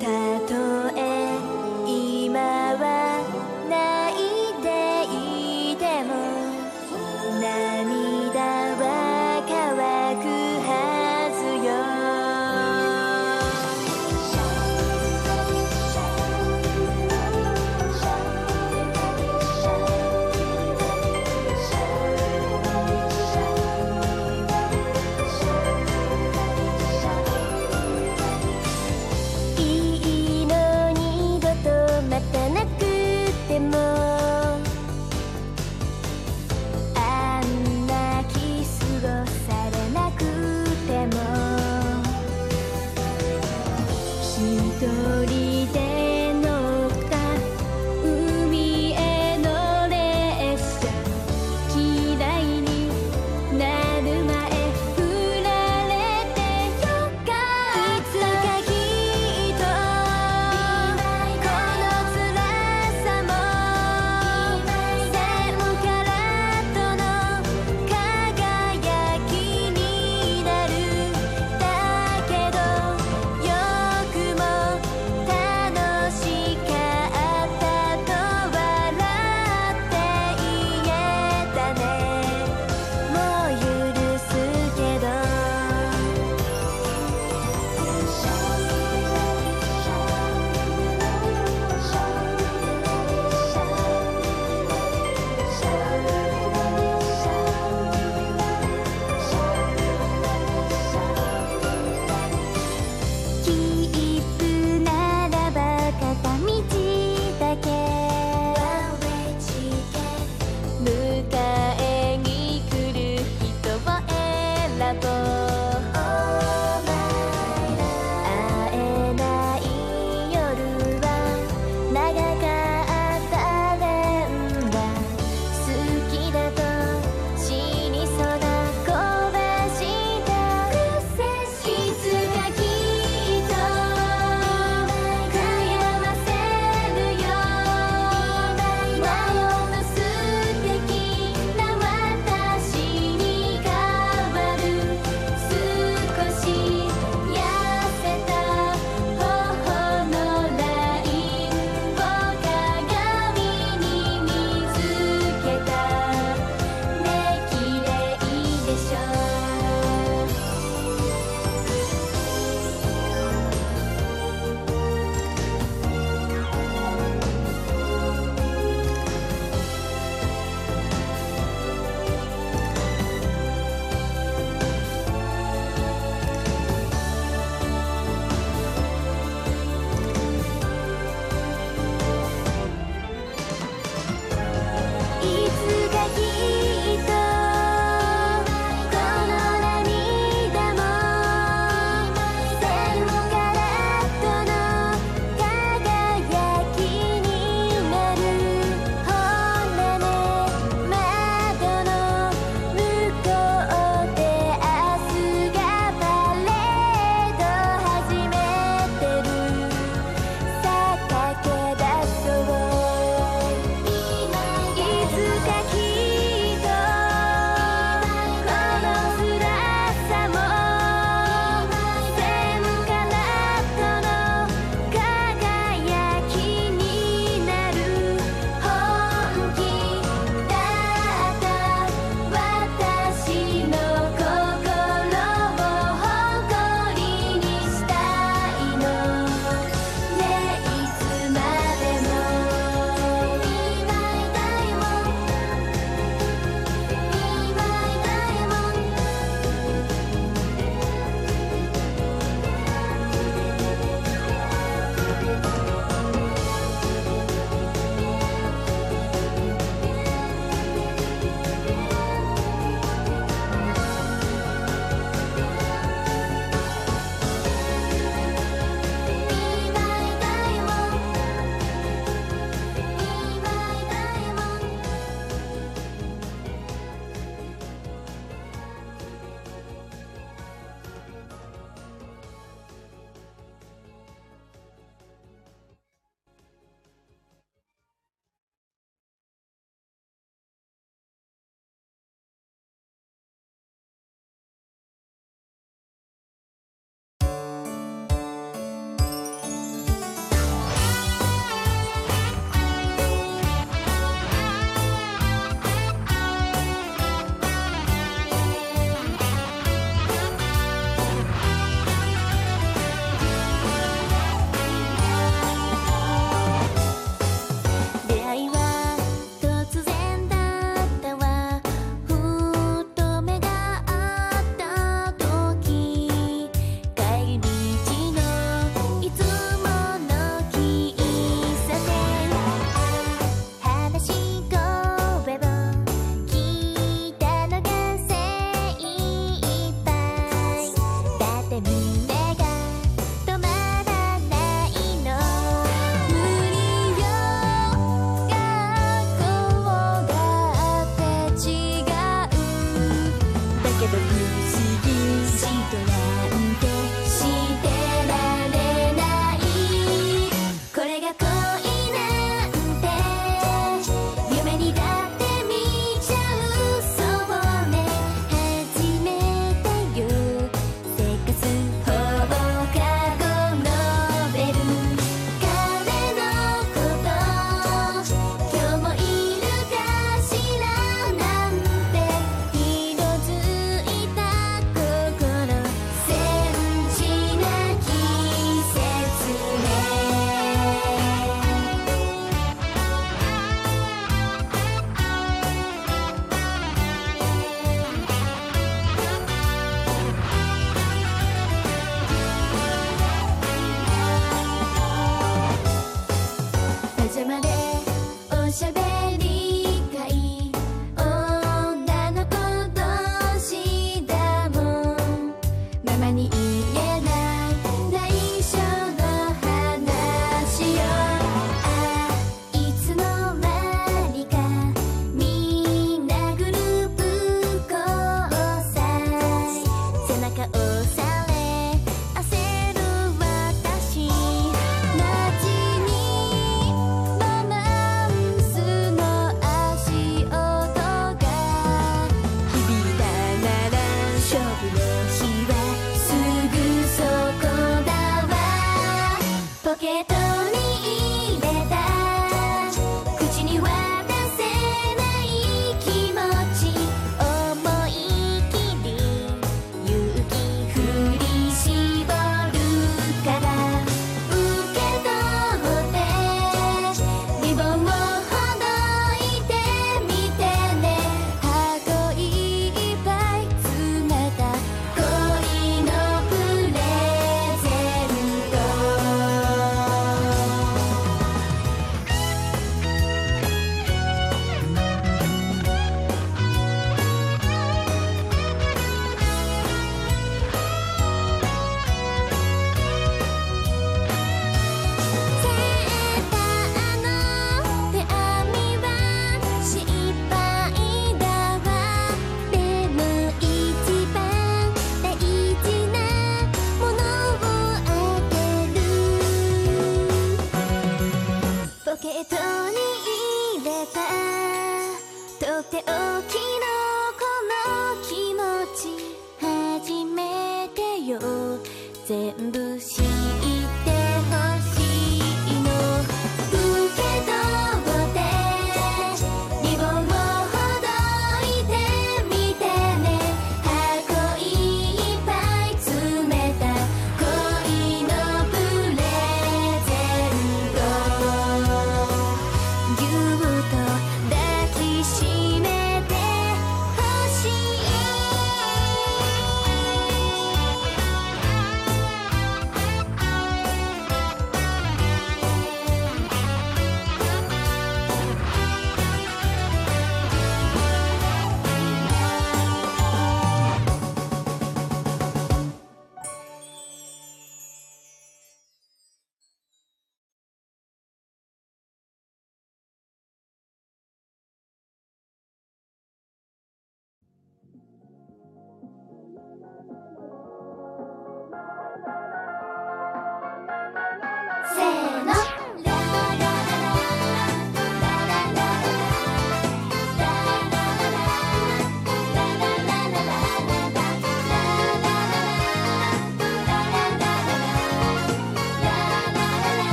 [0.00, 0.41] た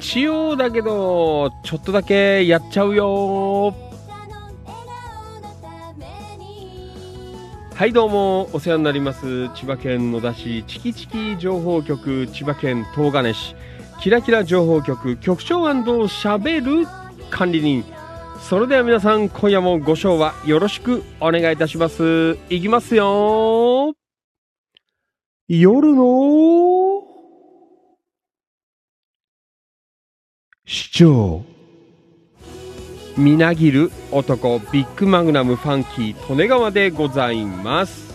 [0.00, 3.74] 日曜だけど、ちょっとだけやっちゃうよ。
[7.74, 9.48] はい、どうも、お世話になります。
[9.54, 13.56] 千葉県野田市チキチキ情報局、千葉県東金市、
[14.00, 16.86] キラキラ情報局、局長しゃべる
[17.30, 17.84] 管理人。
[18.40, 22.38] それでは皆さん、今夜もご賞はよろしくお願いいたします。
[22.50, 23.94] いきますよ。
[25.48, 26.27] 夜の
[30.98, 31.44] 主張
[33.16, 38.12] みなぎる男ビッグマグナムファンキー利根川でございます。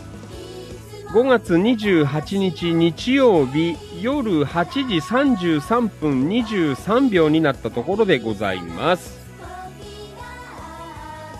[1.13, 9.17] 5月28日日曜日夜8時33分23秒になったところでございます。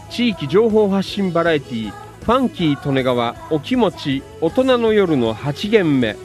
[0.10, 6.16] 地域情報発信バラエティファンキー利根川お気持ち大人の夜の8限目。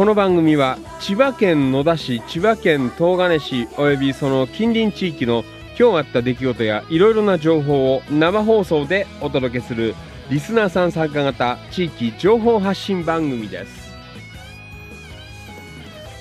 [0.00, 5.44] この番組は千葉県野田市千葉県東金市およびその近隣地域の
[5.78, 9.94] 今日あった出来事やいろいろな情報を生放送でお届けする
[10.30, 13.92] リスナーさん参加型地域情報発信番組です。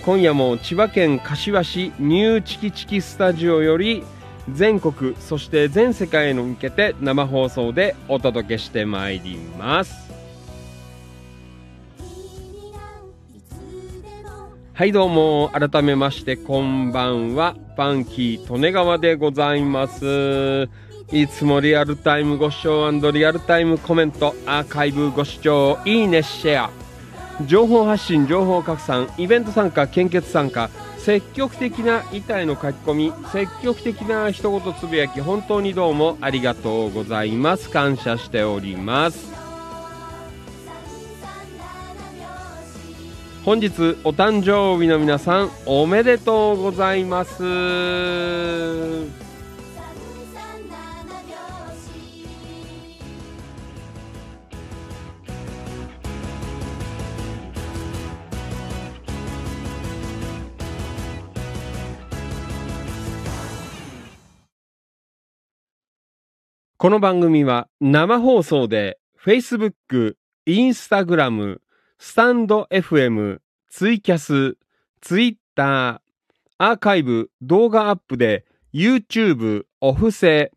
[0.04, 4.04] 今夜も千葉県柏市ニューチキチキスタジオより
[4.52, 10.09] 全国そして全世界へ向けて生放送でお届けしてまいります。
[14.80, 17.54] はいどうも改めましてこんばんは。
[17.76, 20.70] パンキー利根川でございます。
[21.12, 26.70] いつもリアルタイムご視聴リアルタイムコメントアーカイブご視聴いいねシェア。
[27.46, 37.70] 情報発信情報拡散イベント参加献血参加積極的な板への書き込み積極的な一言つぶやき本当にどうもありがとうございます。
[37.70, 39.39] 感謝しております。
[43.50, 47.42] 本日お誕生日の皆さんおめでとうございます。
[66.78, 70.14] この番組は生放送で Facebook、
[70.48, 71.58] Instagram、
[72.02, 74.58] スタンド FM、ツイキャス、
[75.02, 76.00] ツイッター、
[76.58, 80.54] アーカイブ、動画アップで YouTube、オフセ、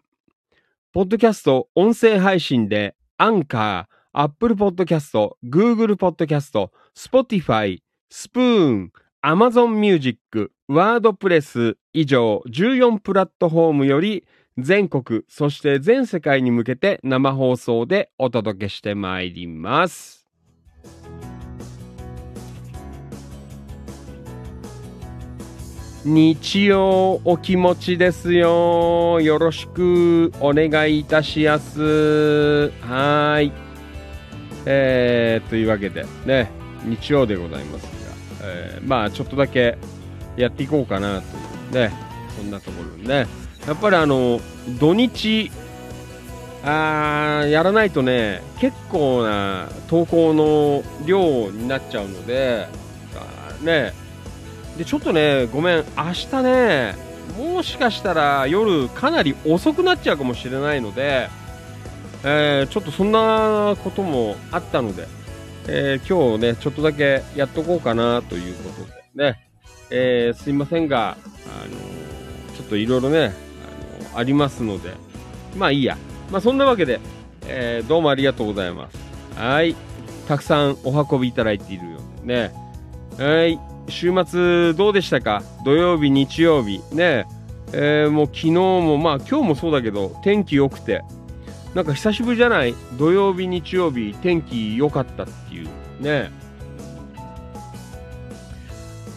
[0.92, 8.92] ポッドキャスト、音声配信でアンカー、Apple Podcast、Google Podcast、Spotify、スプーン、
[9.24, 14.24] Amazon Music、WordPress 以上14プラットフォームより
[14.59, 20.22] 全国、そして全世界に向けて生放送でお届けしてまいります。
[26.05, 29.21] 日曜お気持ちですよ。
[29.21, 32.71] よろしくお願いいたしやす。
[32.81, 33.53] はーい。
[34.67, 36.51] えー、というわけでね、
[36.85, 37.88] 日曜でございますが、
[38.43, 39.79] えーまあちょっとだけ
[40.37, 41.23] やっていこうかな
[41.71, 41.93] というね、
[42.37, 43.29] そんなところね。
[43.69, 44.41] やっぱりあの、
[44.81, 45.53] 土日、
[46.65, 52.67] あーやらないとね、結構な投稿の量になっちゃうので、
[53.15, 54.02] あーね、
[54.77, 56.95] で、ちょっとね、ごめん、明日ね、
[57.39, 61.29] もしかしたら夜かなり遅くなっちゃうかもしれないので、
[62.25, 65.09] えーちょっとそんなこともあったので、
[65.67, 69.49] えー今日ね、ちょっとだけやっとこうかなということでね、
[69.91, 71.15] えーすいませんが、あ
[71.69, 73.33] のちょっといろいろね、
[74.11, 74.91] あのありますので、
[75.57, 75.97] まあいいや。
[76.31, 77.01] まあそんなわけで、
[77.47, 78.99] えーどうもありがとうございます。
[79.37, 79.75] はい。
[80.29, 82.55] たくさんお運びいただいているようでね。
[83.19, 83.59] はい。
[83.88, 85.42] 週末どうでしたか？
[85.64, 86.81] 土曜日、日曜日。
[86.92, 87.27] ね。
[87.75, 91.03] えーもう昨日も、まあ今日もそうだけど、天気良くて、
[91.75, 92.75] なんか久しぶりじゃない？
[92.99, 95.66] 土曜日、日曜日、天気良かったっていう。
[96.01, 96.31] ね。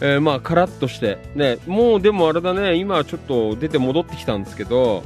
[0.00, 5.02] えー、まあ、カラッとして、ね、もうでもあれだね、今ちょっと出て戻ってきたんですけど、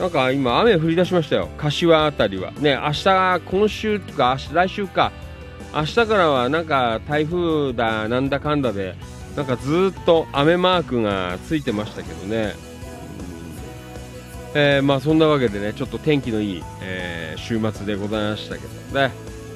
[0.00, 1.48] なんか今雨降り出しましたよ。
[1.56, 2.50] 柏あたりは。
[2.52, 5.12] ね、明日、今週とか、来週か。
[5.76, 8.94] 明日からはなんか台風だ、なんだかんだで、
[9.36, 12.54] なんかずっと雨マークがついてましたけどね。
[14.54, 19.12] えー、まあそんなわけでね、ちょっと天気のいい、えー、週末でございましたけどね。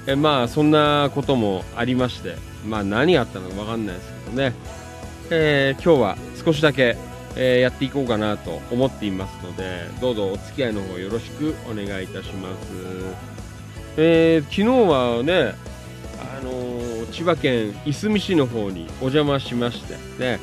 [0.06, 4.52] えー、まあそんなこともありまして、まあ何があったのかわかんないですけどね。
[5.30, 6.98] え今日は少しだけ
[7.36, 12.66] え、やっていこうかなと思っていますのでどうぞお付き合いの方よろしくお願いいたします、
[13.96, 15.54] えー、昨日はね、
[16.20, 20.38] あのー、千葉県いすみ市の方にお邪魔しましてね、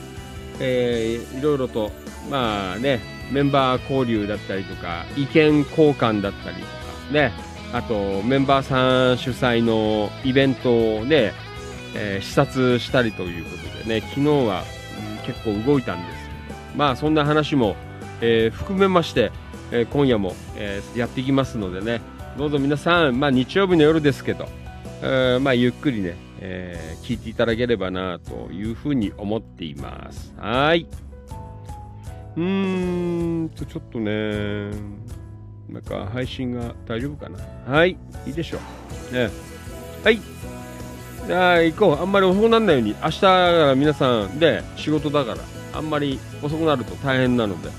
[0.59, 1.91] えー、いろいろと
[2.29, 2.99] まあね
[3.31, 7.31] メンバー交流だったりとか意見交換だったりとかね
[7.73, 11.33] あとメンバーさん主催のイベントをね、
[11.95, 14.63] えー、視察したりということでね昨日は、
[15.25, 16.17] 結構動いたんです
[16.77, 17.75] まあそんな話も、
[18.21, 19.31] えー、含めまして、
[19.71, 22.01] えー、今夜も、え、やっていきますのでね
[22.37, 24.47] どうぞ皆さん、まあ、日曜日の夜ですけど、
[25.01, 30.33] えまあ、ゆっくりね、え聞いていただければなというふうに思っています。
[30.37, 30.87] はい。
[32.35, 34.69] うーんとちょっとね
[35.67, 37.39] なんか配信が大丈夫かな。
[37.71, 37.97] はい。
[38.25, 38.59] いいでしょ
[39.11, 39.13] う。
[39.13, 39.29] ね。
[40.03, 40.19] はい。
[41.25, 42.01] じゃあ行こう。
[42.01, 42.95] あんまり遅くならないように。
[43.03, 45.37] 明日から皆さんで仕事だから
[45.73, 47.69] あんまり遅くなると大変なので、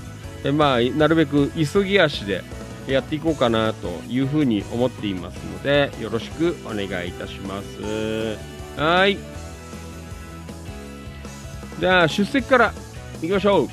[0.45, 2.43] えまあ、なるべく急ぎ足で
[2.89, 8.37] やっていこうかなというふうに思っていますので、よろしくお願いいたします。
[8.77, 9.17] はい。
[11.79, 12.73] じゃあ、出席から
[13.21, 13.67] いきましょう。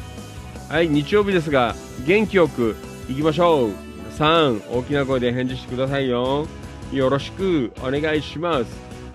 [0.72, 1.74] はい、日曜日ですが、
[2.07, 2.76] 元気よく
[3.09, 3.68] いきましょう。
[3.68, 6.46] 皆さん、大きな声で返事してくださいよ。
[6.92, 8.66] よろしくお願いします。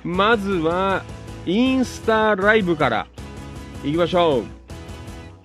[0.03, 1.03] まずは、
[1.45, 3.07] インスタライブから
[3.83, 4.61] いきましょう。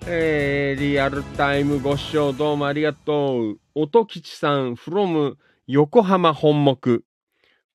[0.05, 3.66] えー、リアルタイムご視聴どうもありがとう。
[3.79, 5.35] 音吉さん from
[5.67, 7.03] 横浜本木。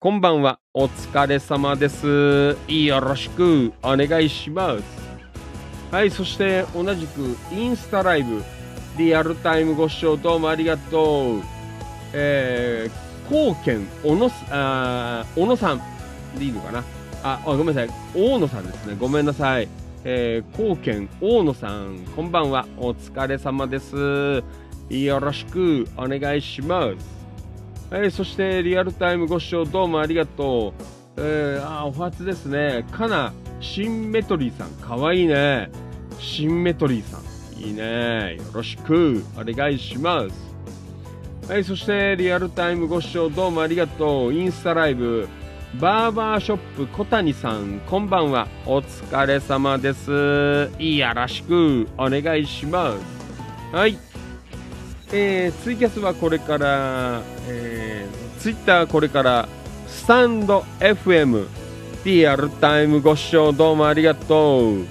[0.00, 0.58] こんばんは。
[0.74, 2.56] お疲れ様です。
[2.66, 4.82] よろしくお願いします。
[5.92, 8.42] はい、そして同じくインスタライブ、
[8.98, 11.42] リアルタイムご視聴どうもありがとう。
[12.12, 15.80] えー、高健小野あ小野さん
[16.36, 16.82] でいいのかな？
[17.22, 17.88] あ、ごめんなさい。
[18.12, 18.96] 大野さんですね。
[18.98, 19.68] ごめんなさい。
[20.02, 22.66] えー、高健大野さん、こんばんは。
[22.76, 24.42] お疲れ様です。
[24.88, 26.90] よろしくお願いしま
[27.90, 27.94] す。
[27.94, 31.20] はい、そして、リアルタイムご視聴どうもありがとう。
[31.20, 32.86] えー、あ、お初ですね。
[32.90, 35.70] かな、シンメトリーさん、かわいいね。
[36.18, 38.36] シンメトリーさん、いいね。
[38.36, 41.50] よろしくお願いします。
[41.50, 44.32] はい、そして、リアルタイムご視聴どうもありがとう。
[44.32, 45.28] インスタライブ、
[45.80, 48.46] バーバーショップ小谷さん、こんばんは。
[48.66, 50.10] お疲れ様です。
[50.10, 53.76] よろしくお願いします。
[53.76, 54.11] はい。
[55.14, 59.48] えー、ツイキャスはこれから、えー、ツイッターこれから、
[59.86, 61.46] スタンド FM、
[62.04, 64.86] リアルタイムご視聴どうもありがとう。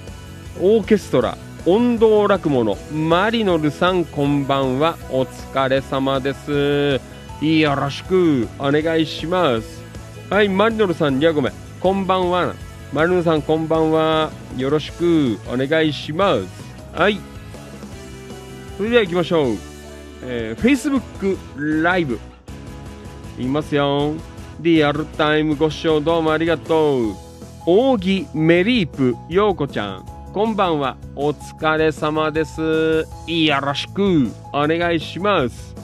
[0.60, 4.96] オーケストラ、音頭落語のマリノルさん、こんばんは。
[5.10, 7.00] お疲れ様です。
[7.44, 9.82] よろしくお願いします。
[10.30, 12.54] はい、マリノルさん、リアゴメ、こんばんは。
[12.92, 14.30] マリノルさん、こんばんは。
[14.56, 16.46] よろしくお願いします。
[16.92, 17.18] はい。
[18.76, 19.71] それでは行きましょう。
[20.24, 22.18] えー、Facebook ライブ。
[23.38, 24.14] いますよ。
[24.60, 27.14] リアルタイムご視聴どうもありがとう。
[27.66, 30.06] 扇メリープ、ようこちゃん。
[30.32, 30.96] こんばんは。
[31.16, 33.04] お疲れ様です。
[33.26, 35.74] よろしくお願いします。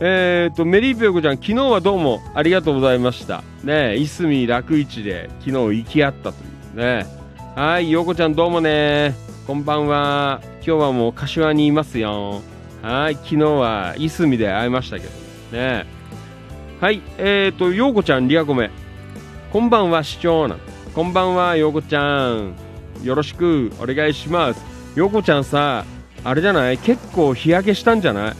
[0.00, 3.42] えっ、ー、と、メリーピョコちゃん、昨日はどうもありがとうございました。
[3.62, 7.06] ねいすみ楽市で昨日行き合ったというね。
[7.54, 9.14] はい、ようこちゃんどうもね。
[9.46, 10.40] こんばんは。
[10.56, 12.42] 今日はもう柏にいますよ。
[12.86, 15.10] はい、昨日はいすみで会いましたけど
[15.50, 15.86] ね。
[16.80, 18.70] はい、えっ、ー、と、ようこちゃん、リアコメ。
[19.52, 20.60] こんばんは、市長なん。
[20.94, 22.54] こんばんは、ようこちゃん。
[23.02, 24.62] よろしくお願いします。
[24.94, 25.84] ようこちゃんさ、
[26.22, 26.78] あれじゃない？
[26.78, 28.34] 結構日焼けしたんじゃない？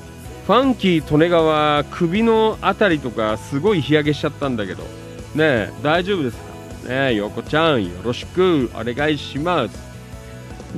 [0.46, 4.88] ファンキー利根川首のあたりとかすごい日焼けしちゃったんだけどね
[5.38, 6.88] え大丈夫ですか？
[6.88, 9.85] ねえ横ちゃんよろしくお願いします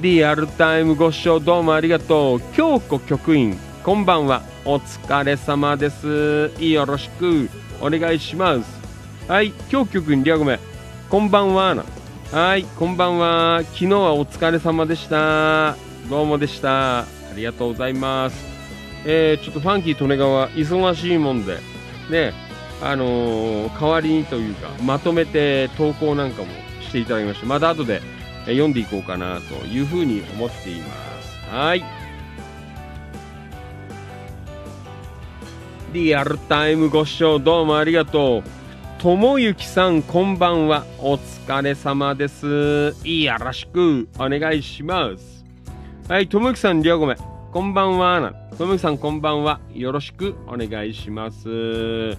[0.00, 2.40] リアルタイムご視聴どうもありがとう。
[2.54, 4.42] 京子局員こんばんは。
[4.64, 6.52] お疲れ様です。
[6.61, 7.50] よろしく。
[7.80, 8.80] お願いします。
[9.26, 10.61] はい京子局員リアゴメ。
[11.11, 11.84] こんばんは。
[12.30, 13.62] はいこんばんは。
[13.64, 15.76] 昨日はお疲れ様でした。
[16.08, 17.00] どうもでした。
[17.00, 18.37] ありがとうございます。
[19.04, 21.58] えー、ちょっとファンキー利根川忙しいもんで、
[22.08, 22.34] ね、
[22.80, 26.48] あのー、代わりにというか、まとめて投稿なんかも
[26.82, 28.00] していただきまして、また後で、
[28.46, 30.87] 読んでいこうかなというふうに思っていま
[31.22, 31.38] す。
[31.51, 31.85] はい。
[35.92, 38.42] リアルタイムご視聴どうもありがとう。
[38.98, 40.85] ともゆきさん、こんばんは。
[40.98, 42.94] お疲れ様です。
[43.05, 45.44] よろしくお願いします。
[46.09, 47.16] はい、ともゆきさん、りょうごめん。
[47.53, 48.35] こんばんは。
[48.59, 49.61] ともゆきさん、こんばんは。
[49.72, 52.18] よろしくお願いします。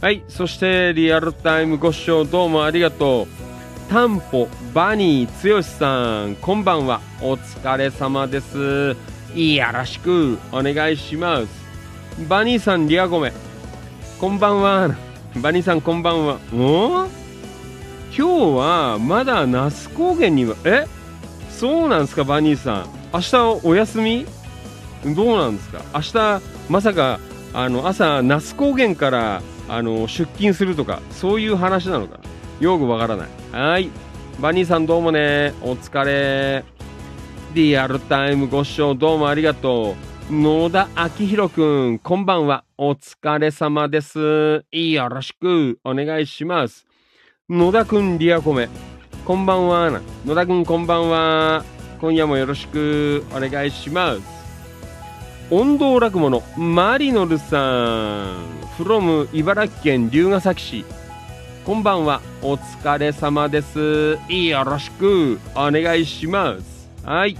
[0.00, 3.55] はい、そして、リアルタイムご視聴どうもありがとう。
[3.88, 7.00] タンポ、バニー、つよしさん、こんばんは。
[7.22, 8.96] お疲れ様です。
[9.32, 11.48] よろしくお願いします。
[12.28, 13.32] バニーさん、リアゴメ。
[14.18, 14.90] こんばんは。
[15.40, 16.38] バニーさん、こんばんは。
[16.52, 17.06] お？
[18.16, 18.22] 今日
[18.56, 20.86] はまだ那須高原には、え？
[21.48, 22.86] そうなんですか、バニーさん。
[23.14, 24.26] 明日お休み？
[25.14, 25.82] どうなんですか？
[25.94, 27.20] 明日、まさか、
[27.54, 32.18] あの、朝、那須高原から、あの、出勤するとか、そういう話なのか？
[32.58, 33.28] よくわからない。
[33.56, 33.88] はい。
[34.38, 35.54] バニーさんどうもね。
[35.62, 36.62] お疲れ。
[37.54, 39.96] リアルタイムご視聴どうもありがと
[40.30, 40.34] う。
[40.34, 42.64] 野田明宏くん、こんばんは。
[42.76, 44.62] お疲れ様です。
[44.70, 46.86] よろしくお願いします。
[47.48, 48.68] 野田くん、リアコメ。
[49.24, 50.02] こんばんは。
[50.26, 51.64] 野田くん、こんばんは。
[51.98, 54.20] 今夜もよろしくお願いします。
[55.50, 58.36] 音頭落語のマリノルさん、
[58.78, 61.05] from 茨城県龍ケ崎市。
[61.66, 62.22] こんばんは。
[62.42, 64.16] お疲れ様です。
[64.28, 66.88] よろしくお願いします。
[67.02, 67.36] はい。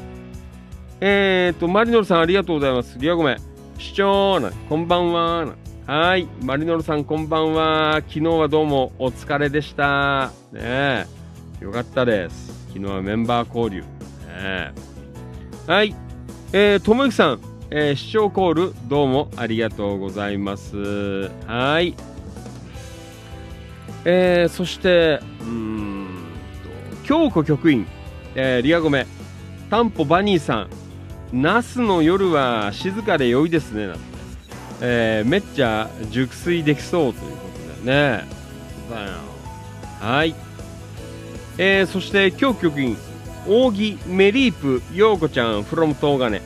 [1.01, 2.99] えーと、マリノルさんありがとうございます。
[2.99, 3.37] リアごめん。
[3.79, 5.55] 視聴な、こんばんは。
[5.87, 6.27] はい。
[6.43, 8.03] マリノルさんこんばんは。
[8.09, 10.33] 昨日はどうもお疲れでした。
[10.51, 11.07] ねえ。
[11.61, 12.67] よかったです。
[12.75, 13.83] 昨日はメンバー交流。
[13.83, 13.87] ね
[14.27, 14.73] え。
[15.69, 15.95] はい。
[16.53, 21.31] えー、ともゆきさん、えー視聴コールどうもありがとうございます。
[21.47, 21.95] はい。
[24.09, 26.07] えー、そして、うん
[26.93, 27.89] と、京子局員、
[28.37, 29.05] えー、リアゴメ、
[29.69, 30.71] タンポバニーさん、
[31.33, 34.01] ナスの夜は静かで良いですね、なんて。
[34.81, 37.49] えー、めっちゃ熟睡できそうというこ
[37.81, 38.25] とでね。
[38.89, 39.11] だよ
[40.01, 40.37] はい。
[41.59, 42.97] えー、そして今日局員、
[43.49, 46.41] 扇メリープ陽子ちゃん from 東金。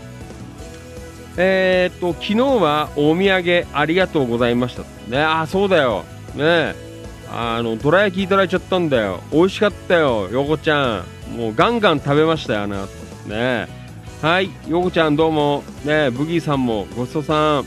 [1.37, 4.83] えー、っと、昨日はお土産ありがとうございました。
[5.11, 6.07] ね、あ、そうだよ。
[6.35, 6.89] ね
[7.33, 9.21] あの、どら焼きいただいちゃったんだよ。
[9.33, 11.37] 美味しかったよ、陽子ちゃん。
[11.37, 12.89] もうガンガン食べましたよ、あの後。
[13.29, 13.69] ね
[14.21, 15.63] はい、陽子ちゃんどうも。
[15.85, 17.65] ねブギーさんもごちそうさん。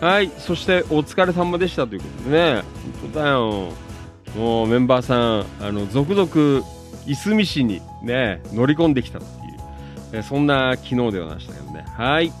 [0.00, 2.62] はい、そしてお疲れ様でしたということでね。
[3.02, 3.68] 本当だよ。
[4.34, 6.66] もうメンバーさん、あの、続々、
[7.06, 9.56] いすみ市にね、乗り込んできたっていう、
[10.12, 11.84] えそんな昨日ではましたけどね。
[11.96, 12.32] はい。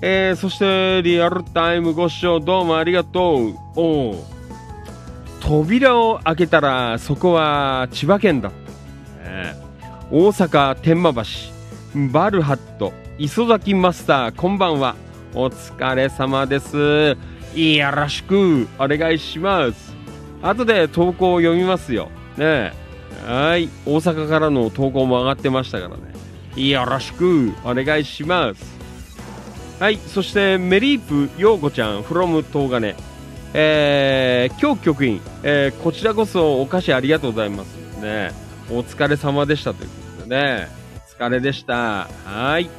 [0.00, 3.54] えー、そして、リアルタイムご視聴どうもありがとう。
[3.76, 4.31] おう
[5.42, 8.52] 扉を開けたら、そこは千葉県だっ
[9.22, 9.28] た。
[9.28, 9.56] ね
[10.10, 11.22] 大阪天満橋、
[12.12, 14.94] バルハット、磯崎マスター、こんばんは。
[15.34, 17.16] お疲れ様です。
[17.56, 19.92] よろしくお願いします。
[20.42, 22.08] 後で投稿を読みますよ。
[22.36, 22.72] ね。
[23.26, 23.68] はい。
[23.84, 26.70] 大阪からの投稿も上がってましたからね。
[26.70, 28.78] よろしくお願いします。
[29.80, 29.96] はい。
[29.96, 32.94] そして、メリープ陽子ちゃん、from 東金。
[33.54, 37.76] えー、今日局員、えーこちらこそお菓子ありがとうございます。
[38.00, 38.32] ね
[38.70, 40.68] お疲れ様でしたということでね。
[41.18, 42.08] お疲れでした。
[42.24, 42.70] はい。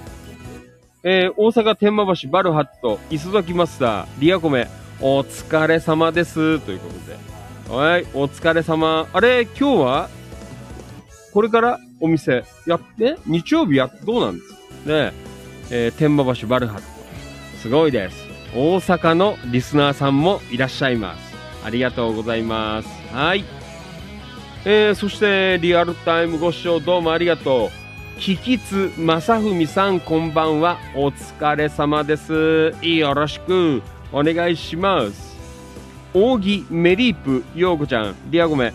[1.04, 4.68] えー大阪天満橋バルハット、磯崎マスター、リアコメ、
[5.00, 6.60] お疲れ様です。
[6.62, 7.76] ということで。
[7.76, 9.08] はい、お疲れ様。
[9.14, 10.10] あれ、今日は
[11.34, 14.56] これからお店やって日曜日や、どうなんですか
[14.86, 15.14] ね
[15.70, 16.84] えー天満橋バルハット。
[17.62, 18.23] すごいです。
[18.56, 21.34] 大阪のリスナーさんもいらっしゃいます。
[21.66, 22.89] ありがとうございます。
[23.12, 23.44] はい。
[24.66, 28.20] えーそして、リアルタイムご視聴どうもありがとう。
[28.20, 30.78] キキツ正文さんこんばんは。
[30.96, 32.74] お疲れ様です。
[32.82, 35.36] よろしくお願いします。
[36.13, 38.72] 扇メリープ陽子ちゃん、リアゴメ。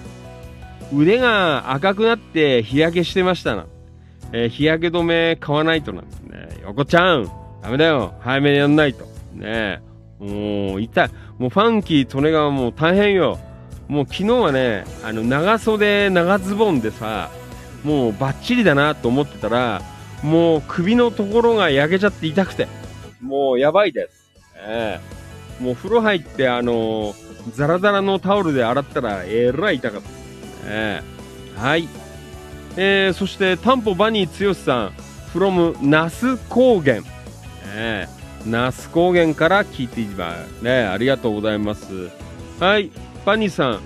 [0.93, 3.67] 腕が赤くなって日焼けしてましたな。
[4.33, 6.49] えー日焼け止め買わないとなんですね。
[6.63, 7.31] 横ちゃん、
[7.63, 8.15] ダメだよ。
[8.21, 9.07] 早めにやんないと。
[9.39, 9.81] ね
[10.21, 10.25] え。
[10.25, 11.11] もう、痛い。
[11.39, 13.39] もうファンキー、利根川もう大変よ。
[13.89, 17.31] もう昨日はね、あの、長袖、長ズボンでさ、
[17.85, 19.81] もうバッチリだなと思ってたら、
[20.23, 22.69] もう首のところが焼けちゃって痛くて。
[23.21, 24.31] もうやばいです。
[24.67, 25.01] え
[25.61, 27.15] えもう風呂入って、あの
[27.53, 30.23] ザラザラのタオルで洗ったら、えらい痛かったです。
[30.67, 31.03] え
[31.57, 31.89] えはい。
[32.77, 34.93] えー、そして、タンポバニー剛さん、
[35.33, 37.03] from 那須高原。
[37.75, 38.18] ええ
[38.49, 40.63] 那須高原から聞いています。
[40.63, 42.11] ねありがとうございます。
[42.59, 42.91] はい。
[43.27, 43.81] バニーさん、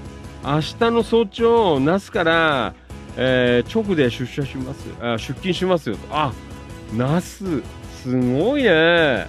[0.44, 2.75] 明日の早朝、那須から、
[3.16, 4.87] えー直で出社します。
[5.01, 5.90] あ出勤します。
[5.90, 6.33] よあ
[6.94, 7.62] ナス
[8.03, 9.27] すごいね。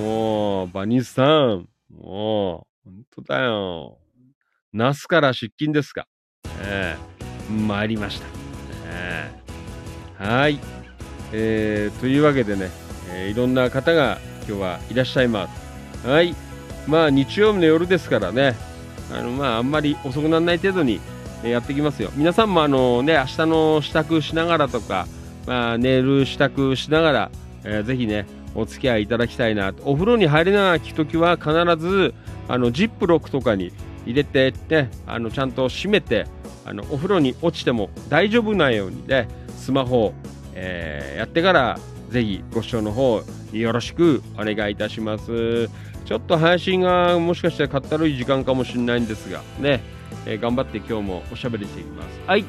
[0.00, 1.68] もうバニーさん。
[1.90, 3.98] もう本当だよ。
[4.72, 6.06] ナスから出勤ですか。
[6.62, 7.12] ええ
[7.52, 8.26] 参りました、
[8.86, 9.30] え
[10.20, 10.58] えはい、
[11.32, 12.70] えーというわけでね、
[13.14, 15.48] えーいろんな方が今日はいらっしゃいま
[16.04, 16.06] す。
[16.08, 16.34] はい。
[16.86, 18.56] まあ日曜日の夜ですからね。
[19.12, 21.00] あのまああんまり遅くならない程度に
[21.44, 22.10] えやっていきますよ。
[22.14, 25.06] 皆さんもあのね明日の支度しながらとか、
[25.46, 27.30] まあ、寝る支度しながら、
[27.64, 29.82] えーぜひねお付き合いいただきたいなと。
[29.84, 32.14] お風呂に入れながら聞くときは必ず
[32.48, 33.72] あのジップロックとかに
[34.04, 36.26] 入れてってあのちゃんと閉めて
[36.66, 40.14] あのお風呂に落ちても大丈夫なようにねスマホを、
[40.54, 41.78] えーやってから
[42.12, 43.22] ぜひご視聴の方
[43.52, 45.68] よろしくお願いいたします。
[46.04, 49.80] ちょっと配信がもしかしたらかったるい時間かもしれないんですがね、
[50.26, 52.08] えー頑張って今日もおしゃべりしていきます。
[52.26, 52.44] はい。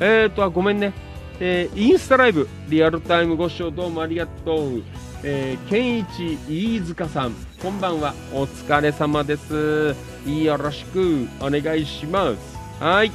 [0.00, 0.92] えーとあごめんね。
[1.38, 4.82] えーインスタライブリアルタイムご視聴どうもありがとう。
[5.22, 7.34] えー、ケンイチ飯塚さん。
[7.62, 8.14] こんばんは。
[8.32, 9.94] お疲れ様です。
[10.26, 12.58] よろしくお願いします。
[12.82, 13.12] はい。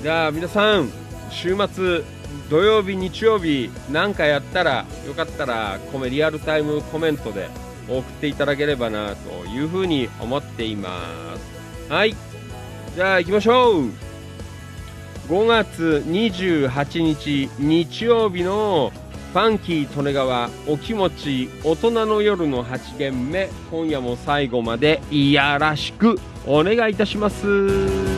[0.00, 0.90] じゃあ皆さん
[1.30, 2.02] 週末
[2.50, 7.48] 土曜日日曜日なんかやったらよかったらコメリアルタイムコメントで
[7.88, 11.00] 送っていただければなというふうに思っていま
[11.88, 11.92] す。
[11.92, 12.14] はい。
[12.94, 13.90] じゃあ行きましょう。
[15.28, 18.92] 5月28日日曜日の
[19.32, 23.48] ファンキー利根川お気持ち大人の夜の8限目。
[23.70, 28.13] 今夜も最後までいやらしくお願いいたします。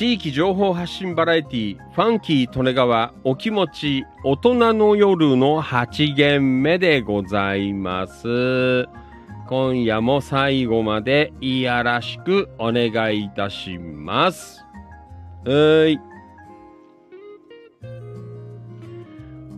[0.00, 8.86] 地域情報発信バラエティファンキー利根川お気持ち大人の夜の8限目でございます。
[9.46, 14.64] 今夜も最後までいやらしくお願いいたします。
[15.44, 16.00] はい。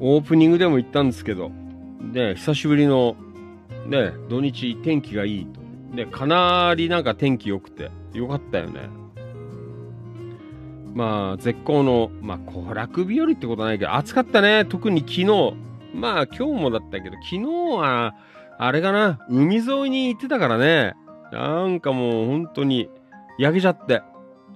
[0.00, 1.50] オープニングでも言ったんですけど
[2.00, 3.14] ね久しぶりの
[3.86, 5.60] ね土日天気がいいと。
[5.94, 9.01] でかなりなんか天気良くてよかったよね。
[10.94, 14.64] まあ、絶好の、まあ、行楽日和ってことはないけど、暑かったね。
[14.64, 15.54] 特に昨日。
[15.94, 17.42] まあ、今日もだったけど、昨日
[17.78, 18.14] は、
[18.58, 20.94] あれかな、海沿いに行ってたからね。
[21.32, 22.88] なんかもう本当に、
[23.38, 24.02] 焼けちゃって。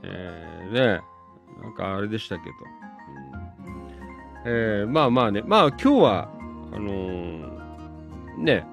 [0.03, 1.01] えー、ね。
[1.62, 2.51] なんかあれでしたけど。
[2.51, 3.87] うん
[4.49, 5.43] えー、まあまあね。
[5.45, 6.28] まあ今日は、
[6.72, 7.57] あのー
[8.39, 8.66] ね。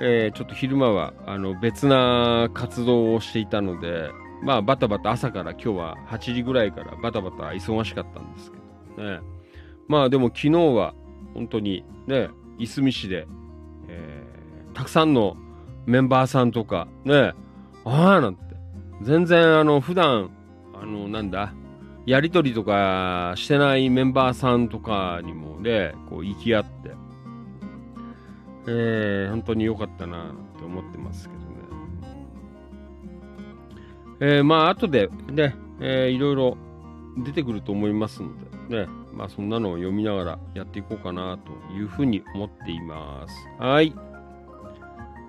[0.00, 4.10] えーちょっと昼間は、あの、別な活動をしていたので、
[4.42, 8.58] まあバタバタ朝から今日は8時ぐらいからバタバタ忙しかったんですけ
[9.02, 9.20] どね。
[9.88, 10.94] まあでも昨日は
[11.34, 12.28] 本当にね、
[12.58, 13.26] いすみ市で、
[13.88, 14.34] えー
[14.74, 15.36] たくさんの
[15.86, 17.32] メンバーさんとかね、
[17.84, 18.42] ああなんて、
[19.02, 20.30] 全然あの普段、
[20.74, 21.54] あのなんだ、
[22.06, 26.90] やりとりとかしてないメンバーさんとかにもね、こう行き合って、
[28.66, 31.43] えー本当に良かったなって思ってますけど。
[34.20, 36.56] えーまあ後でね、えーいろいろ
[37.18, 38.30] 出てくると思いますの
[38.68, 43.48] でね、まあそんなのを読みながらやっていこうかなというふうに思っています。
[43.58, 43.94] はい。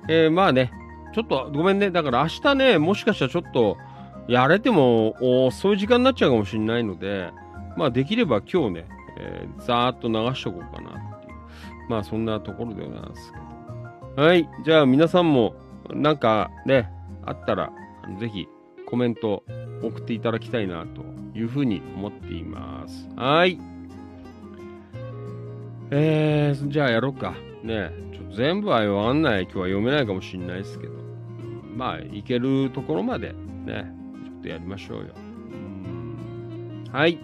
[0.08, 0.72] えーまあね、
[1.14, 3.78] ちょっとごめんね、だから明日ね、もしかしたらちょっと
[4.28, 7.32] やれても遅い時間になっちゃうかもしれないので、
[7.78, 13.38] まあできれば今日ね、えーざーっと流しとこうかなっていう、まあそんなところでございますけ
[14.18, 14.24] ど。
[14.24, 14.50] はい。
[14.64, 15.56] じゃあ皆さんも
[15.90, 16.90] なんかね、
[17.26, 17.72] あったら、
[18.20, 18.48] ぜひ
[18.96, 19.44] コメント
[19.84, 21.02] 送っていただきたいなと
[21.38, 23.10] いうふうに思っています。
[23.18, 23.60] はい。
[25.92, 27.36] えー、じゃあやろうか。
[27.62, 30.94] ねちょっと全部は読まんない、今日は読めないかもしれないですけど、
[31.76, 33.34] まあ、いけるところまで
[33.66, 33.86] ね、
[34.24, 35.08] ちょっとやりましょうよ。
[36.94, 37.20] はい。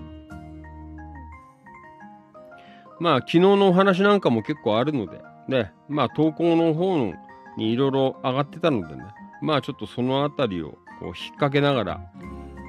[3.00, 7.14] まあ、昨日のお話なんかも結構あるので、ね、まあ、投稿の方、
[7.56, 9.04] にいろいろ上がってたのでね、
[9.42, 12.02] まあちょっとそのあたりをこう引っ掛けながら、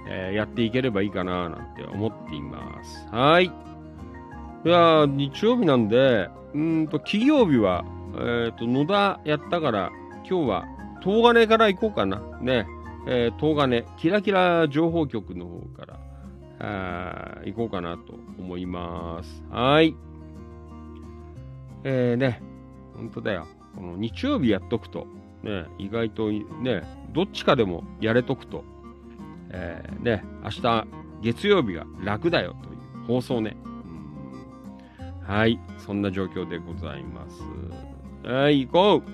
[0.09, 3.07] えーやっていければいいかななんて思っています。
[3.11, 3.45] はい。
[3.45, 7.85] いや日曜日なんで、うんと、金曜日は、
[8.17, 9.91] えっ、と、野田やったから、
[10.29, 10.65] 今日は、
[11.03, 12.23] 東金から行こうかな。
[12.41, 12.67] ね。
[13.07, 16.01] えー東金、キラキラ情報局の方から、
[16.61, 19.43] あ行こうかなと思います。
[19.51, 19.95] はい。
[21.85, 22.41] えー、ね、
[22.95, 23.47] 本当だよ。
[23.75, 25.07] この日曜日やっとくと、
[25.43, 26.83] ね、意外とね、
[27.13, 28.65] どっちかでもやれとくと、
[29.51, 30.87] えー、ね、明日
[31.21, 33.57] 月曜日が楽だよという放送ね。
[35.27, 38.29] はい、そんな状況でございます。
[38.29, 39.13] はい、行こうう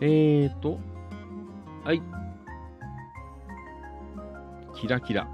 [0.00, 0.78] えーと、
[1.84, 2.02] はい。
[4.74, 5.26] キラキラ。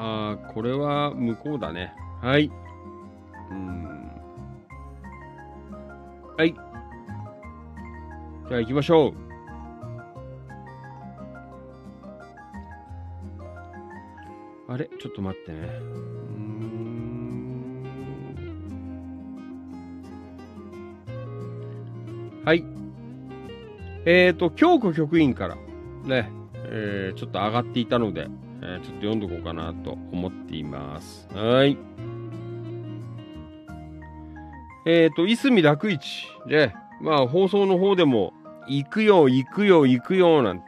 [0.00, 1.92] あー、これは向こうだね。
[2.22, 2.52] はい。
[3.50, 4.10] うん。
[6.36, 6.54] はい。
[8.48, 9.14] じゃあ行きましょう。
[14.68, 14.88] あれ？
[15.00, 15.68] ちょっと待ってね。
[22.44, 22.64] はい。
[24.06, 25.56] えっ、ー、と、京子局員から
[26.04, 26.30] ね、
[26.70, 28.28] えーちょっと上がっていたので、
[28.62, 31.28] えーちょっと読んどこうかなと思っています。
[31.34, 31.76] はい。
[34.86, 38.32] えっ、と、いすみ楽市で、まあ、放送の方でも、
[38.68, 40.64] 行くよ、行くよ、行くよ、なんて、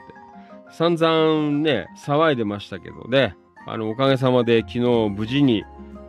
[0.71, 3.37] 散々ね、騒いでましたけどね、
[3.67, 4.81] あの、おかげさまで昨日
[5.11, 5.65] 無事に、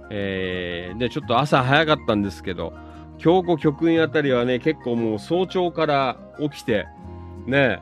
[0.09, 2.73] えー、で、ちょっと朝早かったんですけど、
[3.17, 6.87] 京子局員あたりはね、結構もう早朝から起きて、
[7.45, 7.81] ね、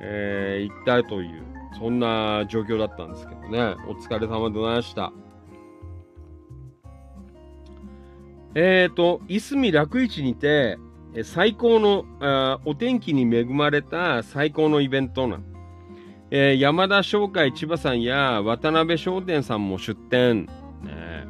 [0.00, 1.43] えー、行ったという、
[1.78, 5.12] そんな状況だったんですけどね、お疲れ様でございました。
[8.54, 10.78] えーと、いすみ楽市にて、
[11.24, 15.40] 最高のあお天気に恵まれた最高のイベントな。
[16.30, 20.46] えー山田商会千葉さんや渡辺商店さんも出店。
[20.82, 21.26] ね、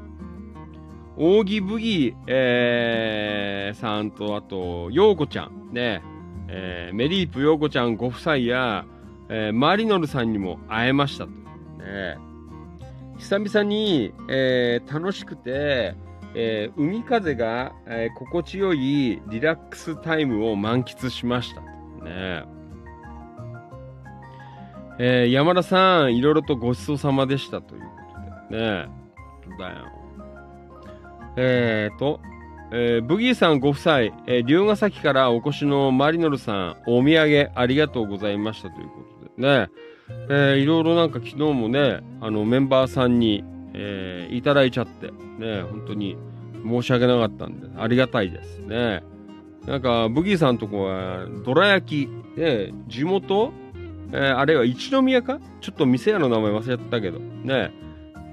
[1.16, 6.03] 扇ブギ、えーさんと、あと、陽子ちゃん、ね、
[6.49, 8.84] えーメリープ陽子ちゃんご夫妻や、
[9.29, 11.31] えーマリノルさんにも会えましたと。
[11.31, 12.18] ね、
[13.18, 15.95] 久々に、えー楽しくて、
[16.35, 21.61] えー海風が、えー心地よいリラックスタイムを満喫しました。
[21.61, 22.45] ね
[24.99, 27.87] えー山田さん、いろいろとごちそうさまでしたというこ
[28.51, 28.61] とで。
[28.61, 28.89] ね
[29.59, 29.77] だよ。
[31.37, 32.20] えーと、
[32.72, 39.68] えーブギーさんご夫妻、えー龍ヶ崎からお越しのマリノルさん、お土産ありがとうございましたということでね。
[40.28, 46.16] えーいろいろなんか昨日もね、あのメンバーさんに、えーいただいちゃって、ね、本当に
[46.64, 49.03] 申し訳なかったんで、ありがたいですね。
[49.66, 53.53] なんか、ブギーさんとこは、どら焼き、ね、地元、
[54.12, 55.41] えーあれは一宮か？
[55.61, 57.72] ちょっと店屋の名前忘れちゃったけど、ね、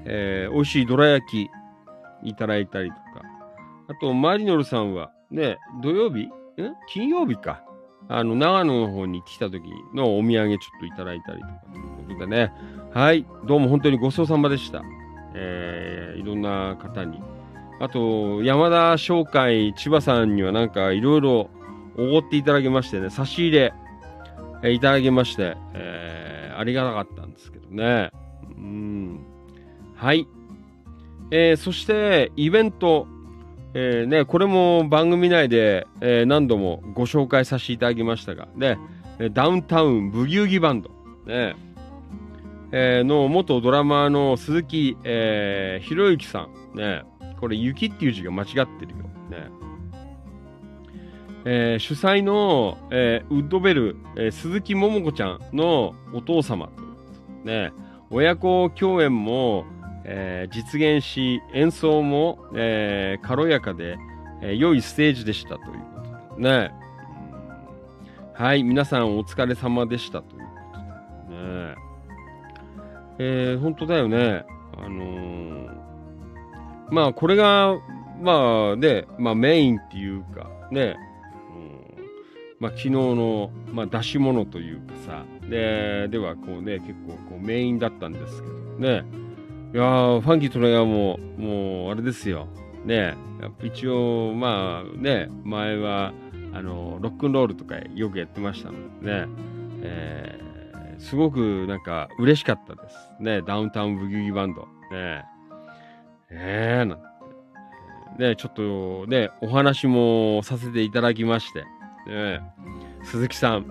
[0.04, 1.50] えー美味しいどら焼き
[2.28, 3.02] いただいたりとか、
[3.88, 6.24] あと、マリノルさんは、ね、土曜日？
[6.26, 6.30] ん？
[6.92, 7.64] 金曜日か。
[8.14, 9.62] あの、長野の方に来た時
[9.94, 12.52] のお土産ちょっといただいたりとかということでね。
[12.92, 13.24] はい。
[13.46, 14.82] どうも本当にごちそうさまでした。
[15.34, 17.22] えーいろんな方に。
[17.80, 21.50] あと、山田商会千葉さんにはなんかいろいろ
[21.96, 23.72] おごっていただきましてね、差し入れ、
[24.62, 28.10] えいただきまして、えーありがたかったんですけどね。
[28.56, 29.20] うん。
[29.96, 30.26] はい。
[31.30, 33.06] えーそして、イベント、
[33.74, 38.78] えーね、これも番組内で、えー何度もご紹介させていただきましたが、ね、
[39.32, 40.90] ダウンタウンブギウギバンド、
[41.26, 41.56] ね、
[42.70, 47.02] えーの元ドラマーの鈴木、えー、ひろゆきさん、ね、
[47.40, 48.66] これ、雪っていう字が間違ってるよ。
[49.30, 49.50] ね
[51.44, 56.68] えー主催の、えーウッドベル、えー鈴木桃子ちゃんのお父様
[57.44, 57.72] ね、
[58.10, 59.64] 親子共演も、
[60.04, 63.96] えー実現し、演奏も、えー軽やかで、
[64.40, 66.00] えー良いステージでしたというこ
[66.34, 66.72] とでね。
[68.34, 70.46] はい、皆さんお疲れ様でしたというこ
[71.28, 71.74] とでね。
[73.18, 74.44] えー本当だよね。
[74.76, 75.68] あの
[76.90, 77.76] まあこれが、
[78.20, 80.96] まあね、まあメインっていうか、ね、
[81.54, 82.04] うん
[82.58, 89.04] まあ昨日の、まあ出し物というかさ、で、ではこうね、結構こうメインだったんですけどね。
[89.72, 92.46] いや、ファンキートレイヤーも、もうあれですよ。
[92.84, 93.14] ね、
[93.62, 96.12] 一応、まあね、前は、
[96.52, 99.28] あの、ロックンロールとかよくやってましたのでね、
[99.82, 100.52] えー
[101.02, 102.96] すごくなんか嬉しかったです。
[103.20, 104.62] ね、ダウンタウンブギウギバンド。
[104.92, 105.24] ね
[106.30, 107.04] ええなんて。
[108.28, 111.64] ねちょっとね、お話もさせていただきまして。
[112.08, 112.40] ね
[113.02, 113.62] 鈴木さん。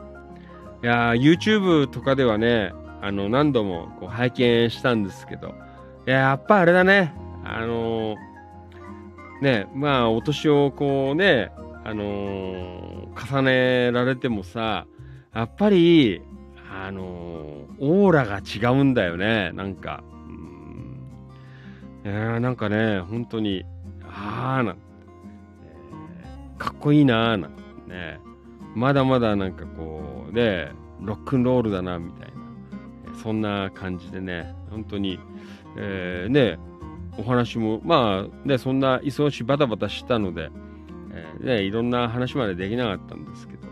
[0.84, 5.56] いや YouTube とかではね、あの、何度もこう拝見したんですけど、
[6.06, 8.16] や、やっぱあれだね、あの
[9.42, 11.52] ね、まあ、お年をこうね、
[11.84, 14.86] あのー、重ねられてもさ、
[15.34, 16.22] やっぱり、
[16.72, 20.04] あのー、オーラが違うんだよね、なんか。
[22.06, 22.42] うん。
[22.42, 23.66] なんかね、本当に、
[24.04, 24.82] あーなんて、
[26.24, 28.20] え、かっこいいなーなんね、
[28.76, 30.72] まだまだなんかこう、ね、
[31.02, 32.32] ロックンロールだな、みたい
[33.12, 35.20] な、そんな感じでね、本当に、
[35.78, 36.60] えー、ね、
[37.18, 40.50] お話も、まあ、ね、そんな忙しいバタバタしたので、
[41.12, 43.68] えー、ね、いろんな話までできなかったんですけど、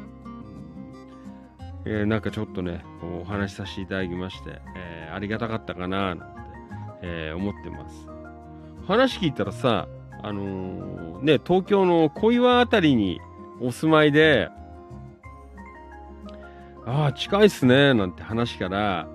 [1.85, 2.83] えー、なんかちょっとね、
[3.21, 6.25] お話しさせていただきまして、えー、ありがたかったかな、なんて、
[7.01, 8.07] えー、思ってます。
[8.87, 9.87] 話聞いたらさ、
[10.21, 13.21] あのー、ね、東京の小岩あたりに
[13.61, 14.49] お住まいで、
[16.85, 19.07] ああ、近いっすね、なんて話から、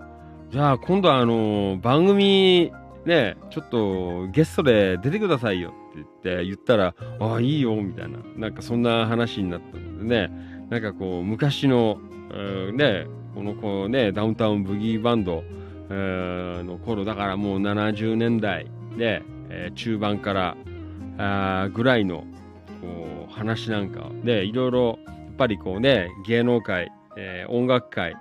[0.54, 2.70] じゃあ今度はあの、番組
[3.04, 11.98] ね、ちょっとゲストで出てくださいよって言って言ったら、ああ、いいよ、みたいな、なんかそんな話になったのでね、なんかこう、昔の、
[12.30, 15.42] えー、ね、この子ね、ダウンタウンブギーバンド、
[15.90, 20.54] の頃だからもう70年代で、え、中盤か
[21.16, 22.18] らぐらいの
[22.80, 28.14] こう話なんかでいろいろやっぱりこうね芸能界、え、音楽界、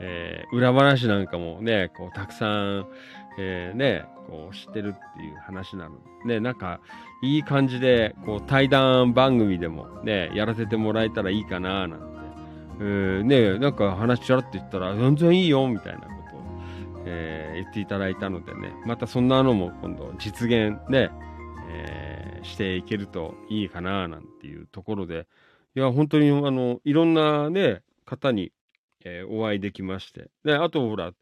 [0.00, 2.86] えー、裏話なんかもねこうたくさん、
[3.38, 5.96] えー、ねこう知ってるっていう話なの。
[6.26, 6.80] で、ね、なんか
[7.22, 12.06] いい感じでこう対談番組でもねやらせてもらえたらいいかななんて、
[12.80, 16.40] えー、ねなんか話ちゃらって言ったら全然いいよみたいなことを、
[17.06, 18.72] えー、言っていただいたのでね。
[18.86, 21.10] またそんなのも今度実現ね、
[21.70, 25.26] えー、していけるといいかななんていうところで。
[25.76, 28.50] いや本当にあのいろんなね方に、
[29.04, 30.30] えー、お会いできまして。
[30.44, 31.12] であとほら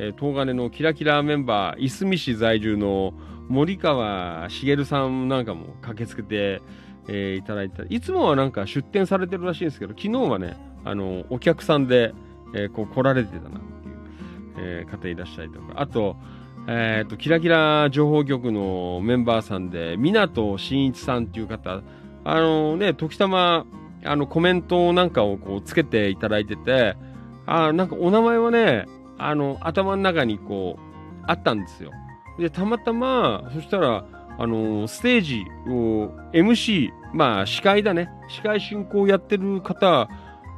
[0.00, 3.12] えー、東金のキラキラメンバー、いすみ市在住の
[3.48, 6.62] 森川茂さんなんかも駆けつけて、
[7.08, 7.82] えー、いただいた。
[7.82, 12.14] いつもはなんか出店されてるらしいんですけど、昨日はね、あの、お客さんで、
[12.54, 13.94] えー、こう来られてたなっていう、
[14.58, 16.16] えー、方いらっしゃいとか、あと、
[16.68, 21.82] えっ、と、キラキラ情報局のメンバーさんで、湊真一さんっていう方、
[22.24, 23.64] あのね、時たま、
[24.04, 26.94] あの、コメントなんかをこうつけていただいてて、
[27.48, 28.86] あなんかお名前はね、
[29.16, 31.92] あの、頭の中にこう、あったんですよ。
[32.38, 34.04] で、たまたま、そしたら、
[34.40, 38.08] あのステージを、MC、まあ、司会だね。
[38.28, 40.08] 司会進行やってる方、あ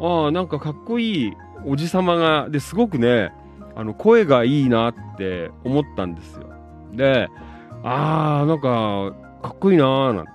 [0.01, 1.33] あ、なんかかっこいい
[1.65, 3.33] おじさまが、で、すごくね、
[3.77, 6.51] あの、声がいいなって思ったんですよ。
[6.93, 7.29] で、
[7.85, 9.13] ああ、なんか、
[9.43, 10.31] かっこいいなーなんて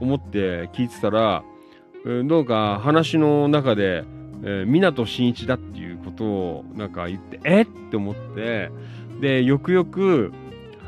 [0.00, 1.42] 思って聞いてたら、
[2.04, 4.04] えー、なんか話の中で、
[4.46, 7.62] えー、湊真一だっていうことをなんか言って、え？
[7.62, 8.70] って思って、
[9.20, 10.32] で、よくよく、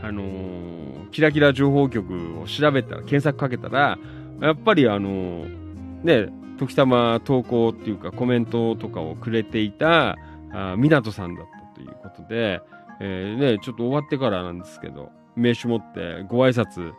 [0.03, 3.99] あのー、キラキラ情報局を調べたら、検索かけたら、
[4.41, 10.17] やっぱりあのー、ね、時たま投稿っていうかコメントとかをくれていた、
[10.53, 12.61] あ湊さんだったということで、
[13.01, 16.93] えー、ね、ちょっと終わってからなんですけど、名刺持ってご挨拶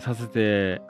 [0.00, 0.80] させて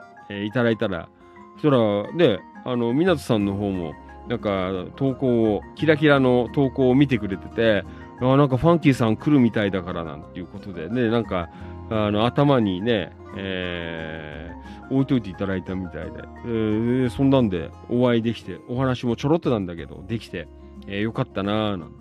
[0.45, 1.09] いただいたら、
[1.55, 3.93] そしたらね、あの、湊さんの方も、
[4.27, 7.83] なんか投稿を、キラキラの投稿を見てくれてて、
[8.21, 11.49] あなんかファンキーさん来るみたいだからなんていうことでね、なんか
[11.89, 20.47] あの頭にね、えー、置いといていただいたみたいで、えー、そんなんでお会いできて、お話もちょろっとなんだけど、できて、
[20.87, 21.95] えー、よかったなぁなんて、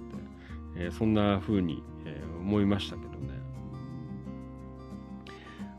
[0.77, 3.41] えー、そんな風に、えー、思いましたけどね。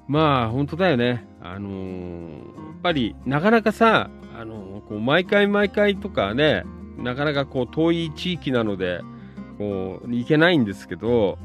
[0.08, 1.26] まあ、本当だよね。
[1.42, 2.38] あのー、や
[2.78, 6.64] っぱり、なかなかさ、あのこう毎回毎回とかね、
[6.98, 9.02] なかなかこう遠い地域なので、
[9.58, 11.38] こう行けないんですけど、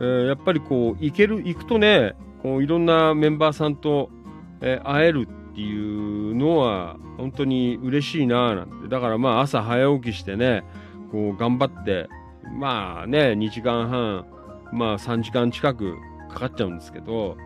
[0.00, 4.10] えー、やっぱりこう行ける、行くとね、こういろんなメンバーさんと、
[4.60, 8.88] えー、会えるっていうのは本当に嬉しいななんて。
[8.88, 10.64] だからまあ朝早起きしてね、
[11.12, 12.08] こう頑張って、
[12.58, 14.26] まあね、2時間半、
[14.72, 15.96] まあ3時間近く
[16.30, 17.36] かかっちゃうんですけど、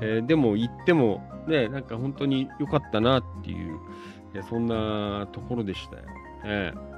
[0.00, 3.78] えー、でも行ってもね、なんか本当に良かったなっていう、
[4.34, 6.02] えそんなところでしたよ。
[6.44, 6.94] ええ。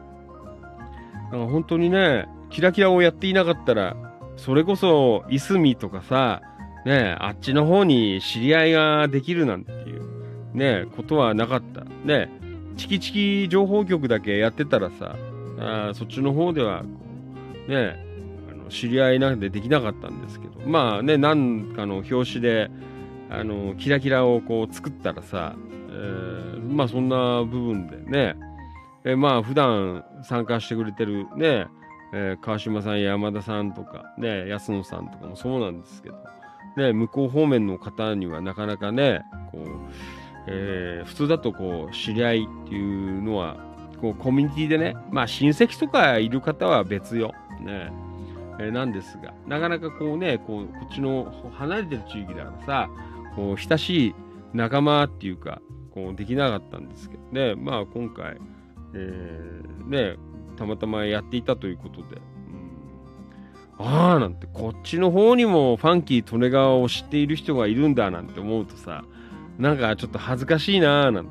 [1.33, 3.97] なんか本当にね、キラキラをやっていなかったら、
[4.37, 6.43] それこそ、いすみとかさ、
[6.85, 10.03] ね、あっちの方に知り合いができるなんていう、
[10.55, 11.85] ね、ことはなかった。
[12.05, 12.31] ね、
[12.77, 15.17] チキチキ情報局だけやってたらさ、
[15.59, 16.85] あそっちの方では、
[17.67, 17.97] ね、
[18.51, 22.71] あの知り合いなんでできなかったんですけど、まあね、なんかの表紙で、
[23.31, 28.37] あの、キラキラをこう作ったらさ、ー、まあそんな部分でね、
[29.05, 31.67] えー、まあ普段参加してくれてるね、
[32.13, 36.17] えー、川島さんや山田さんとかね、安野さんとかもそうなんですけど、
[36.77, 39.23] ね、向こう方面の方にはなかなかね、
[39.53, 39.67] こう、
[40.49, 43.57] えー、普通だとこう、知り合いっていうのは、
[44.01, 47.33] こう、コミュニティでね、まあ親戚とかいる方は別よ。
[47.61, 47.91] ね。
[48.59, 52.91] えー、なんですが、なかなかこうね、こう、こっちの離れてる地域だからさ、
[53.35, 54.15] こう、親しい
[54.55, 55.61] 仲間っていうか、
[55.97, 58.37] こう、できなかったんですけどね、まあ今回、
[58.93, 60.17] えー、ね、
[60.57, 62.21] たまたまやっていたということで、
[63.79, 69.05] うん、ああなんてこっちの方にもファンキー利根川を知っている人がいるんだなんて思うとさ
[69.59, 71.31] なんかちょっと恥ずかしいなーなんて、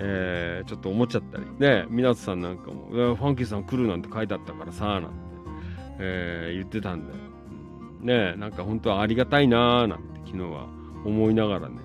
[0.00, 1.86] えー、ちょっと思っちゃったりね。
[1.90, 5.08] 湊さんなんかも「ファンキーさん来る」なんて書いてあったからさなんて、
[5.98, 7.12] えー、言ってたんで、
[8.00, 10.66] うん、ねなんか本当はありがたいなーなんて昨日は
[11.04, 11.76] 思いながらね、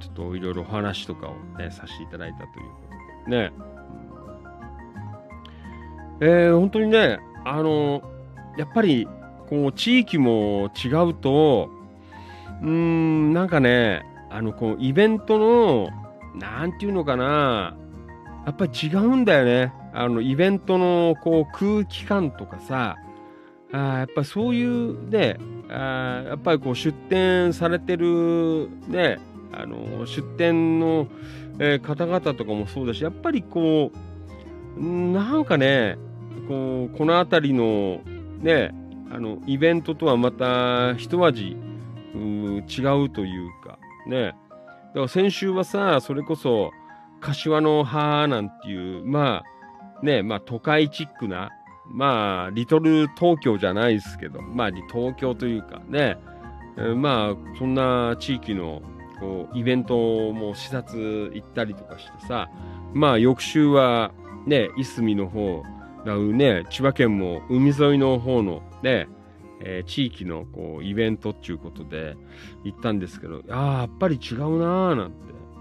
[0.00, 2.58] ちょっといろいろお話とかをね、させていただいたというこ
[3.24, 3.52] とでね。
[6.20, 8.02] えー、本当にね、あの
[8.56, 9.06] やっぱり、
[9.48, 11.70] こう、地域も違うと、
[12.60, 15.88] うん、なんかね、あの、こう、イベントの、
[16.34, 17.76] なんていうのかな、
[18.46, 19.72] やっぱり違うんだよね。
[19.94, 22.96] あの、イベントの、こう、空気感とかさ、
[23.70, 25.36] あやっぱそういうね、
[25.68, 29.18] あやっぱりこう、出店されてる、ね、
[29.52, 31.06] あの、出店の、
[31.58, 33.92] えー、方々とかもそうだし、やっぱりこ
[34.76, 35.98] う、なんかね、
[36.48, 38.00] こうこの辺りの
[38.40, 38.74] ね
[39.10, 41.56] あのイベントとはまた一味
[42.14, 44.34] う違うというかね。
[44.88, 46.72] だから先週はさそれこそ
[47.20, 49.42] 柏の葉なんていうま
[50.00, 51.50] あねまあ都会チックな
[51.86, 56.16] まあリトル東京じゃないですけどまあ東京というかね、
[56.78, 58.80] えー、まあそんな地域の
[59.20, 62.48] こうイベントも視察行ったりとかしてさ
[62.94, 64.12] まあ翌週は
[64.46, 65.62] ねいすみの方
[66.04, 69.08] だね、千葉県も海沿いの方のね、
[69.60, 72.16] えー、地域のこうイベントっていうことで
[72.64, 75.16] 行ったんですけど、ああ、やっぱり違うなーなんて、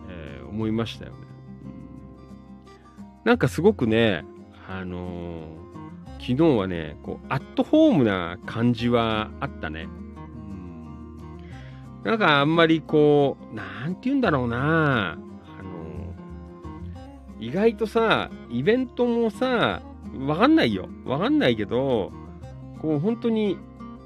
[0.09, 1.17] えー、思いましたよね、
[1.65, 1.67] う
[3.21, 3.23] ん。
[3.25, 4.25] なんかすごくね、
[4.69, 9.87] あのー、昨日はね、こう、アットホームな感じはあったね。
[12.07, 15.15] なんかあんまりこう、なんて言うんだろうなあ
[15.61, 16.13] の
[17.37, 19.81] 意外とさ、イベントもさ、
[20.25, 20.87] わかんないよ。
[21.03, 22.13] わかんないけど、
[22.81, 23.57] こう本当に、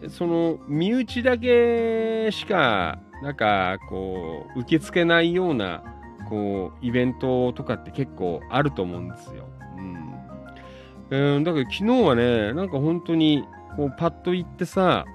[0.09, 5.83] その身内だけしか、なんかこう、受け付けないような、
[6.27, 9.45] こう、イベントとかって結構あると思うんですよ。
[9.77, 10.13] うん。
[11.11, 13.43] えー、だから昨日はね、なんか本当に、
[13.77, 15.05] こう、パッと行ってさ、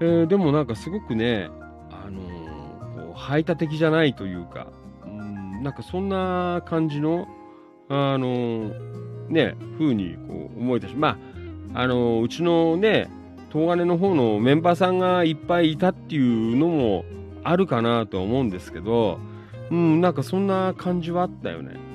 [0.00, 1.48] えー、でもなんかすごくね、
[1.90, 4.68] あのー、こう排他的じゃないというか、
[5.04, 7.26] うん、なんかそんな感じの、
[7.88, 8.70] あの
[9.28, 11.18] ね、風にこう思えたし、ま
[11.74, 13.08] あ、あのうちのね、
[13.52, 17.04] 東金の方のメンバーさんがいっぱいいたっていうのも
[17.44, 19.18] あるかなとは思うんですけど、
[19.70, 21.88] うん、なんかそんな感じはあったよね。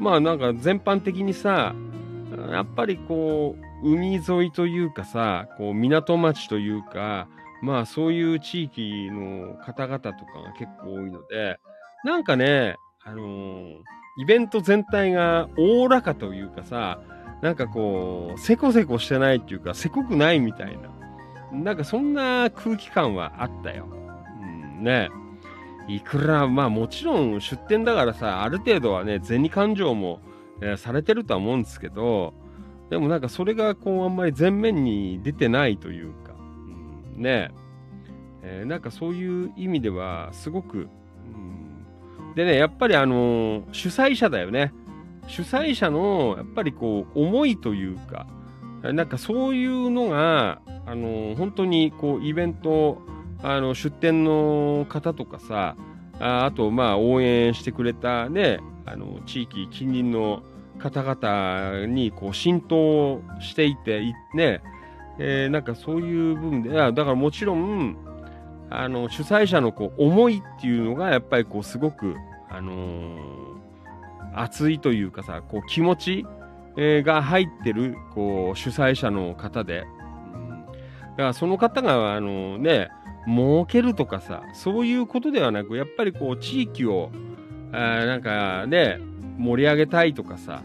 [0.00, 1.74] まあなんか全般的にさ、
[2.50, 7.28] やっぱりこう、海沿いというかさ、こう港町というか、
[7.62, 11.58] まあそういう地域の方々とかが結構多いので、
[12.04, 13.82] なんかね、あのー
[14.20, 17.00] イベント全体がおおらかというかさ、
[17.40, 20.90] なんかこう、せこせこしてないっていうか、せこくないみたいな。
[21.58, 23.88] なんかそんな空気感はあったよ。
[24.42, 24.44] う
[24.80, 25.08] ん、ね。
[25.88, 30.20] いくら、まあもちろん出店だからさ、ある程度はね、銭勘定も、
[30.60, 32.34] えー、されてるとは思うんですけど、
[32.90, 36.34] でもなんかそれがこうあんまり前面に出てないというか、
[37.16, 37.50] うん、ね。
[38.42, 40.88] えー、なんかそういう意味ではすごく
[42.34, 44.72] でね、やっぱりあのー、主催者だよね。
[45.26, 48.26] 主催者の、やっぱりこう、思いというか、
[48.82, 53.02] なんかそういうのが、あのー、本当にこう、イベント、
[53.42, 55.76] あの、出店の方とかさ、
[56.18, 60.42] ああと、まあ、応援してくれたね、あの、地域、近隣の
[60.82, 64.00] 方々に、こう、浸透していて、
[64.34, 64.62] ね、
[65.18, 67.96] えー、なんかそういう部分で、だからもちろん、
[68.70, 72.14] あの主催者のこう思いっていうのがやっぱりこうすごく、
[72.48, 73.18] あのー、
[74.34, 76.26] 熱いというかさこう気持ち、
[76.76, 79.84] え、が入ってるこう主催者の方で、
[80.34, 82.90] うん、だからその方があのね
[83.26, 87.10] 儲けるとかさそういうことではなくやっぱりこう地域を
[87.72, 88.98] あなんかね
[89.36, 90.62] 盛り上げたいとかさ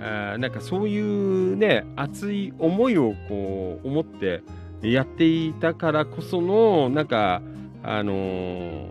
[0.00, 4.42] あなんかそういうね、熱い思いをこう思って
[4.82, 7.42] やっていたからこその、なんか、
[7.82, 8.88] あのー、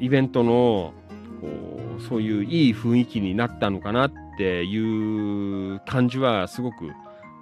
[0.00, 0.94] イベントの
[1.40, 1.48] こ
[1.98, 6.92] うそういういい雰囲気になったのかなっていう感じはすごく良、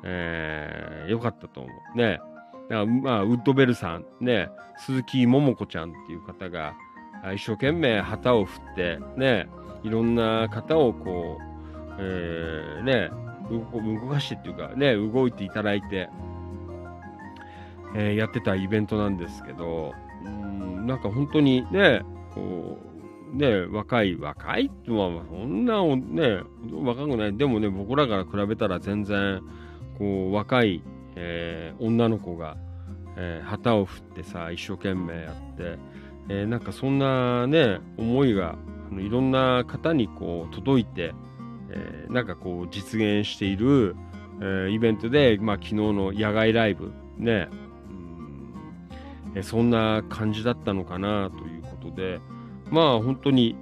[0.05, 1.99] えー、かったと思う。
[1.99, 2.19] ね。
[2.69, 4.49] だからまあ、ウッドベルさん、ね、
[4.79, 6.75] 鈴木桃子ちゃんっていう方が、
[7.35, 9.49] 一生懸命旗を振って、ね、
[9.85, 11.46] いろんな方をこう、
[11.99, 13.11] えー、ね、
[13.51, 16.09] 動かしてっていうか、ね、動いていただいて、
[17.95, 19.93] えー、やってたイベントなんですけど、
[20.25, 22.03] うん、なんか本当にね、
[22.35, 22.79] こ
[23.33, 26.43] う、ね、若い、若いっては、そんな、ね、
[26.73, 27.37] 若くない。
[27.37, 29.43] でもね、僕らから比べたら全然、
[29.99, 30.83] こう、若い、
[31.17, 32.57] えー、女の子が、
[33.17, 35.79] えー、旗を振ってさ、一生懸命やって、
[36.29, 38.57] えー、なんかそんなね、思いが、
[38.93, 41.13] いろんな方にこう、届いて、
[41.71, 43.97] えー、なんかこう、実現している、
[44.41, 47.49] えー、イベントで、まあ昨日の野外ライブ、ね、
[49.35, 52.21] えそんな感じだったのかなということで、
[52.71, 53.55] まあ本当に、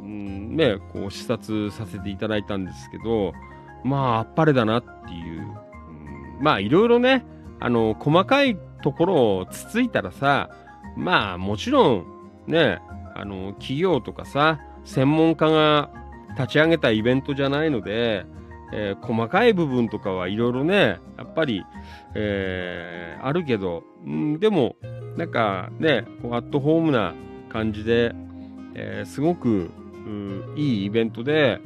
[0.00, 3.32] うん、ね、こう視察させていただいたんですけど、
[3.84, 7.26] まああっぱれだなっていう、う、まあいろいろね、
[7.60, 10.50] あの、細かいところをつついたらさ、
[10.96, 12.06] まあもちろん
[12.46, 12.80] ね、
[13.14, 15.90] あの、企業とかさ、専門家が
[16.38, 18.24] 立ち上げたイベントじゃないので、
[18.72, 21.64] えー、細かい部分とかはいろいろね、やっぱり、
[22.14, 24.76] えー、あるけど、うん、でも、
[25.16, 27.14] なんかね、こうアットホームな
[27.48, 28.14] 感じで、
[28.74, 29.70] えー、すごく
[30.54, 31.60] いいイベントで、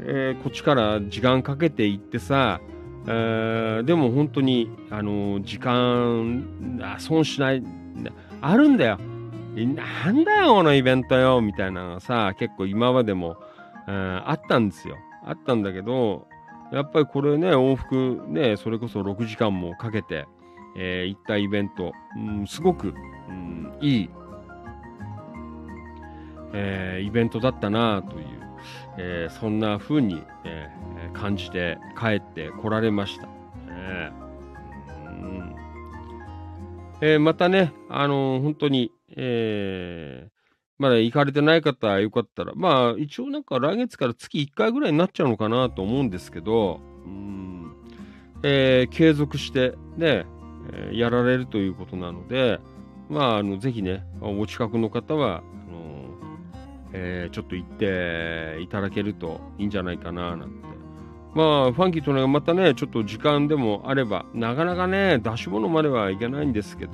[0.00, 2.60] え、こっちから時間かけていってさ、
[3.06, 7.62] えー、でも本当に、あの時間あ、損しない、
[8.40, 8.98] あるんだよ。
[9.54, 13.36] なんだよ、このイベントよ、みたいなのがさ、結構今までも、
[13.88, 14.96] えー、あったんですよ。
[15.24, 16.28] あったんだけど、
[16.72, 20.26] やっぱりこれね、往復ね、それこそ6時間もかけて、
[20.76, 22.94] えー、行ったイベント、うん、すごく、
[23.28, 24.10] うん、いい、
[26.52, 28.24] えー、イベントだったなという、
[28.98, 33.28] えー、そんな風に、えー、感じて帰ってこられました。
[33.70, 34.12] え
[35.06, 35.56] うん
[37.00, 40.28] えー、またね、あのー、本当に、え、
[40.78, 47.72] まだ行かれてない方はよかったら、まあ一応なんか来月から月1回ぐらいになっちゃうのかなと思うんですけど、うん。
[48.42, 50.24] えー、継続してね、
[50.72, 52.60] えー、やられるということなので、
[53.08, 55.40] まあ、あのぜひね、お近くの方は、あ
[55.72, 56.14] の
[56.92, 60.68] えー、ちょっと行っていただけるといいんじゃないかななんて。
[61.34, 66.92] まあ、ファンキーとね、またね、ちょっと時間でもあれば、なかなかね、出し物まではいけないんですけど、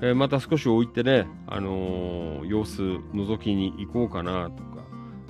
[0.00, 4.84] えー、また少し置いてね、あのー、様子覗きに行こうかなとか、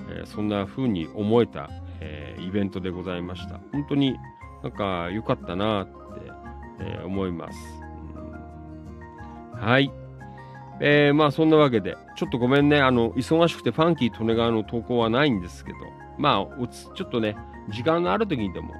[0.09, 1.69] えー、そんな風に思えた、
[2.01, 3.59] えイベントでございました。
[3.71, 4.15] 本当に
[4.63, 5.93] なんか良かったなって、
[6.81, 7.57] え思います。
[9.53, 9.91] はい。
[10.81, 15.77] えー、まあそんなわけで、ちょっとごめんね、あの、忙しくてファンキー利根川の投稿はないんですけど、
[16.17, 17.37] まあ、ちょっとね、
[17.69, 18.73] 時間のある時にでも、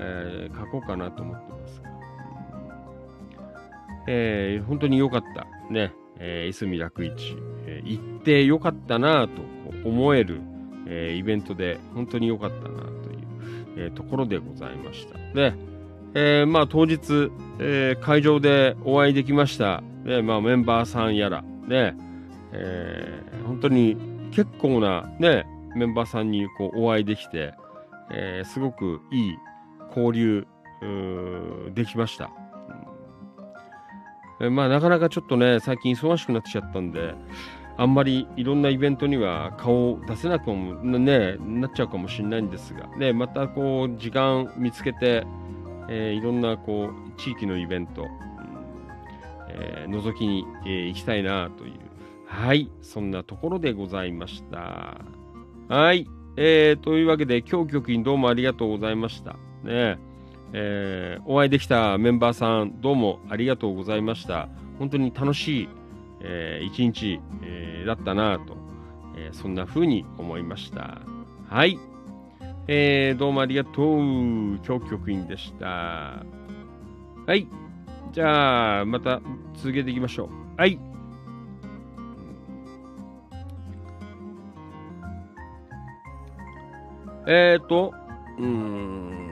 [0.00, 1.57] え、書こうかなと思ってます。
[4.10, 5.46] えー、本当に良かった。
[5.70, 7.36] ね、えー、泉楽一、
[7.66, 9.42] えー、行って良かったなと
[9.86, 10.40] 思える、
[10.86, 13.18] えー、イベントで、本当に良かったなという、
[13.76, 15.18] えー、ところでございました。
[15.34, 15.52] で、
[16.14, 20.22] えー、まあ当日、えー、会場でお会いできました、ね。
[20.22, 21.94] まあ、メンバーさんやら、ね、
[22.52, 23.98] えー、本当に
[24.30, 25.44] 結構な、ね、
[25.76, 27.52] メンバーさんにこうお会いできて、
[28.10, 29.36] えー、すごくいい
[29.94, 30.46] 交流
[31.74, 32.30] できました。
[34.40, 37.14] まあなかなかちょっとね、最近忙しくなってきちゃったんで、
[37.76, 45.24] あんまりいろんなイベントには顔を出せなくもね、なっちゃうかもしれないんですが、ね、またこう時間見つけて、
[45.88, 48.08] えー、いろんなこう地域のイベント、うん
[49.48, 51.72] えー、覗きに、えー、行きたいなという、
[52.26, 55.00] はい、そんなところでございました。
[55.68, 59.36] はい、えー、というわけで、今日局員どうもありがとうございました。
[59.62, 59.98] ね
[60.52, 64.48] えー、お会いできたメンバーさん、どうもありがとうございました。
[64.78, 65.68] 本当に楽しい、
[66.20, 68.56] えー、一日、えー、だったなと、
[69.16, 71.00] えー、そんな風に思いました。
[71.48, 71.78] はい。
[72.66, 73.98] えー、どうもありがとう。
[73.98, 75.66] 今日局員でした。
[75.66, 77.46] はい。
[78.12, 79.20] じゃあ、また
[79.54, 80.60] 続けていきましょう。
[80.60, 80.78] はい。
[87.26, 87.92] えっ、と、
[88.38, 89.27] うん。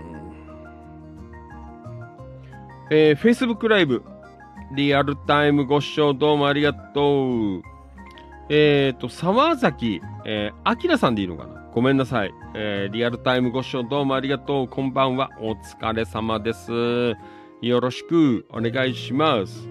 [2.89, 4.05] えー、Facebook ライブ、
[4.76, 7.62] リアルタイムご視聴どうもありがとう。
[8.49, 11.68] えっ、ー、と、沢崎、えー、アキラさんでいいのかな？
[11.74, 12.32] ごめんなさい。
[12.55, 14.68] えー、リアルタイムご視聴どうもありがとう。
[14.68, 15.30] こんばんは。
[15.41, 17.16] お疲れ様です。
[17.61, 19.68] よろしくお願いします。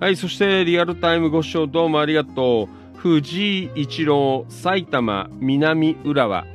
[0.00, 2.98] はい、そしてリアルタイムご視聴どうもありがとう。
[2.98, 6.46] 藤井一郎、埼玉南浦和。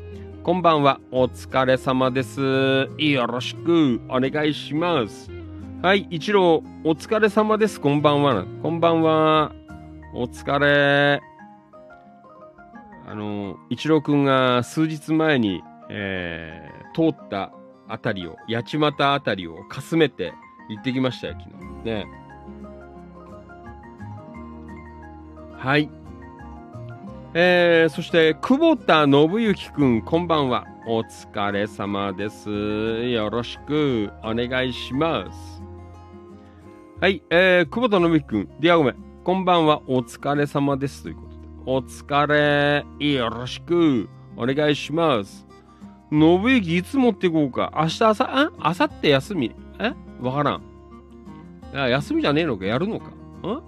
[0.41, 0.99] こんばんは。
[1.11, 2.41] お疲れ様です。
[2.97, 5.42] よろしくお願いします。
[5.83, 7.81] はい、一郎、お疲れ様です。
[7.81, 8.45] こんばんは。
[8.61, 9.51] こんばんは。
[10.13, 11.21] お疲れ。
[13.05, 17.51] あの、一郎くんが数日前に、えー、通った
[17.89, 20.31] あたりを、八街あたりをかすめて
[20.69, 21.49] 行ってきましたよ、昨
[21.83, 21.83] 日。
[21.83, 22.07] ね。
[25.57, 25.89] はい。
[27.33, 30.65] えー、そして、久保田信之くん、こんばんは。
[30.87, 32.49] お疲れ様です。
[32.49, 35.62] よろしくお願いします。
[37.03, 38.95] はい、えー、久保田信之くん、ディアゴメ、
[39.25, 39.81] こんばんは。
[39.87, 41.03] お疲れ様です。
[41.03, 45.45] ということで、お疲れ、よろしくお願いします。
[46.09, 47.73] 信之、いつ持ってこうか。
[47.75, 49.53] 明日朝、あ明後日休み。
[49.79, 49.91] え？
[50.21, 50.61] わからん。
[51.73, 53.61] いや、休みじゃねえのかやるのかん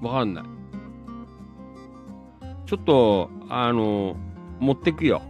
[0.00, 0.44] わかんない。
[2.66, 4.14] ちょっと、あの、
[4.60, 5.22] 持ってくよ。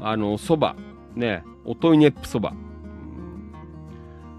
[0.00, 0.74] あの、そば。
[1.14, 1.44] ね。
[1.64, 2.54] おといねっぷそば。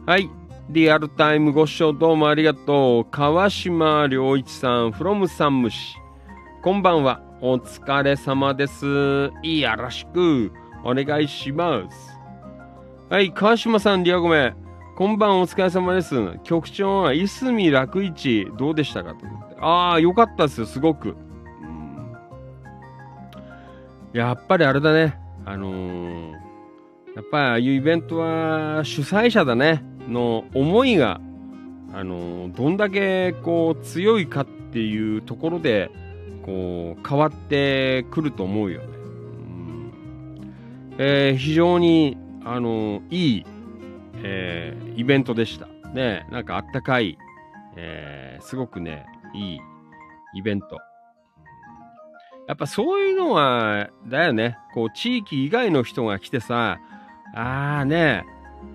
[0.06, 0.30] はい。
[0.70, 3.10] リアルタイムご視聴どうもありがとう。
[3.10, 5.96] 川島良一さん、from 山武市。
[6.62, 7.22] こんばんは。
[7.40, 8.86] お疲れ様です。
[8.86, 9.32] よ
[9.78, 10.52] ろしく
[10.84, 12.20] お願いします。
[13.10, 14.56] はい、川島さん、リアゴメ。
[14.98, 16.38] こんばんお疲れ様です。
[16.44, 19.56] 局長は、いすみ楽市、どうでしたかと思って。
[19.62, 21.16] ああ、よかったですよ、すごく。
[24.12, 25.18] やっぱりあれだね。
[25.46, 26.32] あのー、
[27.16, 29.97] やっぱりああいうイベントは主催者だね。
[30.08, 31.22] の思いが、
[31.94, 35.92] あの、どんだけこう強いかっていうところで、
[36.44, 38.88] こう変わってくると思うよね。
[38.88, 39.92] うん
[40.98, 43.46] えー、非常に、あの、いい、
[44.24, 45.68] えー、イベントでした。
[45.94, 47.18] ね、なんかあったかい、
[47.76, 49.60] えー、すごくね、いい
[50.36, 50.80] イベント。
[52.48, 54.58] やっぱそういうのは、だよね。
[54.74, 56.80] こう、地域以外の人が来てさ、
[57.36, 58.26] ああね、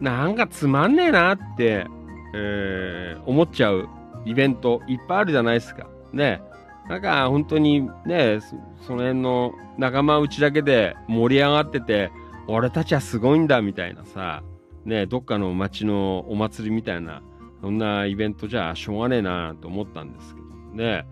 [0.00, 1.86] なんかつまんねえなって、
[2.34, 3.88] えー、思っちゃう
[4.24, 5.86] イベントいっぱいあるじゃないですか。
[6.12, 6.42] ね。
[6.88, 8.40] なんか本当にね、
[8.86, 12.10] その辺の仲間内だけで盛り上がってて、
[12.48, 14.42] 俺たちはすごいんだみたいなさ、
[14.84, 17.22] ね、どっかの街のお祭りみたいな、
[17.60, 21.06] そんなイベントじゃしょうがねえなと思ったんですけどね。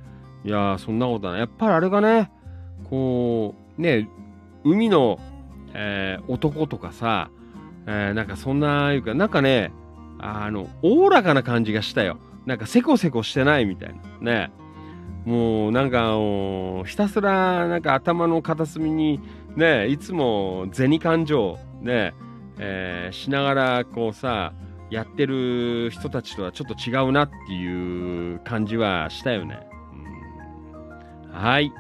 [0.44, 1.40] いやそんなことはない。
[1.40, 2.32] やっぱりあれがね、
[2.88, 4.08] こう、ね、
[4.64, 5.20] 海の、
[5.74, 7.30] えー、男とかさ、
[7.92, 9.72] えー、なんかそんないうか、なんかね、
[10.20, 12.18] あの、おおらかな感じがしたよ。
[12.46, 14.32] なんかせこせこしてないみたいな。
[14.32, 14.52] ね。
[15.24, 16.16] もうなんか
[16.86, 19.20] ひたすらなんか頭の片隅に
[19.54, 22.14] ねいつも銭感情ね、
[22.58, 24.54] えー、しながらこうさ
[24.90, 29.60] やってる人たちとはちょっと違うなっていう感じはしたよね。
[31.26, 31.70] うん、はい。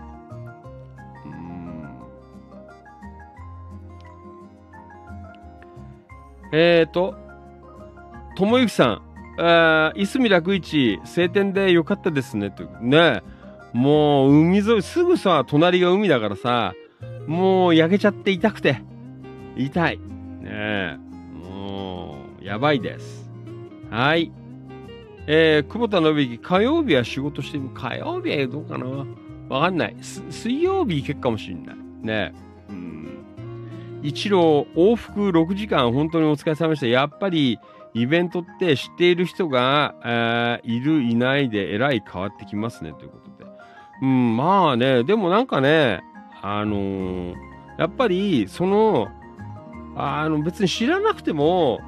[6.52, 7.14] えっ、ー、と、
[8.36, 9.02] ともゆきさん、
[9.38, 12.50] あいすみ楽市、晴天でよかったですね。
[12.50, 13.22] とね
[13.72, 16.74] もう海沿い、すぐさ、隣が海だからさ、
[17.26, 18.82] もう焼けちゃって痛くて、
[19.56, 19.98] 痛い。
[19.98, 20.02] ね
[20.44, 20.98] え、
[21.32, 23.30] もう、やばいです。
[23.90, 24.32] はい。
[25.26, 27.68] えー、久保田信之、火曜日は仕事してる。
[27.72, 28.86] 火曜日はどうかな？
[29.48, 29.96] わかんない。
[30.00, 31.76] 水曜日行けっかもしんない。
[32.02, 32.49] ねうん。
[34.02, 36.86] 一郎、往復6時間、本当にお疲れ様でした。
[36.86, 37.58] やっぱり、
[37.92, 43.50] イベントって知っている人が、えー、いる、いないで、えらい変わってきますね、ということで。
[44.02, 46.00] うん、まあね、でもなんかね、
[46.40, 47.34] あのー、
[47.78, 49.08] やっぱり、その、
[49.96, 51.80] あの、別に知らなくても、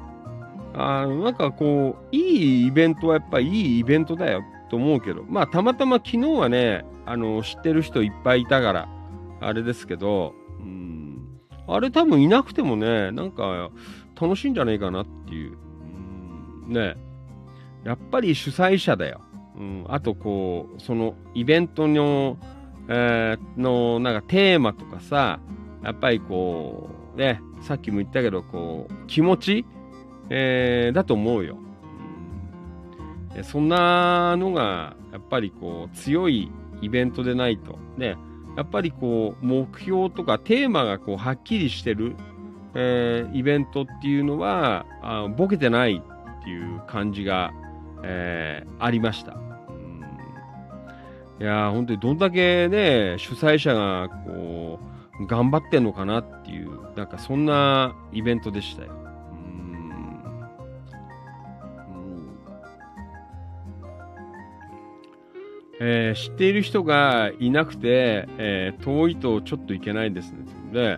[0.75, 8.89] あの、なんかこう、いいイベントはやっぱいいイベントだよと思うけど、まあ、たまたま昨日はね、あの、知ってる人いっぱいいたから、
[9.39, 10.33] あれですけど、
[11.67, 13.69] あれ多分いなくてもね、なんか
[14.19, 15.57] 楽しいんじゃないかなっていう。
[16.67, 16.95] ね、
[17.83, 19.21] やっぱり主催者だよ。
[19.57, 22.37] うん、あとこう、そのイベントの、
[22.87, 25.39] えー、のなんかテーマとかさ、
[25.83, 29.65] やっぱりこう、ね、さっきも言ったけど、こう、気持ち、
[30.29, 31.57] えー、だと思うよ。
[33.43, 36.51] そんなのが、やっぱりこう、強い
[36.81, 37.77] イベントでないと。
[37.97, 38.15] ね、
[38.55, 42.15] やっぱりこう、目標とかテーマがこう、はっきりしてる、
[42.75, 46.01] えー、イベントっていうのは、あボケてない
[46.41, 47.53] っていう感じが、
[48.03, 49.37] えー、ありました。
[51.39, 54.79] いや本当にどんだけね、主催者がこ
[55.19, 59.02] う頑張ってんのかなっていう、なんかそんなイベントでしたよ。
[65.85, 70.37] えー知っている人がいなくて、えー遠いとちょっといけないですね。
[70.71, 70.97] で、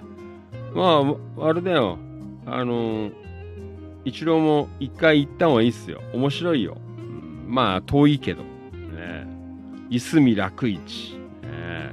[0.76, 1.02] ま
[1.40, 1.98] あ、あれだよ。
[2.46, 3.14] あのー、
[4.06, 6.02] 一郎も一回行った方がいいっすよ。
[6.14, 6.78] 面白いよ。
[7.00, 8.44] うんまあ、遠いけど。
[8.44, 9.26] ね、
[9.90, 11.18] いすみ楽市。
[11.42, 11.92] ね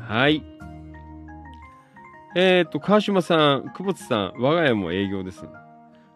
[0.00, 0.42] はい。
[2.34, 5.42] えっ、と、川島さん、久保田さん、我が家も営業です。
[5.42, 5.48] ね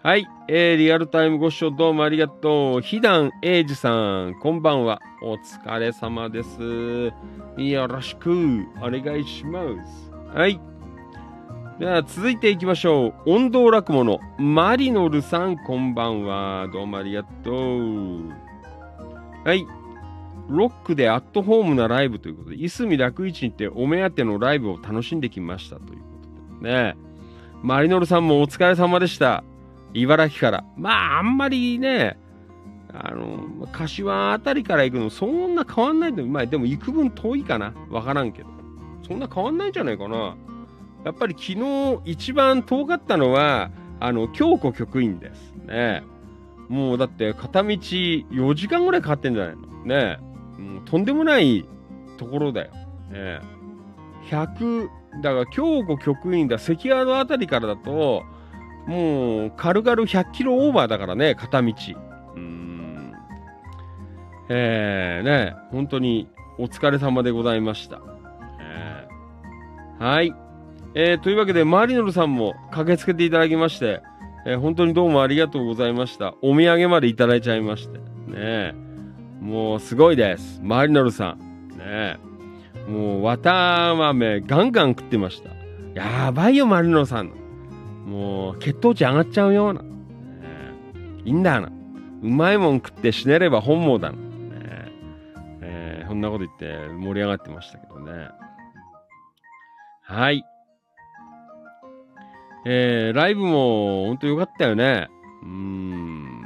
[0.07, 0.29] はい。
[0.47, 2.81] えー、リアルタイムご視聴どうもありがとう。
[2.81, 3.91] ひだんえいじさ
[4.29, 5.01] ん、こんばんは。
[5.21, 7.13] お疲れ様です。
[7.61, 8.31] よろしく
[8.81, 10.13] お願いします。
[10.33, 10.61] はい。
[11.81, 13.31] では、続いていきましょう。
[13.33, 16.69] 音頭落語のマリノルさん、こんばんは。
[16.73, 18.31] どうもありがとう。
[19.45, 19.67] はい。
[20.49, 26.05] ロックでアットホームなライブということで、いすみ楽市に行ってお目当てのライブを楽しんできましたというこ
[26.61, 26.97] とでね。
[27.61, 29.43] マリノルさんもお疲れ様でした。
[29.95, 30.65] 茨城から。
[30.77, 32.19] まあ、あんまりね、
[32.93, 37.73] あの、柏あたりから行くのそんな変わんないと、まあ、でも行く分遠いかな。
[37.91, 38.49] わからんけど。
[39.07, 40.37] そんな変わんないんじゃないかな。
[41.05, 43.71] やっぱり昨日一番遠かったのは、
[44.01, 45.55] あの、京子局員です。
[45.67, 46.03] ね。
[46.69, 49.85] もうだって片道4時間ぐらいかかってんじゃないの？
[49.85, 50.19] ね。
[50.59, 51.65] もうとんでもない
[52.17, 52.73] ところだよ。
[53.13, 53.41] ね。
[54.29, 54.89] 100、
[55.23, 58.25] だから京子局員だ、関川のあたりからだと、
[58.87, 61.75] もう軽々100キロオーバーだからね、片道。
[62.37, 63.13] うん。
[64.49, 66.29] えー、ね、本当に
[66.59, 68.01] お疲れ様でございました。
[68.61, 70.35] えーはい。
[70.95, 74.03] えーというわけで、マリノルさんも駆けつけていただきまして、
[74.47, 76.35] えー本当にどうもありがとうございました。
[76.43, 77.99] お土産までいただいちゃいまして。
[77.99, 78.03] ね
[78.37, 78.75] え
[79.41, 80.61] もうすごいです。
[80.63, 81.69] マリノルさん。
[81.77, 82.17] ねえ
[82.89, 85.51] もう、綿豆ガンガン食ってました。
[85.95, 87.33] やばいよ、マリノルさん。
[88.07, 89.83] もう、血糖値上がっちゃうような。
[89.83, 89.89] ね
[91.25, 91.71] えいいんだな。
[92.23, 94.17] うまいもん食って死ねれば本望だな。
[94.17, 94.21] ね
[95.61, 98.29] ええーそんなこと言って盛り上がってましたけどね。
[100.03, 100.45] はい。
[102.65, 105.09] えー、ライブも本当良かったよね。
[105.43, 106.43] うーん。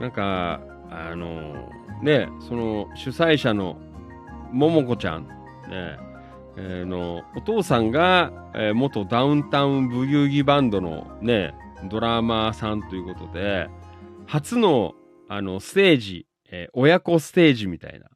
[0.00, 0.60] なんか、
[0.90, 1.70] あの、
[2.02, 3.78] ね、その主催者の
[4.52, 5.26] ももこちゃん、
[5.68, 5.98] ね、
[6.60, 11.54] えーのお父さんが、えー元ダウンタウンブギウギバンドのね、
[11.88, 13.68] ドラマーさんということで、
[14.26, 14.94] 初の
[15.28, 18.08] あのステージ、えー親子ステージみたいな。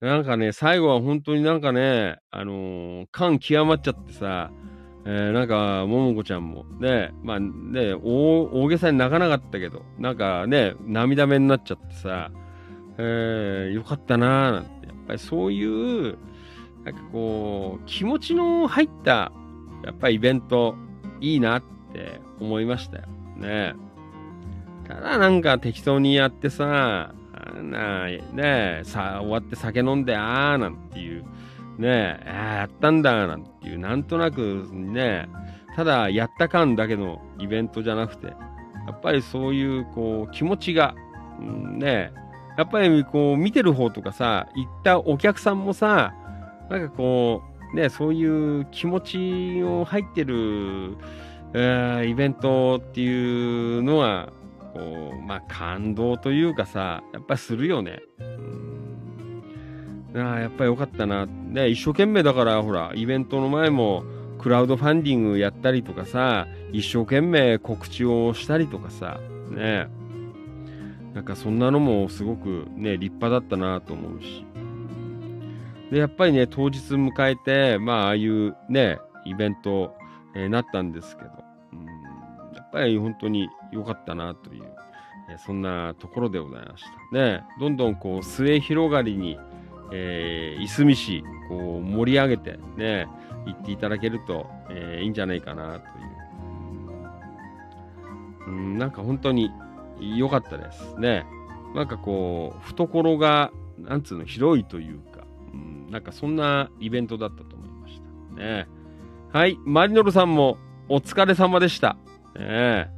[0.00, 4.50] なんかね、最後は本当になんかね、あのー感極まっちゃってさ、
[5.06, 12.30] えーなんか、ももこちゃんも、ね、まあね、大げさに泣かなかったけど、なんかね、涙目になっちゃってさ、
[12.98, 16.18] えーよかったなーなんて、やっぱりそういう、
[16.84, 19.32] なんかこう、気持ちの入った、
[19.84, 20.74] やっぱりイベント、
[21.20, 21.62] いいなっ
[21.92, 23.04] て思いましたよ。
[23.36, 23.74] ね。
[24.88, 31.24] ただなんか適当にやってさ、あんな、ねさ、終わって酒飲んで、あーなんていう、
[31.78, 35.28] ねえ、あやったんだなんていう、なんとなくね、
[35.74, 38.34] ただやった感だけのイベントじゃなくて、や
[38.92, 40.94] っぱりそういうこう気持ちが、
[41.40, 42.12] ね、
[42.58, 46.14] やっぱりこう見てる方とかさ、行ったお客さんもさ、
[46.72, 47.42] なんかこ
[47.72, 50.96] う、ね、そういう気持ちを入ってる、
[51.54, 54.32] えーイベントっていうのは、
[54.72, 58.00] こう、まあ感動というかさ、やっぱするよね。
[58.18, 58.62] うん
[60.14, 61.26] ああ、やっぱりよかったな。
[61.26, 64.04] ね、一生懸命だから、ほら、イベントの前も、
[64.38, 69.20] クラウドファンディングやったりとかさ、一生懸命告知をしたりとかさ、
[69.50, 69.88] ね。
[71.14, 74.44] なんかそんなのもすごくね、立派だったなと思うし。
[75.92, 79.94] で、やっぱりね、当日迎えて、まあ、ああいうね、イベント、
[80.34, 81.30] えーなったんですけど、
[81.74, 81.84] うん、
[82.56, 84.64] やっぱり本当に良かったなという、
[85.30, 87.16] えーそんなところでございました。
[87.18, 89.38] ね、どんどんこう、末広がりに、
[89.92, 93.06] えーいすみ市、こう、盛り上げてね、
[93.44, 95.80] 行っていただけると、えーいいんじゃないかなとい
[98.46, 98.46] う。
[98.46, 99.50] うん、なんか本当に
[100.00, 101.26] 良かったですね。
[101.74, 105.11] なんかこう、懐が、なんつうの、広いというか、
[105.92, 108.00] なんかそんなイベントだったと思いまし
[108.34, 108.42] た。
[108.42, 108.66] ね。
[109.30, 110.56] はい、マリノルさんも
[110.88, 111.98] お疲れ様でした。
[112.34, 112.90] ね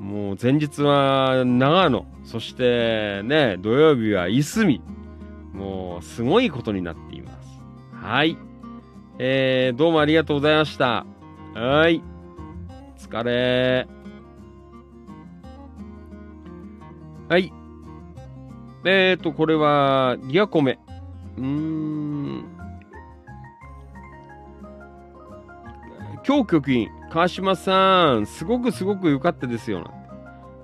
[0.00, 4.82] もう前日は長野、そしてね、土曜日はいすみ。
[5.52, 7.62] もうすごいことになっています。
[7.92, 8.36] はい。
[9.20, 11.06] えー、どうもありがとうございました。
[11.54, 12.02] はい。
[12.98, 13.86] 疲れ。
[17.28, 17.52] はい。
[18.84, 20.80] えーと、これは、リアコメ。
[21.36, 22.56] うーん。
[26.26, 29.80] 今日局員、川島さん、すごくすごく良かったですよ。
[29.80, 29.90] な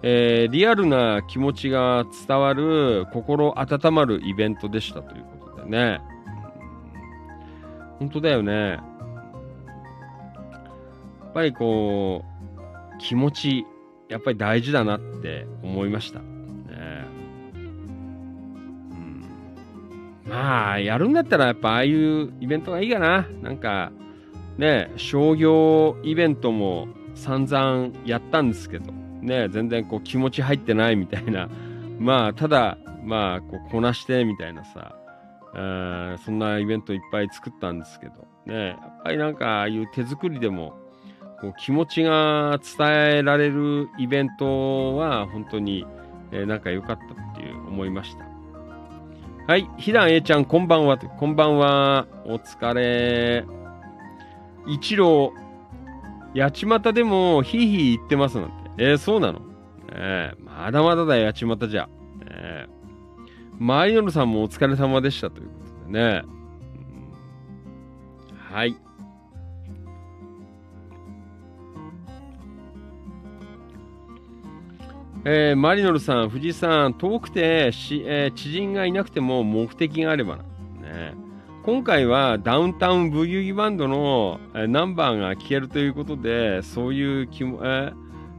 [0.03, 6.01] えーリアルな気持ちが伝わる、心温まるイベントでしたということでね。
[8.01, 8.53] 本当だよね。
[8.53, 8.83] や
[11.29, 13.67] っぱりこう、気持ち、
[14.09, 16.32] やっぱり大事だなって思いました。
[20.27, 23.27] まあ、やるんだったらやっぱああいうイベントがいいかな。
[23.43, 23.93] なんか、
[24.57, 31.49] ね、商業イベントも散々やったんですけど、ね、全然こう気持ち入ってないみたいな。
[31.99, 34.95] まあ、ただ、まあ、こうこなしてみたいなさ、
[35.55, 40.75] えーそんなイベントいっぱい作ったんですけど、ね、やっぱりなんかああいう手作りでも、
[41.41, 45.85] こう気持ちが伝えられるイベントは本当に、
[46.31, 48.32] えーなんか良かったっていう思いました。
[49.49, 50.97] はい、ひだんえちゃん、こんばんは。
[50.97, 52.07] こんばんは。
[52.25, 53.45] お疲れ。
[54.69, 55.33] 一郎、
[56.37, 58.55] 八街でもひいひい言ってますなんて。
[58.79, 59.41] えー、そうなの？
[59.89, 61.89] えーまだまだだよ、八街じゃ。
[62.25, 62.73] えー
[63.59, 65.55] マリノルさんもお疲れ様でしたというこ
[65.87, 66.23] とでね。
[66.25, 66.29] う
[68.53, 68.77] んはい。
[75.25, 80.43] えーマリノルさん、藤井さん、遠くてし、えー知人がいなくても目的があればな。
[80.43, 81.15] ね、
[81.63, 87.95] 今回はダウンタウンブギウギバンドの、えーナンバーが聴けるということで、そういう気も、えー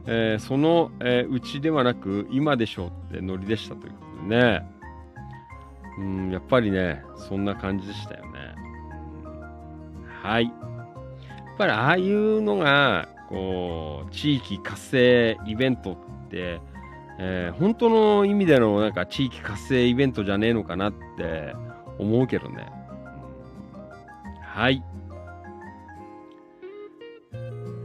[0.06, 4.66] えーその、えーうちではなく、今でしょうってノリでしたということでね。
[5.96, 8.30] うん、やっぱりね、そんな感じでしたよね。
[10.22, 10.44] はい。
[10.44, 16.60] やっぱりああいうのが、こう、地域活性イベントって、
[17.18, 21.54] えー本当の意味でのなんか地域活性イベントじゃねえのかなって
[21.98, 22.66] 思うけどね。
[24.42, 24.82] はい。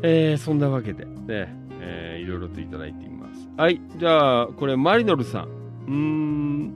[0.02, 3.50] えーそんなわけでね、えーいろいろといただいています。
[3.58, 3.82] はい。
[3.98, 5.44] じゃあ、これ、マリノルさん。
[5.88, 6.74] うーん。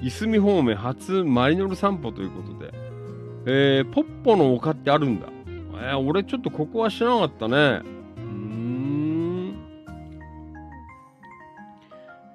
[0.00, 2.72] いすみ方面初マリノル散歩ということで、
[3.46, 5.28] えーポッポの丘ってあるんだ。
[5.74, 7.82] えー俺ちょっとここは知らなかったね。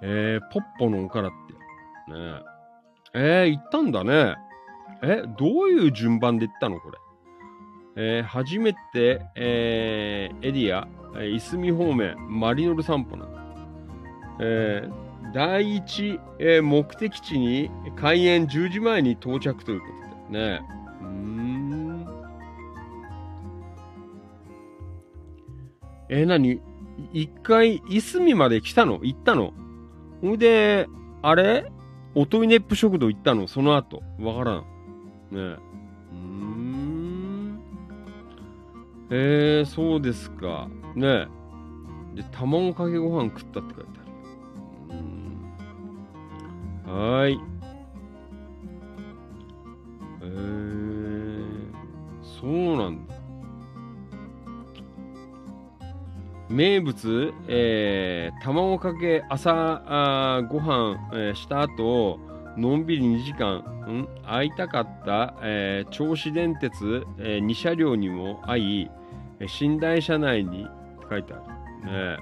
[0.10, 1.54] えーポッポの丘だって。
[2.14, 2.42] ね
[3.14, 4.36] ええー行ったんだね。
[5.04, 6.98] え、どういう順番で行ったのこれ？
[8.20, 10.88] えー初めて、えーエリア、
[11.22, 13.42] いすみ方面、マリノル散歩なんだ。
[14.40, 19.88] えー第一、えー目的地に開園10時前に到着というこ
[20.30, 20.62] とでね。
[21.02, 22.08] うーん。
[26.10, 26.62] えー、何？
[27.12, 29.02] 一回、いすみまで来たの？
[29.04, 29.54] 行ったの？
[30.22, 30.88] ほいで、
[31.22, 31.72] あれ？
[32.16, 33.48] おといねっぷ食堂行ったの？
[33.48, 34.02] その後？
[34.20, 34.60] わからん。
[34.60, 34.66] ね
[35.34, 35.38] え。
[35.38, 37.60] うーん。
[39.10, 40.68] えー、そうですか。
[40.96, 41.28] ねえ。
[42.16, 43.90] で、卵かけご飯食ったって書いて
[44.90, 45.00] ある。
[45.00, 47.40] うーんはーい。
[50.24, 51.72] えー、
[52.24, 53.17] そうなんだ。
[56.50, 59.52] 名物、えー、卵かけ朝
[59.86, 62.20] あーご飯、えーした後、
[62.56, 68.90] のんびり2時間、ん会いたかった、えー銚子電鉄、え2車両にも会い、
[69.40, 71.44] えー寝台車内にって書いてある。
[71.44, 71.48] ね
[71.92, 72.18] え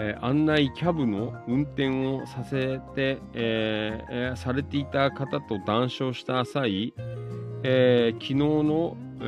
[0.00, 6.92] えー案内キャブの運転をさせて、えーえーされていた方と談笑した際、
[7.62, 9.24] えー昨日の、え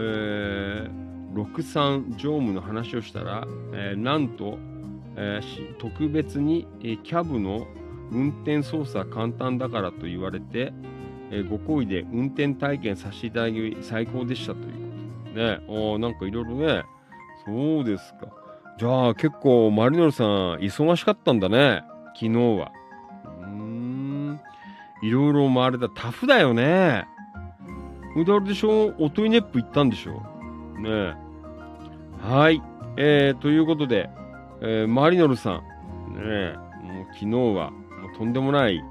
[0.90, 4.58] ー63乗務の話をしたら、えーなんと、
[5.16, 7.66] えー特別に、えーキャブの
[8.12, 10.72] 運転操作簡単だからと言われて、
[11.30, 14.70] えーご好意で運転体験させていただき最高でしたというこ
[15.28, 15.60] とでね。
[15.68, 16.82] おなんかいろいろね。
[17.46, 18.26] そうですか。
[18.78, 20.28] じゃあ結構マリノルさん
[20.58, 21.82] 忙しかったんだね。
[22.14, 22.72] 昨日は。
[23.42, 24.40] うん。
[25.02, 25.88] いろいろ回れた。
[25.88, 27.06] タフだよね。
[28.12, 28.94] それであれでしょ？
[28.98, 30.20] おといねっぷ行ったんでしょ？
[30.80, 31.14] ねえ。
[32.22, 32.62] はい。
[32.96, 34.10] えー、ということで、
[34.60, 35.54] えーマリノルさん。
[36.14, 36.54] ねえ。
[36.82, 38.82] もう昨日はもうとんでもない、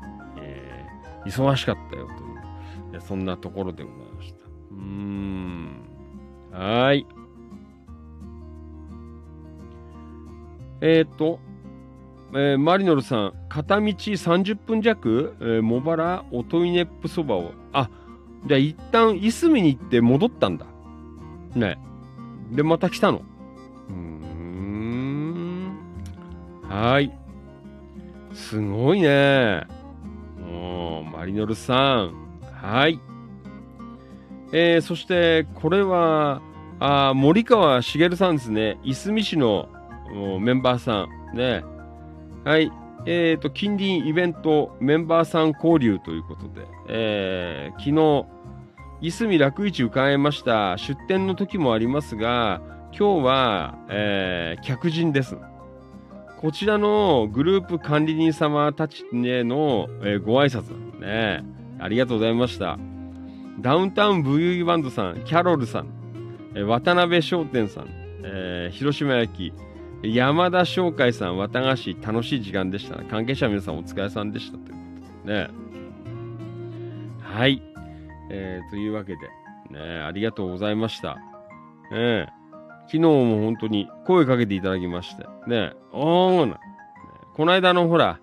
[0.42, 4.40] えー忙しかったよという、そんなところでございました。
[4.72, 5.84] うーん。
[6.52, 7.06] はい。
[10.82, 11.40] えっ、と、
[12.32, 17.90] えーマリノルさん、片道30分弱、えー茂原おといねっぷそばを、あ、
[18.48, 20.66] じゃあ一旦いすみに行って戻ったんだ。
[21.56, 21.78] ね。
[22.52, 23.22] で、また来たの。
[23.90, 25.78] うーん。
[26.68, 27.12] はーい。
[28.34, 29.68] すごいね。
[30.40, 32.14] もう、マリノルさん。
[32.54, 33.00] はい。
[34.52, 36.42] えーそして、これは、
[36.80, 38.80] あ森川茂さんですね。
[38.84, 39.68] いすみ市の
[40.40, 41.38] メンバーさん。
[41.38, 41.64] ね。
[42.46, 42.72] はい。
[43.06, 48.26] えっ、ー、と、近隣イベントメンバーさん交流ということで、えー、昨日、
[49.02, 50.78] いすみ楽市伺いました。
[50.78, 52.60] 出店の時もありますが、
[52.92, 55.38] 今日は、えー、客人です。
[56.42, 61.46] こちらのグループ管理人様たちへの、えー、ご挨拶ね。
[61.80, 62.78] ありがとうございました。
[63.62, 65.88] ダウンタウンブユーバンドさん、キャロルさん、
[66.56, 67.88] えー、渡辺商店さん、
[68.24, 69.54] えー、広島焼き、
[70.04, 73.02] 山田商会さん、綿菓子、楽しい時間でした。
[73.06, 74.58] 関係者皆さんお疲れさんでした。
[74.58, 74.76] というこ
[75.24, 75.48] とでね。
[77.22, 77.69] はい。
[78.30, 79.30] えー、というわけで、
[79.72, 81.18] ね、ありがとうございました。
[81.92, 82.40] えー
[82.90, 85.24] 昨日も本当に声かけていただきまして。
[85.46, 86.60] ね、おーな。
[87.36, 88.20] この間のほら、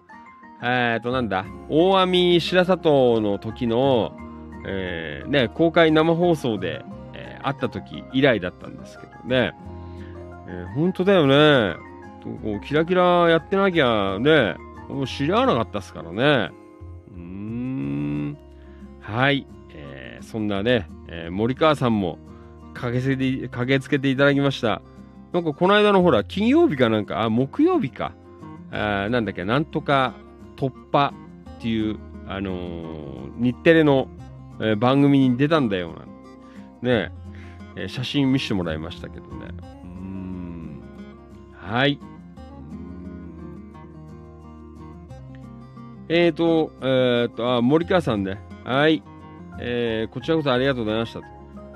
[0.60, 4.16] えっ、となんだ、大網白里の時の、
[4.66, 6.84] えー、ね、公開生放送で、
[7.14, 9.54] えー、会った時以来だったんですけどね。
[10.48, 11.76] えー、本当だよね。
[12.42, 14.56] こうキラキラやってなきゃね、
[14.88, 16.50] もう知らなかったっすからね。
[17.14, 18.36] うーん。
[19.00, 19.46] はい。
[20.26, 22.18] えー、そんなね、えー、森川さんも、
[22.74, 24.82] 駆けつけて、駆けつけていただきました。
[25.32, 28.12] なんかこの間のほら、金曜日かなんか、あ、木曜日か。
[28.70, 30.14] あなんだっけ、なんとか
[30.56, 31.14] 突破
[31.58, 34.08] っていう、あのー、日テレの、
[34.60, 35.94] えー、番組に出たんだよ
[36.82, 36.90] な。
[36.90, 37.12] ね
[37.76, 39.48] えー、写真見せてもらいましたけどね。
[39.84, 40.82] うん。
[41.54, 41.98] はい。
[46.08, 48.38] えーと、えーと、あ、森川さんね。
[48.64, 49.02] はい。
[49.60, 51.26] えー、こちらこそありがとうございましたと。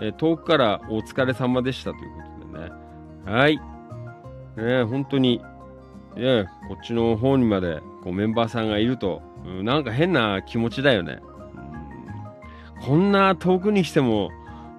[0.00, 2.72] え遠くからお疲れ様でしたということでね。
[3.24, 3.60] はい。
[4.56, 5.40] ね、本当に、
[6.16, 11.20] ね、こっちの方にまでこうメンバーさんがいると、うん、なんか変な気持ちだよね。
[12.78, 14.30] うん、こんな遠くにしても、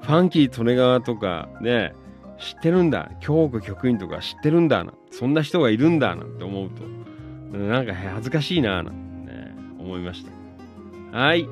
[0.02, 1.94] ファンキー利根川とかね、
[2.40, 3.12] 知ってるんだ。
[3.20, 4.94] 京子局員とか知ってるんだな。
[5.12, 10.26] そんな人がいるんだなんて思うと、なんか恥ずかしいななんてね、思いまし
[11.12, 11.18] た。
[11.18, 11.48] はい。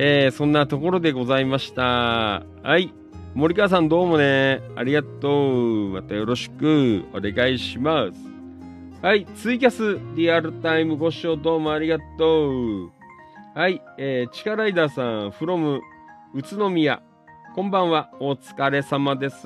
[0.00, 1.82] えー、そんなところでございました。
[1.82, 2.94] はい。
[3.34, 4.62] 森川さんどうもね。
[4.76, 5.88] ありがとう。
[5.88, 8.12] またよろしくお願いします。
[9.04, 9.26] はい。
[9.34, 12.92] ツイキャスリアルタイムご視聴どうもありがとう。
[13.56, 13.82] はい。
[13.98, 15.80] えー、チカライダーさん、from
[16.32, 17.02] 宇都宮。
[17.56, 18.12] こんばんは。
[18.20, 19.40] お疲れ様です。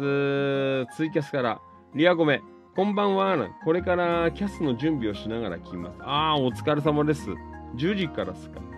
[0.94, 1.62] ツイキャスから、
[1.94, 2.42] リアゴメ。
[2.76, 3.38] こんばんは。
[3.64, 5.96] これからキャスの準備をしながら聞きます。
[6.02, 7.30] ああ、お疲れ様です。
[7.76, 8.71] 10時からですか。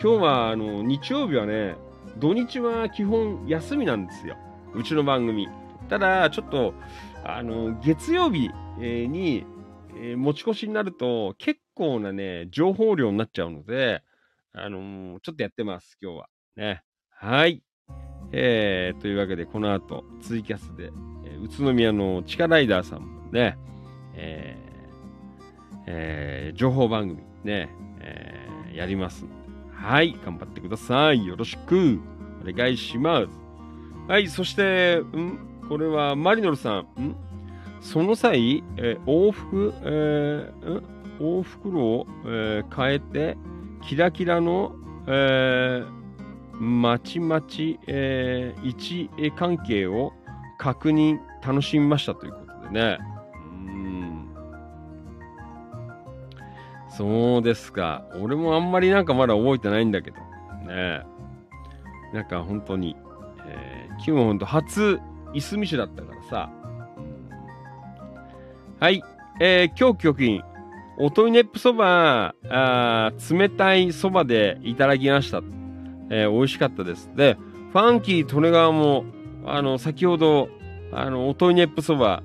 [0.00, 1.74] 今日はあの日曜日はね、
[2.18, 4.36] 土日は基本休みなんですよ。
[4.72, 5.48] うちの番組。
[5.88, 6.72] ただ、ちょっと、
[7.24, 8.48] あの、月曜日
[8.78, 9.44] に、
[10.16, 14.04] 持ち越しになると結構なね、情報量になっちゃうので、
[14.52, 16.28] あのー、ちょっとやってます、今日は。
[16.56, 16.82] ね。
[17.10, 17.64] はい。
[18.30, 20.92] えー、というわけで、この後、ツイキャスで、
[21.24, 23.58] えー、宇都宮の地下ライダーさんもね、
[24.14, 24.68] えー
[25.88, 27.68] えー、情報番組ね、
[28.00, 29.24] えー、やります
[29.80, 31.24] はい、頑張ってください。
[31.26, 32.00] よろしく
[32.42, 33.28] お願いします。
[34.08, 35.38] はい、そして、ん？
[35.68, 37.00] これはマリノルさん。
[37.00, 37.16] ん？
[37.80, 40.82] その際、えー、往復、えー、
[41.20, 43.38] 往復路を、えー、変えて、
[43.82, 44.74] キラキラの、
[45.06, 50.12] えー、まちまち、えー、位置関係を
[50.58, 52.98] 確認、楽しみましたということでね。
[56.98, 58.04] そうですか。
[58.20, 60.16] 俺もあんまりなんかまだ覚えてないんだけど。
[60.66, 61.04] ね
[62.12, 62.96] なんか本当に、
[63.46, 64.98] えー、キムほんと初、
[65.32, 66.50] いすみ市だったからさ。
[68.80, 69.04] はい。
[69.40, 70.42] えー、今日局員、
[70.98, 75.40] おといねっぷそば、あ冷たいそばでいただきました。
[76.10, 77.12] えー、美味しかったです。
[77.14, 77.36] で、
[77.72, 79.04] ファンキー利根川も、
[79.46, 80.48] あの、先ほど、
[80.90, 82.24] あの、おといねっぷそば、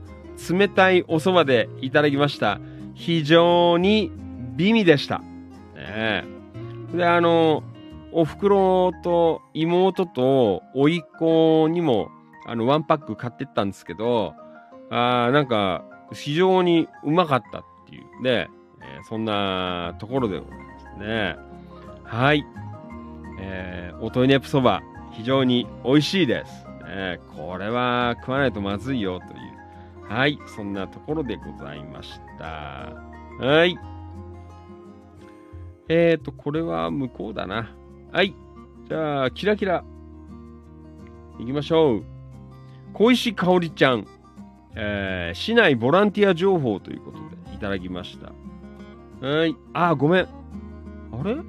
[0.50, 2.60] 冷たいおそばでいただきました。
[2.96, 4.12] 非常に
[4.56, 5.20] 美味でした。
[5.76, 6.26] ね
[6.94, 7.64] で、あの、
[8.12, 12.10] お袋と妹と甥っ子にも、
[12.46, 14.36] あの、ワンパック買ってったんですけど、
[14.90, 18.50] あなんか、非常にうまかったっていうね、
[18.82, 21.36] えー、そんなところでございますね。
[22.04, 22.46] はい。
[23.40, 26.68] えー、おといねぷそば、非常に美味しいです。
[26.86, 30.14] えー、これは食わないとまずいよという。
[30.14, 30.38] はい。
[30.56, 32.94] そんなところでございました。
[33.44, 33.78] はい。
[35.96, 37.70] えっ、ー、と、これは向こうだな。
[38.12, 38.34] はい。
[38.88, 39.84] じゃあ、キラキラ。
[41.38, 42.04] 行きましょう。
[42.94, 44.08] 小石香織ちゃん。
[44.74, 48.32] えー、市内ボランティア情報ということでいただきました。
[49.28, 49.56] はい。
[49.74, 50.24] あ、ごめん。
[50.24, 50.28] あ
[51.24, 51.34] れ？
[51.34, 51.42] あれ？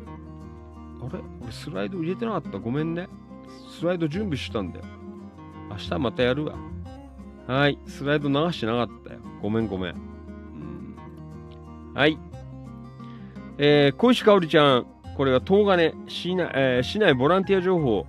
[1.41, 2.59] 俺スライド入れてなかった。
[2.59, 3.09] ごめんね。
[3.71, 4.85] スライド準備したんだよ。
[5.71, 6.55] 明日またやるわ。
[7.47, 7.79] はい。
[7.87, 9.21] スライド流してなかったよ。
[9.41, 9.93] ごめんごめん。
[9.93, 12.19] うん、はい。
[13.59, 14.87] えー、小石かおりちゃん。
[15.17, 18.07] これは東金市内,、えー、市内ボランティア情報。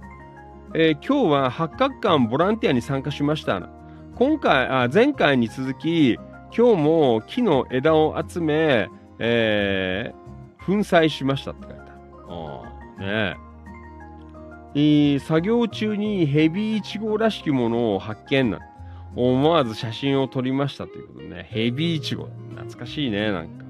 [0.73, 3.61] えー、今日は八角館ボランティアに参加しました。
[4.15, 6.15] 今回、あ前回に続き、
[6.55, 8.89] 今日も木の枝を集め、
[9.19, 13.05] えー、粉砕しましたって書いてある。
[13.05, 13.37] ね
[14.73, 18.59] えー、作業中にヘビイチゴらしきものを発見な。
[19.15, 21.47] 思わず写真を撮りましたということでね。
[21.49, 22.27] ヘビイチゴ。
[22.55, 23.64] 懐かしいね、なんか。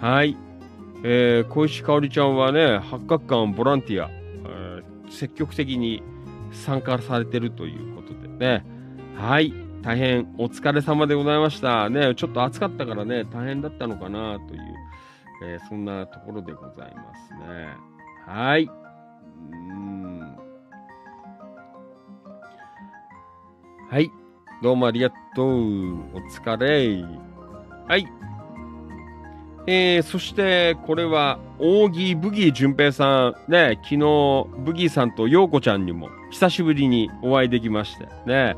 [0.00, 0.36] はい。
[1.04, 6.02] えー、小石かおりちゃんはね、八角館ボランティア、えー、積極的に
[6.52, 8.64] 参加されてるということでね。
[9.16, 9.52] はい。
[9.82, 11.88] 大変お疲れ様でございました。
[11.88, 14.60] ね、ちょっと暑かったからね、大変だったのかなという、
[15.44, 17.68] えー、そんなところでございますね。
[18.26, 18.70] はい。
[19.50, 19.98] うん
[23.90, 24.10] はい。
[24.62, 25.48] どうもありがとう。
[25.48, 27.02] お疲れ。
[27.86, 28.06] はい。
[29.70, 33.52] えー、そして、これは、扇ブギー淳平さん。
[33.52, 38.08] ね、昨日、ブギーさんと陽子ちゃんにも、久しぶりにお会いできまして。
[38.24, 38.56] ね、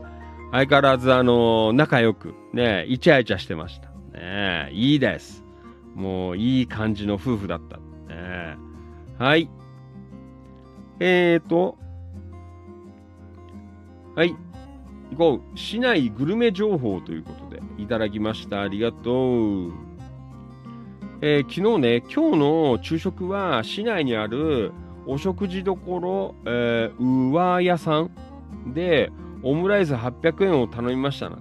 [0.53, 3.91] 相変わらず、あのー、仲良く、ね、イチャイチャしてました。
[4.17, 5.43] ね、いいです。
[5.97, 7.79] もう、いい感じの夫婦だった。
[8.15, 8.57] ね、
[9.19, 9.51] はい。
[11.01, 11.77] えーと、
[14.15, 14.37] はい。
[15.11, 15.59] 行こう。
[15.59, 18.63] 市内グルメ情報ということで、いただきました。
[18.63, 19.90] ありがとう。
[21.23, 24.73] えー、昨日ね、今日の昼食は市内にある
[25.07, 28.11] お食事処、えー、うわ屋さん
[28.73, 31.39] で、オムライス800円を頼みましたな。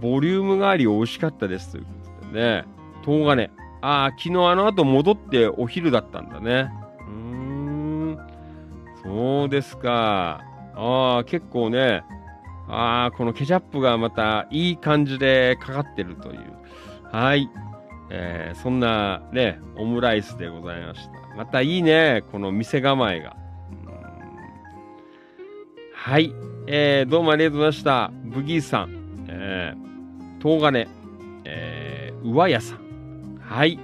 [0.00, 1.90] ボリュームがあり美味しかったですというこ
[2.22, 2.64] とでね。
[3.04, 3.50] 東金。
[3.82, 6.70] ああ、昨日あの後戻ってお昼だったんだね。
[7.06, 7.14] うー
[8.12, 8.18] ん。
[9.02, 10.40] そうですか。
[10.74, 12.02] ああ、結構ね、
[12.66, 16.40] ああ、このケチャップがまたいい感じでかかってるという。
[17.10, 17.50] はい。
[18.14, 21.34] えー、そんなね、オムライスでございました。
[21.34, 23.34] またいいね、この店構えが。
[25.94, 26.34] はい。
[26.66, 28.10] えー、どうもありがとうございました。
[28.24, 30.88] ブギーさん、えー、東金、
[31.46, 33.38] えー、上屋さん。
[33.40, 33.78] はい。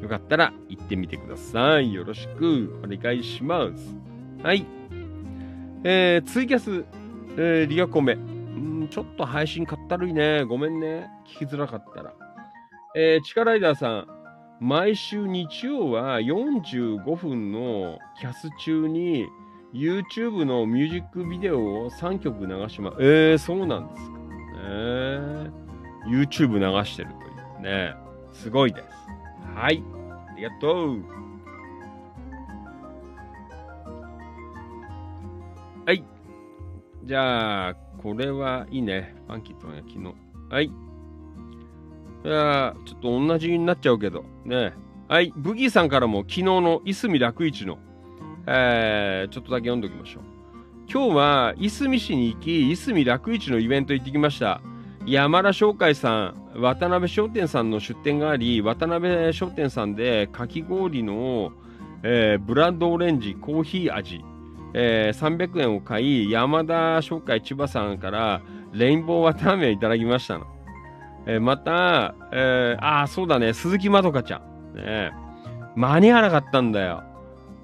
[0.00, 1.92] よかったら行ってみてください。
[1.92, 3.94] よろしくお願いします。
[4.42, 4.64] はい。
[5.84, 6.86] えー、ツイキャス、
[7.36, 8.14] えー、リアコメ。
[8.14, 10.44] んちょっと配信かったるいね。
[10.44, 11.10] ごめんね。
[11.26, 12.14] 聞きづらかったら。
[12.94, 14.18] えー、チカライダーさん。
[14.60, 19.28] 毎週日曜は45分のキャス中に
[19.72, 22.96] YouTube のミュージックビデオを3曲流します。
[23.00, 24.18] えー、そうなんですか。
[24.18, 25.50] ね
[26.08, 27.94] YouTube 流してるというね。
[28.32, 28.86] すごいです。
[29.54, 29.82] はい。
[30.28, 31.04] ありがとう。
[35.86, 36.04] はい。
[37.04, 39.14] じゃあ、これはいいね。
[39.26, 40.14] ファンキーとね、昨日。
[40.50, 40.87] はい。
[42.28, 44.22] いやちょっと同じになっちゃうけど。
[44.44, 44.74] ね。
[45.08, 45.32] はい。
[45.34, 47.78] ブギーさんからも昨日のいすみ楽市の、
[48.46, 50.22] えー、ちょっとだけ読んでおきましょう。
[50.92, 54.60] 今日はいすみ市に行き、いすみ楽市のイベント行ってきました。
[55.06, 61.52] 山田商会さん、渡辺商店さんの出店があり、渡辺商店さんでかき氷の、
[62.02, 64.22] えー、ブランドオレンジコーヒー味、
[64.74, 68.42] えー、300円を買い、山田商会千葉さんから
[68.74, 70.57] レインボー綿あめをいただきましたの。
[71.26, 74.76] え、また、えー、ああ、そうだね、鈴木まどかちゃん。
[74.76, 75.12] ね、
[75.76, 77.02] 間に合わなかったんだよ。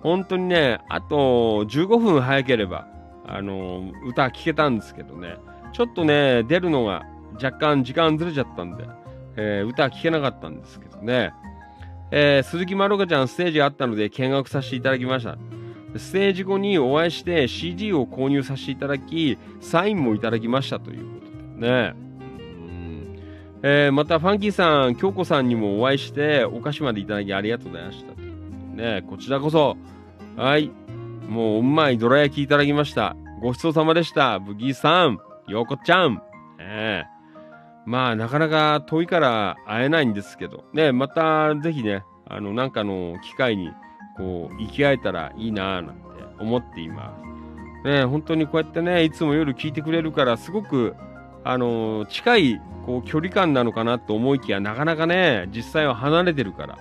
[0.03, 2.87] 本当にね、あと15分早ければ、
[3.27, 5.37] あのー、歌聴けたんですけどね、
[5.73, 7.05] ちょっとね、出るのが
[7.43, 8.85] 若干時間ずれちゃったんで、
[9.37, 11.33] えー、歌聴けなかったんですけどね、
[12.11, 15.37] えー、鈴木まどかちゃんステージがあったので見学させていただきました。
[15.97, 21.27] ステージ後にお会いして CD を購入させていただき、サインもいただきましたというこ
[21.57, 21.95] とでね。
[23.67, 28.13] えー、また、ファンキーさん、京子さんにもお会いして、お菓子までいただきありがとうございました。
[28.77, 29.79] ね、こちらこそ、
[30.37, 30.71] はい、
[31.31, 33.17] もううまいどら焼きいただきました。
[33.41, 34.39] ごちそうさまでした。
[34.39, 35.19] ブギーさん、
[35.49, 36.23] ようこちゃん。
[36.59, 43.71] えー、まあ、なかなか遠いから会えないんですけど、ね、またぜひね、あの、なんかの機会に
[44.19, 46.01] こう、生き合えたらいいなぁなんて
[46.39, 47.15] 思っていま
[47.83, 47.89] す。
[47.89, 50.95] ね、本当にこうやってね、いつも夜聞いてくれるから、すごく、
[51.45, 56.79] あの、近い、こう、距離感なのかなと思いきや、なかなかね、実際は離れてるから。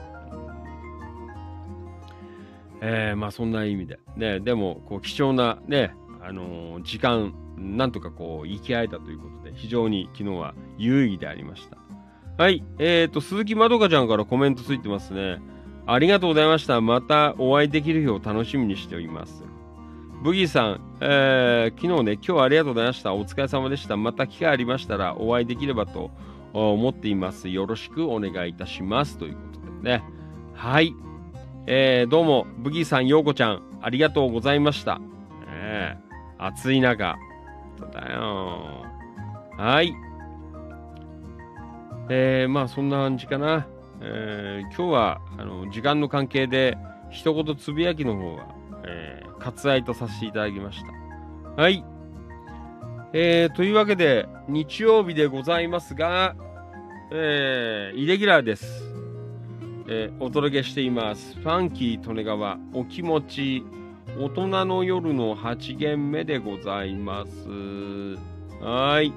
[2.81, 3.99] えー、まあそんな意味で。
[4.17, 11.77] ね、でも、こう、貴重なね、あのー、時間、なんとかこう、生き合えたということで、非常に昨日は有意義でありました。
[12.37, 15.39] はい、え、ー、と、鈴木まどかちゃんからコメントついてますね。
[15.85, 16.79] ありがとうございました。
[16.81, 19.43] またお会いできる日を楽しみにしております。
[20.23, 23.13] ブギーさん、えー、昨日ね、今日はありがとうございました。
[23.13, 23.97] お疲れ様でした。
[23.97, 26.11] また機会ありましたらお会いできればと
[26.53, 27.49] 思っています。
[27.49, 29.17] よろしくお願いいたします。
[29.17, 30.03] ということでね。
[30.53, 30.95] はい。
[31.67, 35.01] えー、どうも、ブギーさん、ヨーコちゃん、ありがとうございました。
[35.49, 35.97] え、
[36.37, 37.17] 暑い中。
[37.91, 38.85] だよ。
[39.57, 39.93] はい。
[42.07, 43.67] えー、まあそんな感じかな。
[43.99, 46.77] えー、今日はあの時間の関係で
[47.09, 48.47] 一言つぶやきの方は、
[48.85, 50.83] えー、割愛とさせていただきまし
[51.55, 51.61] た。
[51.61, 51.83] はい。
[53.13, 56.35] えー、というわけで、日曜日でございますが、
[57.11, 58.83] えー、イレギュラーです。
[59.87, 61.35] えー、お届けしています。
[61.35, 63.63] ファンキー利根川お気持ち
[64.17, 67.47] 大人の夜の8限目でございます。
[68.63, 69.13] はい。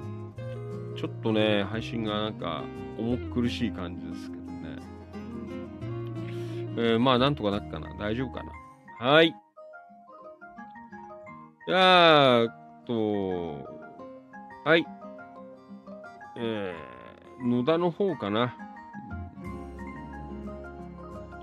[0.95, 2.63] ちょっとね、配信がなんか
[2.99, 4.77] 重苦しい感じですけどね。
[6.77, 7.95] えー、まあ、なんとかなっかな。
[7.97, 8.43] 大丈夫か
[8.99, 9.07] な。
[9.07, 9.33] はい。
[11.67, 12.47] じゃあ、
[12.85, 13.67] と、
[14.63, 14.85] はい。
[16.37, 18.55] えー、野田の方かな。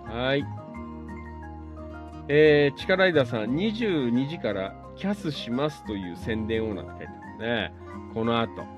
[0.07, 0.47] はい。
[2.29, 7.07] えー、チカライダーさん、22時からキャスしますという宣伝をなんて書い
[7.39, 7.75] てね。
[8.15, 8.63] この後。
[8.63, 8.69] ね、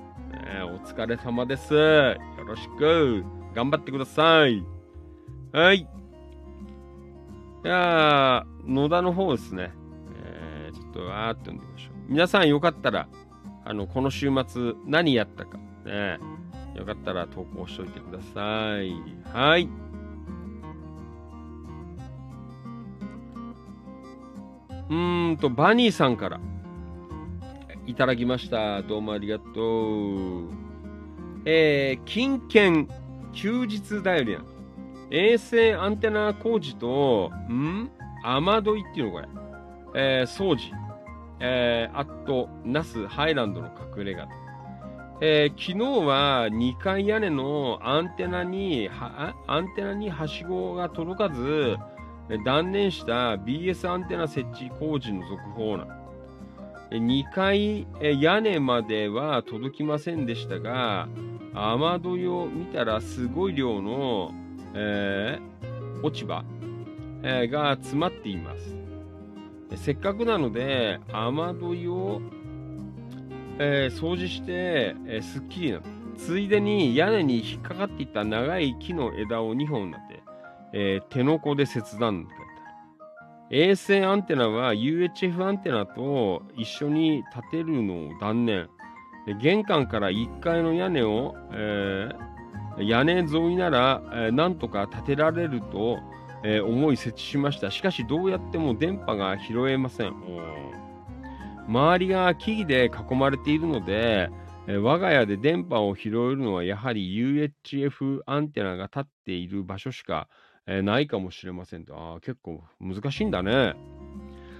[0.63, 1.73] お疲れ様です。
[1.73, 3.23] よろしく。
[3.55, 4.65] 頑張ってください。
[5.53, 5.87] はい。
[7.63, 9.71] じゃあ、野田の方ですね。
[10.93, 11.93] とわーっと読んでみましょう。
[12.07, 13.07] 皆さんよかったら、
[13.65, 16.19] あの、この週末何やったか、ね、
[16.75, 18.93] よかったら投稿しておいてください。
[19.33, 19.69] はい。
[24.89, 26.39] うーんと、バニーさんから。
[27.85, 28.81] いただきました。
[28.83, 30.49] どうもありがとう。
[31.45, 32.87] えー、金券
[33.31, 34.41] 休日だよりや。
[35.09, 37.89] 衛星アンテナ工事と、ん？
[38.23, 39.27] 雨どいっていうのこれ。
[39.95, 40.73] えー、掃除。
[41.39, 44.27] えー、あと、ナスハイランドの隠れ家。
[45.19, 51.77] えー、昨日は2階屋根のアンテナに、アンテナにはしごが届かず、
[52.45, 55.87] 断念した BS アンテナ設置工事の続報な。
[56.91, 57.87] 2階
[58.21, 61.07] 屋根までは届きませんでしたが、
[61.53, 64.31] 雨どいを見たらすごい量の、
[64.73, 66.43] えー、落ち葉、
[67.23, 68.86] えー、が詰まっています。
[69.75, 72.21] せっかくなので、雨どいを、
[73.59, 75.81] えー、掃除して、えー、すっきりな。
[76.17, 80.23] ついでに屋根に引っかかっていた長い木の枝を2本なって、
[80.73, 82.27] えー、手の甲で切断
[83.49, 88.69] 衛星アンテナは UHF アンテナと一緒に立てるのを断念。
[89.41, 95.99] 玄関から1階の屋根を、えー、屋根沿いなら、えー、なんとか建てられると、
[96.49, 97.69] えー、思い設置しました。
[97.69, 100.13] しかしどうやっても電波が拾えません。
[101.67, 104.29] 周りが木々で囲まれているので、
[104.65, 110.29] えー、我が家で電波を拾えるのはやはり UHF アンテナが立っている場所しか、
[110.65, 111.97] えー、ないかもしれませんと。
[111.97, 113.75] ああ、結構難しいんだね。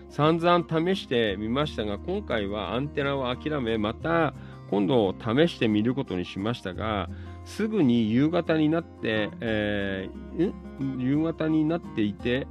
[0.10, 4.34] 散々試してみましたが、今回はアンテナを諦め、また
[4.70, 7.10] 今度試してみることにしましたが、
[7.48, 12.46] すぐに夕方になって、えー、夕方になっていて、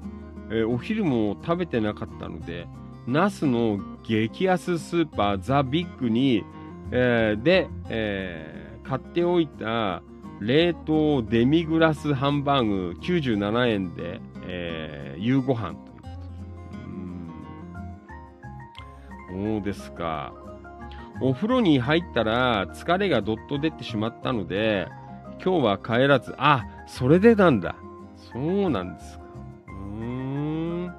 [0.51, 2.67] えー、お昼も食べてなかったので、
[3.07, 6.45] ナスの激安スーパーザ・ビッグに、
[6.91, 10.03] えー、で、えー、買っておいた
[10.41, 16.01] 冷凍デミグラスハンバーグ97円で、えー、夕ご飯というこ
[19.29, 19.53] とで。
[19.53, 20.46] そうですか。
[21.21, 24.89] お風呂に入ったら疲れがどっと出てしまったので、
[25.45, 27.77] 今日は帰らず、あ、それでなんだ。
[28.33, 29.25] そうなんですか。
[29.69, 30.05] うー
[30.87, 30.95] ん。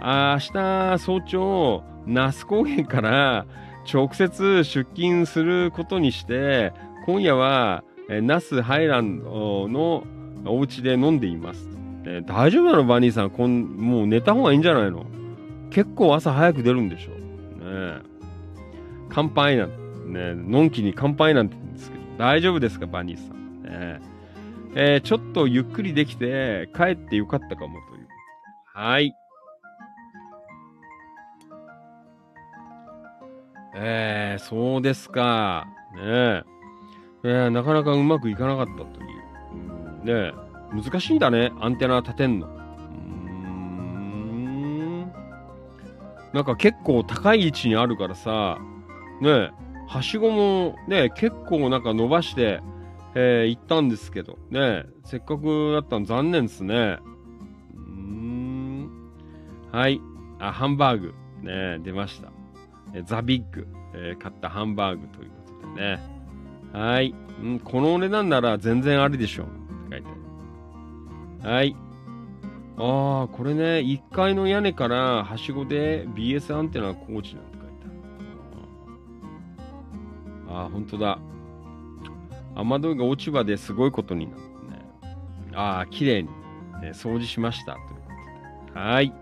[0.00, 3.46] あ明日早朝、那須高原から
[3.92, 6.72] 直接出勤することにして、
[7.06, 10.04] 今夜はえー、ナスハイランドの
[10.44, 11.70] お家で飲んでいます。
[12.04, 12.84] えー、大丈夫なの？
[12.84, 13.62] バニーさんこん。
[13.78, 15.06] もう寝た方がいいんじゃないの？
[15.70, 17.12] 結構朝早く出るんでしょ？
[17.12, 17.16] ね
[17.62, 18.02] え
[19.14, 19.76] 乾杯なんて、
[20.08, 23.62] ねのんきに乾杯なんて言うんですけど、大丈夫ですか、バニーさん。
[23.62, 24.00] ね
[24.76, 28.08] えー、ちょっとゆっくりできて、帰ってよかったかもという。
[28.74, 29.14] はい。
[33.76, 35.68] えー、そうですか。
[35.94, 36.42] ねえ。
[37.22, 38.88] えー、なかなかうまくいかなかったという。
[39.52, 39.56] う
[40.02, 40.32] ん、ね
[40.72, 42.48] 難しいんだね、アンテナ立てんの。
[42.48, 42.54] うー
[43.00, 43.04] ん。
[46.32, 48.58] なんか結構高い位置にあるからさ、
[49.20, 49.50] ねえ
[49.86, 52.60] はしごもね、結構なんか伸ばして、
[53.14, 56.98] えー、行ったんですけど、ねえせっかくだったの残念ですね。
[57.74, 58.90] うーん。
[59.70, 60.00] はい。
[60.38, 61.14] あ、ハンバーグ。
[61.42, 62.32] ねえ、出ました。
[62.94, 66.00] えザ・ビッグ、えー買ったハンバーグということでね。
[66.72, 67.14] はい。
[67.42, 69.46] うん、このお値段なら全然ありでしょう。
[69.46, 70.08] って書いて
[71.42, 71.54] ある。
[71.54, 71.76] はい。
[72.76, 77.53] ああ、これね、1階の屋根からはしごで BS アンテナ工事なんて
[80.54, 80.64] ある。
[80.64, 81.18] ああ、ほんとだ。
[82.56, 84.48] 雨どいが落ち葉ですごいことになってね。
[85.54, 86.28] ああ、綺麗に、
[86.80, 87.72] ね掃除しました。
[87.74, 87.88] というこ
[88.68, 88.80] とで。
[88.80, 89.12] はい。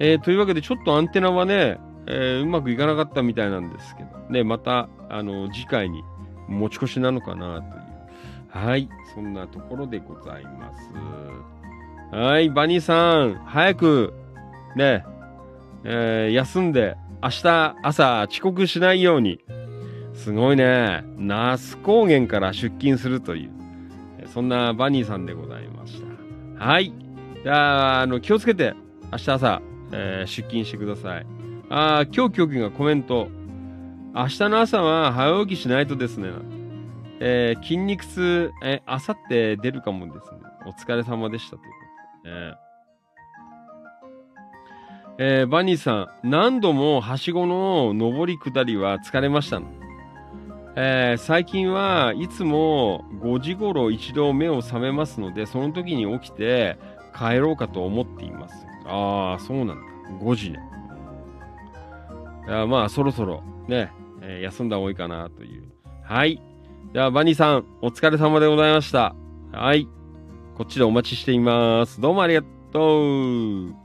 [0.00, 6.02] えーというわけで、ちょっとアンテナはね、えーうまくいかなかったみたいなんですけど、ね、また、あの、次回に
[6.48, 8.66] 持ち越しなのかなという。
[8.66, 8.88] はい。
[9.14, 10.72] そんなところでございま
[12.12, 12.16] す。
[12.16, 12.50] はい。
[12.50, 14.14] バニーさん、早く、
[14.76, 15.04] ね、
[15.84, 19.40] えー休んで、明日朝遅刻しないように、
[20.14, 21.04] すごいね。
[21.18, 23.50] 那須高原から出勤するという、
[24.28, 26.00] そんなバニーさんでございまし
[26.58, 26.64] た。
[26.64, 26.92] はい。
[27.42, 28.74] じゃあ、あの、気をつけて、
[29.12, 29.60] 明日朝、
[29.92, 31.26] えー出勤してください。
[31.68, 33.28] あー今日教授がコメント。
[34.14, 36.30] 明日の朝は早起きしないとですね。
[37.20, 40.38] えー筋肉痛、えー、あさって出るかもですね。
[40.66, 41.68] お疲れ様でしたというこ
[42.24, 42.56] とで、ね。
[45.40, 49.66] えーバニーさん、何度もはしごの上り下りは疲れましたの？
[50.76, 56.78] えー最近はいつも5時頃一度目を覚めますので、その時に起きて
[57.16, 58.66] 帰ろうかと思っています。
[58.86, 59.74] ああ、そうなんだ。
[60.20, 60.58] 5時ね。
[62.46, 65.64] いやまあ、そろそろね、えー休んだ方がいいかなという。
[66.02, 66.40] はい。
[66.92, 69.14] じゃあ、バニーさん、お疲れ様でございました。
[69.52, 69.88] はい。
[70.56, 72.00] こっちでお待ちしています。
[72.00, 72.42] どうもありが
[72.72, 73.00] と
[73.70, 73.83] う。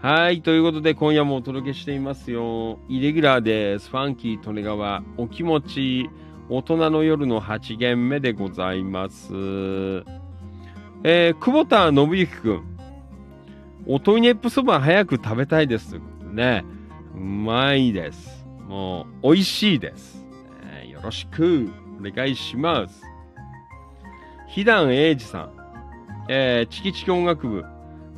[0.00, 0.42] はい。
[0.42, 2.78] ということで、今夜もお届けしていますよ。
[2.88, 3.90] イレギュラーです。
[3.90, 6.08] ファンキー・利根川、お気持ち、
[6.48, 9.34] 大人の夜の8限目でございます。
[11.02, 12.78] えー、久保田信之くん。
[13.88, 15.98] おといねっぷそば早く食べたいです。
[16.30, 16.64] ね。
[17.16, 18.46] うまいです。
[18.68, 20.24] もう、美味しいです。
[20.62, 23.02] えーよろしく、お願いします。
[24.46, 25.50] ひだんえいじさん。
[26.28, 27.64] えー、チキチキ音楽部。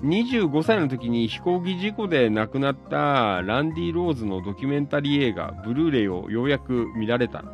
[0.02, 7.44] 25歳の時に飛行機事故で亡くなったランディ・ローズのドキュメンタリー映画、ブルーレイをようやく見られた。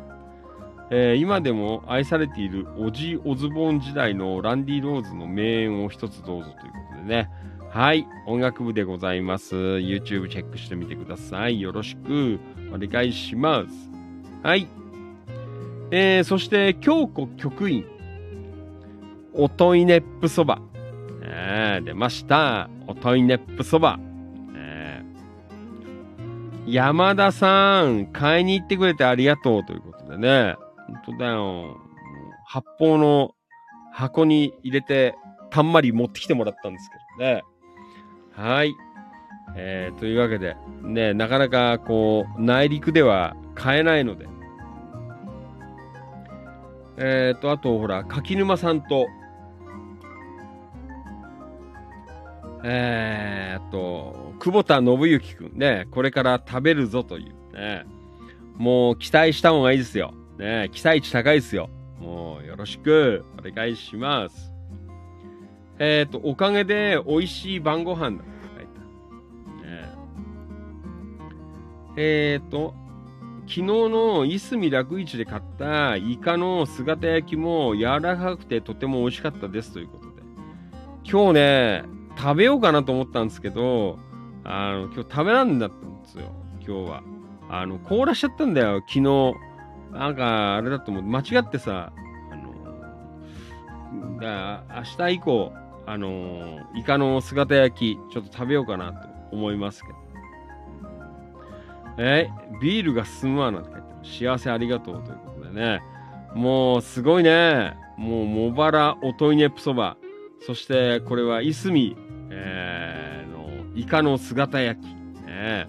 [0.89, 7.29] えー今でも愛されているオジ・オズボーン時代のランディ・ローズの名演を一つどうぞということでね。
[7.69, 9.55] はい、音楽部でございます。
[9.55, 11.59] YouTube チェックしてみてください。
[11.59, 12.39] よろしく
[12.73, 13.67] お願いします。
[14.41, 14.67] はい。
[15.91, 17.85] えー、そして、京子局員。
[19.33, 20.61] おといねっぷそば。
[21.29, 22.69] えー、出ました。
[22.87, 23.99] おといねっぷそば。
[24.55, 25.17] えー
[26.67, 30.55] 山田さん、買いに行ってくれてありがとうということでね。
[31.05, 31.77] 本当だよ。
[32.45, 33.35] 発泡の
[33.93, 35.15] 箱に入れて、
[35.49, 37.43] たんまり持ってきてもらったんですけどね。
[38.33, 38.75] はい。
[39.55, 44.27] えー、というわけで、ね、なかなかこう、内陸では買えないので。
[46.97, 49.07] えーと、あと、ほら、柿沼さんと、
[52.69, 57.85] えー、と、久保田信之くんね、これから食べるぞというね。
[58.57, 60.13] もう期待した方がいいですよ。
[60.37, 61.69] ね、期待値高いですよ。
[61.97, 64.51] もうよろしくお願いします。
[65.79, 69.71] えっ、と、おかげで美味しい晩ご飯だって書い。
[69.71, 69.89] ね
[71.95, 72.73] えっ、と、
[73.43, 80.09] 昨日のいすみ楽市で買ったイカの姿焼きも柔らかくてとても美味しかったですということで。
[81.09, 83.99] 今日ね、食べようかなと思ったんですけど、
[84.43, 86.31] あの、今日食べらんだったんですよ。
[86.65, 87.03] 今日は。
[87.49, 89.35] あの、凍らしちゃったんだよ、昨日。
[89.91, 91.03] なんか、あれだと思う。
[91.03, 91.91] 間違ってさ、
[92.31, 95.53] あの、だ明日以降、
[95.85, 99.95] あの、イカの姿焼き、ちょっと食べようかなと思いますけど。
[101.99, 102.29] え、
[102.61, 103.87] ビールが進むわなんて書いて。
[104.03, 105.81] 幸せありがとうということでね。
[106.33, 107.75] もう、すごいね。
[107.97, 109.97] もう、茂原おといねぷそば。
[110.45, 111.97] そして、これはいすみ、
[112.29, 114.85] えーの、イカの姿焼き。
[115.25, 115.67] ね、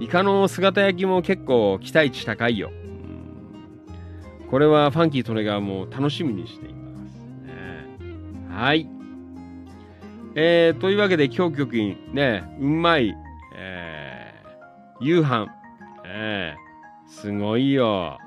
[0.00, 2.70] イカの姿焼きも結構期待値高いよ。
[2.72, 2.88] うん
[4.50, 7.18] これはファンキートレがも楽しみにしています。
[7.44, 8.88] ね、はい。
[10.34, 11.74] えー、というわけで今日局、
[12.12, 13.14] ね、うまい、
[13.56, 15.48] えー、夕飯、
[16.06, 18.18] えー、すごいよ。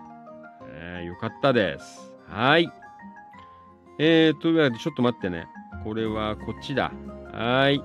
[0.67, 2.11] えー、よかったです。
[2.27, 2.71] はい。
[3.97, 5.47] えー、というわけでちょっと待ってね。
[5.83, 6.91] これはこっちだ。
[7.31, 7.81] はい。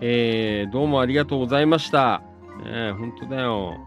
[0.00, 2.22] えー、どうもありがとうございました。
[2.62, 3.78] ねえ、本当だよ。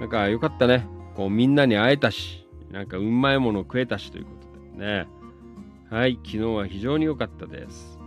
[0.00, 0.86] なんかよかったね。
[1.14, 5.06] こうみんなに会えたし、なんかうまいもの食えたしということでね。
[5.90, 7.98] はい、昨日は非常に良かったです。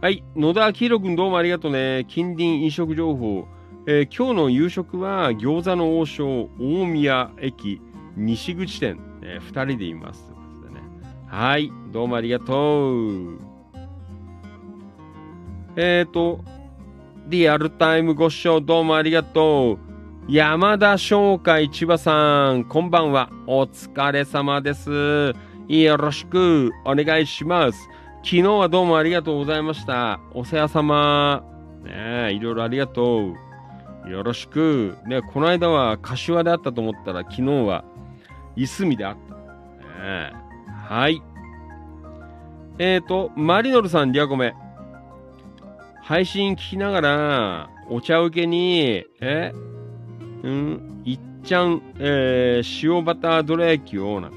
[0.00, 2.06] はい、野田明宏君どうもありがとうね。
[2.08, 3.46] 近隣飲食情報。
[3.86, 7.80] えー今日の夕食は餃子の王将大宮駅
[8.16, 10.22] 西口店、えー、2人でいます。
[10.26, 10.80] ということでね。
[11.26, 13.38] はい、どうもありがとう。
[15.76, 16.44] えっ、ー、と、
[17.26, 19.78] リアルタイムご視聴どうもありがとう。
[20.28, 23.30] 山田商会千葉さん、こんばんは。
[23.46, 25.32] お疲れ様です。
[25.68, 27.88] よろしくお願いします。
[28.22, 30.20] 昨日はどうもありがとうございました。
[30.34, 31.44] お世話様。
[31.82, 33.32] ねえ、いろいろありがと
[34.06, 34.10] う。
[34.10, 34.98] よろしく。
[35.06, 37.84] ねこの間は柏であったと思ったら、昨日は
[38.56, 39.34] いすみであった。
[40.02, 40.32] ね
[40.86, 41.22] はい。
[42.78, 44.54] えーと、マリノルさん、リアコメ。
[46.02, 49.52] 配信聞きながら、お茶受けに、え
[50.42, 54.30] うん、いっちゃん、えー、塩バターどら焼きを、な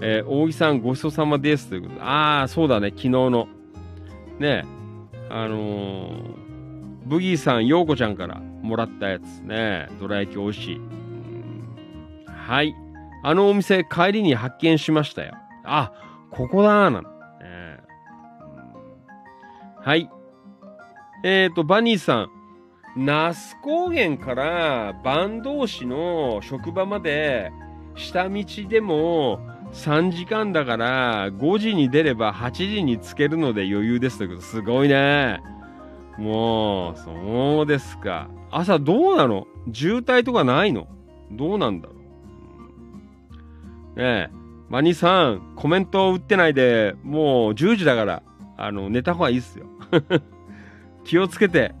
[0.00, 2.00] えー、大木さんごちそうさまですということで。
[2.00, 3.48] ああ、そうだね、昨日の。
[4.38, 4.64] ね
[5.28, 6.12] あのー、
[7.06, 9.88] ブギーさん、ヨーコちゃんからもらったやつね。
[10.00, 10.80] どら焼き美味しい。
[12.26, 12.74] はい。
[13.26, 15.32] あのお店、帰りに発見しましたよ。
[15.64, 15.92] あ、
[16.30, 17.00] ここだーな。
[17.00, 17.44] んて、ねう
[19.80, 19.82] ん。
[19.82, 20.10] はい。
[21.24, 22.28] えっ、ー、と、バニーさん。
[22.96, 27.50] 那須高原から坂東市の職場まで
[27.96, 29.40] 下道でも
[29.72, 34.18] 3時間だから5時に出れば8時に着けるので余裕です。
[34.18, 35.42] ということすごいね。
[36.18, 38.28] もうそうですか。
[38.52, 39.48] 朝どうなの？
[39.72, 40.86] 渋滞とかないの？
[41.32, 41.93] どうなんだろ
[43.96, 44.30] ねえ
[44.68, 48.22] マニさんコメントを打ってないでもう10時だから
[48.56, 49.66] あの寝た方がいいっすよ
[51.04, 51.74] 気をつけて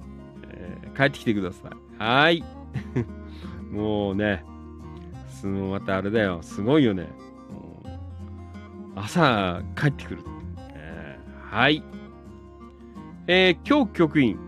[0.94, 2.02] 帰ってきてください。
[2.02, 2.44] はい。
[3.70, 4.44] もうね、
[5.28, 6.38] すまたあれだよ。
[6.42, 7.08] すごいよね。
[8.96, 10.22] 朝帰ってくる、
[10.72, 11.82] えーはい。
[13.26, 14.38] えー、今日局員。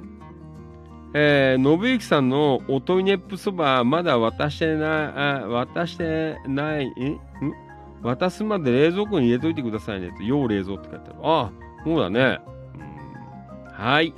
[1.15, 7.17] えー、信之さんのおといねっぷそば、まだ渡してない、あ渡してない、え
[8.07, 11.19] 渡すまで冷蔵庫に入れといてくださいねと、要冷蔵って書いてある。
[11.23, 11.53] ああ、
[11.85, 12.41] そうだね。
[12.77, 14.15] うん、はい。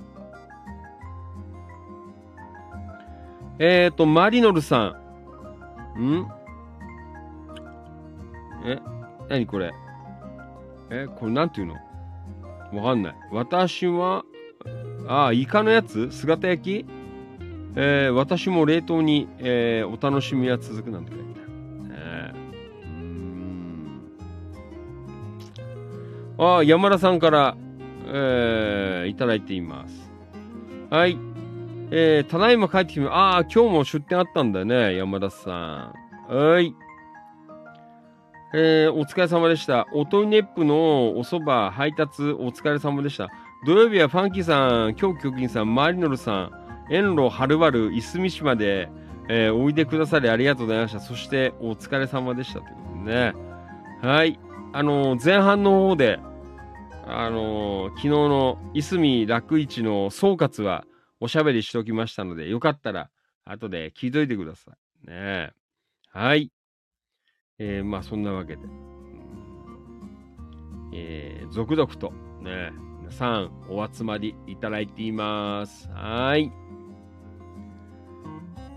[3.59, 4.94] えっ、ー、と、マリノルさ
[5.98, 6.02] ん。
[6.02, 6.28] ん？
[8.66, 8.78] え？
[9.28, 9.73] 何これ？
[10.90, 11.74] えこれなんていうの？
[12.73, 13.15] わかんない。
[13.32, 14.24] 私は、
[15.09, 16.10] ああ、イカのやつ？
[16.10, 16.86] 姿焼き？
[17.74, 21.19] えー、私も冷凍に、えー、お楽しみは続くなんて書
[26.39, 27.56] ああ、山田さんから、
[28.06, 30.10] えー、いただいています。
[30.90, 31.19] はい。
[31.90, 35.93] えー、ただいま帰ってきまああ、今日も出店あったんだよね、山田さ
[36.28, 36.35] ん。
[36.35, 36.74] はい。
[38.55, 39.86] えー、お疲れ様でした。
[39.93, 43.28] おといネップのおそば配達お疲れ様でした。
[43.66, 46.51] 土曜日はファンキーさん、京局員さん、マリノルさん、
[46.90, 48.89] 遠路はるばるいすみ市まで、
[49.28, 51.01] えー、おいでくださりありがとうございました。
[51.01, 53.35] そしてお疲れ様でしたということでね。
[54.01, 54.39] はい。
[54.73, 56.19] あのー、前半の方で、
[57.07, 60.85] あのー、昨日のいすみ楽市の総括は、
[61.20, 63.11] おしゃべりしておきましたので、よかったら、
[63.45, 64.73] 後で聞いといてくださ
[65.05, 65.11] い。
[65.11, 65.53] ね
[66.11, 66.53] はい。
[67.59, 68.62] えー、まあ、そんなわけで。
[70.93, 72.12] えー、続々と、
[72.43, 75.89] ね、皆さん、お集まりいただいています。
[75.90, 76.53] はい。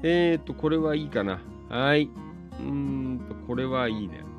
[0.04, 1.42] えーと、これはいいかな。
[1.70, 2.10] はい。
[2.60, 4.31] うーんと、これはいいね。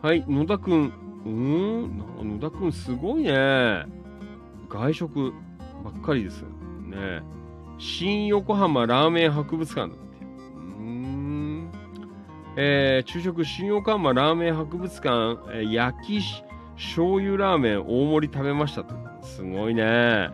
[0.00, 0.92] はい、野田くん。
[1.24, 3.84] うーん野田くんすごいね。
[4.68, 5.32] 外食
[5.84, 7.22] ばっかりですね。
[7.78, 10.24] 新横浜ラーメン博物館だって。
[10.24, 11.72] うーん。
[12.56, 15.10] えー、昼食新横浜ラーメン博物館、
[15.52, 16.20] えー、焼き
[16.76, 18.94] 醤油ラーメン大盛り食べましたと。
[19.22, 20.30] すごいね。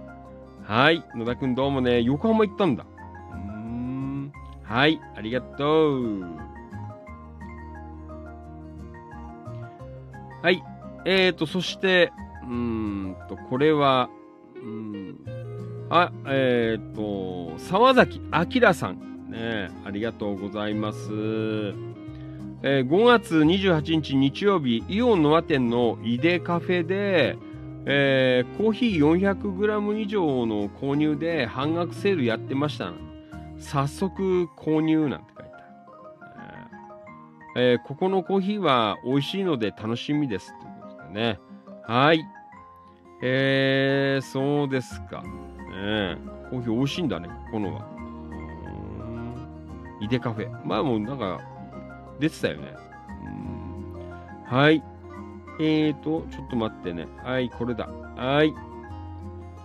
[0.64, 1.02] はい。
[1.14, 2.84] 野田くんどうもね、横浜行ったんだ。
[3.32, 4.32] うーん。
[4.62, 5.00] はい。
[5.16, 6.43] ありがとう。
[10.44, 10.62] はい。
[11.06, 12.12] えーと、そして、
[12.46, 14.10] うーんと、これは、
[14.54, 15.18] うーん。
[15.88, 19.30] あ、え、ー、と、沢崎明さん。
[19.30, 20.98] ね、ありがとうございます。
[22.62, 27.38] えー、5月28日日曜日、イオンノア店のイデカフェで、
[27.86, 32.92] えー、コーヒー 400g 以上の購入で半額セールやってました。
[33.58, 35.33] 早速購入なんて。
[37.56, 40.52] えー、ここのコーヒーは美味しいので楽しみです。
[40.60, 41.40] ということでね。
[41.84, 42.24] はい。
[43.22, 45.22] えー、そうですか。
[45.22, 46.18] ね、
[46.50, 47.86] コーヒー美味しいんだね、ここのは。
[50.00, 50.66] イデカフェ。
[50.66, 51.40] まあもうなんか、
[52.18, 52.74] 出てたよね。
[54.46, 54.82] はい。
[55.60, 57.06] えーと、ちょっと待ってね。
[57.22, 57.86] はい、これだ。
[58.16, 58.52] はい。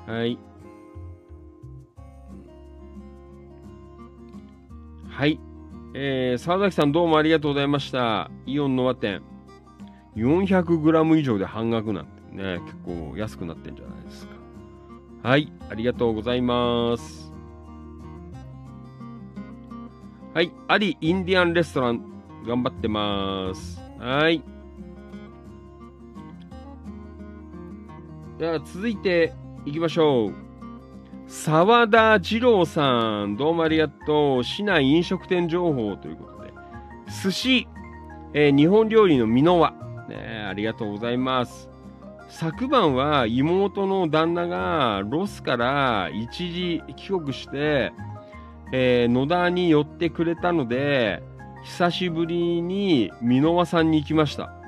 [0.08, 0.38] はい。
[5.10, 5.40] はい。
[6.02, 8.32] えー、沢崎さんどうもありがとうございました。
[8.46, 9.22] イオンの和店。
[10.16, 14.32] 400g 以上で半額なんてね、結構安くなってんじゃないですか。
[15.24, 17.34] はい、ありがとうございます。
[20.34, 22.02] はい、アリインディアンレストラン、
[22.48, 23.82] 頑張ってます。
[24.00, 24.42] はい。
[28.38, 29.34] では続いて
[29.66, 30.49] いきましょう。
[31.32, 34.44] 沢田二郎さん、どうもありがとう。
[34.44, 36.52] 市内飲食店情報ということで。
[37.24, 37.68] 寿司、
[38.34, 39.74] えー日本料理の美濃輪。
[40.10, 41.70] ね、ありがとうございます。
[42.30, 47.94] 昨晩は妹の旦那がロスから一時帰国して、
[48.74, 51.22] えー野田に寄ってくれたので、
[51.64, 54.59] 久しぶりに美濃輪さんに行きました。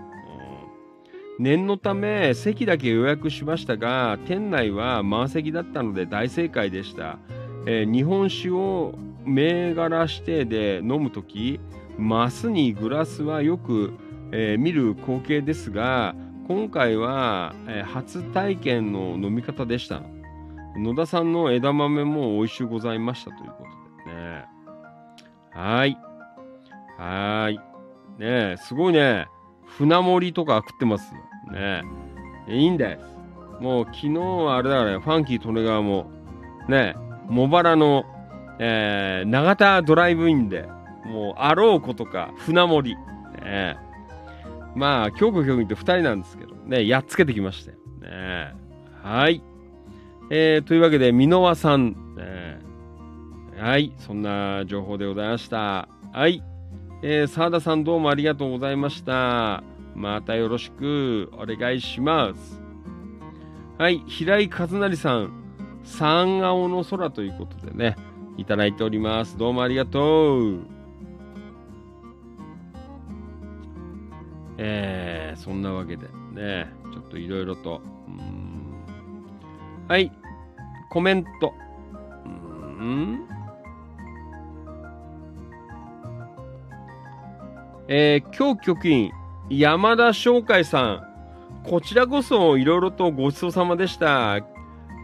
[1.41, 7.17] うん念のため席だけ予約しましたが店内は満席だったので大正解でした、
[7.65, 8.93] えー日本酒を
[9.25, 11.59] 銘柄指定で飲むとき
[11.97, 13.93] マスにグラスはよく、
[14.31, 16.15] えー見る光景ですが
[16.47, 20.01] 今回は、えー初体験の飲み方でした。
[20.75, 23.65] 野田さんの枝豆も美味しゅうございましたというこ
[24.05, 24.45] とでね。
[25.53, 25.97] はい。
[26.97, 27.57] はーい。
[27.57, 27.63] ね
[28.19, 29.27] えすごいね。
[29.65, 31.21] 船盛りとか食ってますよ。
[31.51, 31.83] ね
[32.47, 32.55] え。
[32.55, 33.61] いいんです。
[33.61, 36.09] もう昨日はあれだからね、ファンキー利根川も、
[36.67, 36.99] ねえ、
[37.29, 38.05] 茂原の、
[38.59, 40.67] えー、長田ドライブインで、
[41.05, 42.95] もう、あろうことか、船盛り。
[42.95, 43.01] ね
[43.43, 43.77] え。
[44.75, 47.77] まあ、京子局員って二人なんですけど、ね、やっつけてきましたよ。
[47.77, 48.53] ねえ。
[49.03, 49.43] はい。
[50.29, 52.61] えー、というわけで、箕輪さん、ねえ
[53.59, 55.87] はい、そんな情報でございました。
[56.13, 56.41] はい。
[57.03, 59.63] えー、沢田さんどうもありがとうございました。
[59.95, 62.61] またよろしくお願いします。
[63.77, 65.31] はい、平井和成さん、
[65.83, 67.95] 三青の空ということでね、
[68.37, 69.37] いただいております。
[69.37, 70.59] どうもありがとう。
[74.57, 77.81] えー、そんなわけでね、ちょっといろいろと。
[79.87, 80.11] はい、
[80.89, 81.53] コメント。
[82.25, 83.27] うーん
[87.87, 89.11] えー、今日局員、
[89.53, 91.03] 山田翔海さん、
[91.65, 94.39] こちらこそいろいろとごちそうさまでした。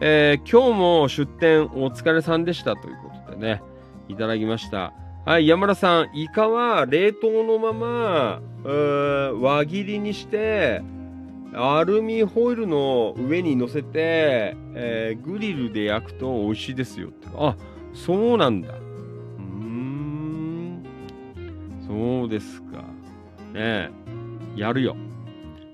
[0.02, 3.62] えー今日も出店お疲れさんでしたということでね、
[4.08, 4.94] いただきました。
[5.26, 10.82] はい、山田さん、イカは冷凍のまま、えー輪切りにして、
[11.54, 17.28] アルミホイルの上に乗せて、えーグリルで焼くと美味しいですよって。
[17.36, 17.54] あ、
[17.94, 18.70] そうなんだ。
[18.70, 20.86] うーん。
[21.86, 22.78] そうですか。
[23.52, 23.90] ねえ、
[24.58, 24.96] やるよ。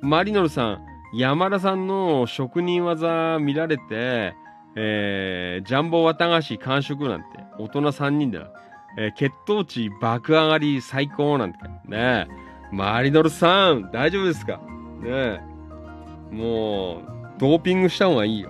[0.01, 4.35] マリノルさん、山田さんの職人技見られて、
[4.75, 7.25] えージャンボ綿菓子完食なんて、
[7.59, 8.45] 大人3人でな、
[8.97, 11.59] えー血糖値爆上がり最高なんて。
[11.85, 12.27] ねえ、
[12.71, 14.57] マリノルさん、大丈夫ですか？
[15.01, 15.39] ねえ、
[16.31, 17.03] もう、
[17.39, 18.49] ドーピングした方がいいよ。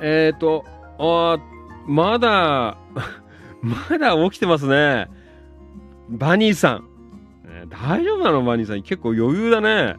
[0.00, 0.64] ええーと、
[0.98, 1.38] あ
[1.86, 2.76] まだ、
[3.62, 5.08] まだ起きてますね。
[6.08, 6.84] バニーさん。
[7.44, 8.42] ね大丈夫なの？
[8.44, 8.82] バニーさん。
[8.82, 9.96] 結構余裕だね。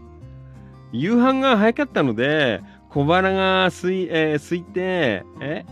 [0.91, 5.65] 夕飯が早かったので、小腹がすい、えー空いて、え？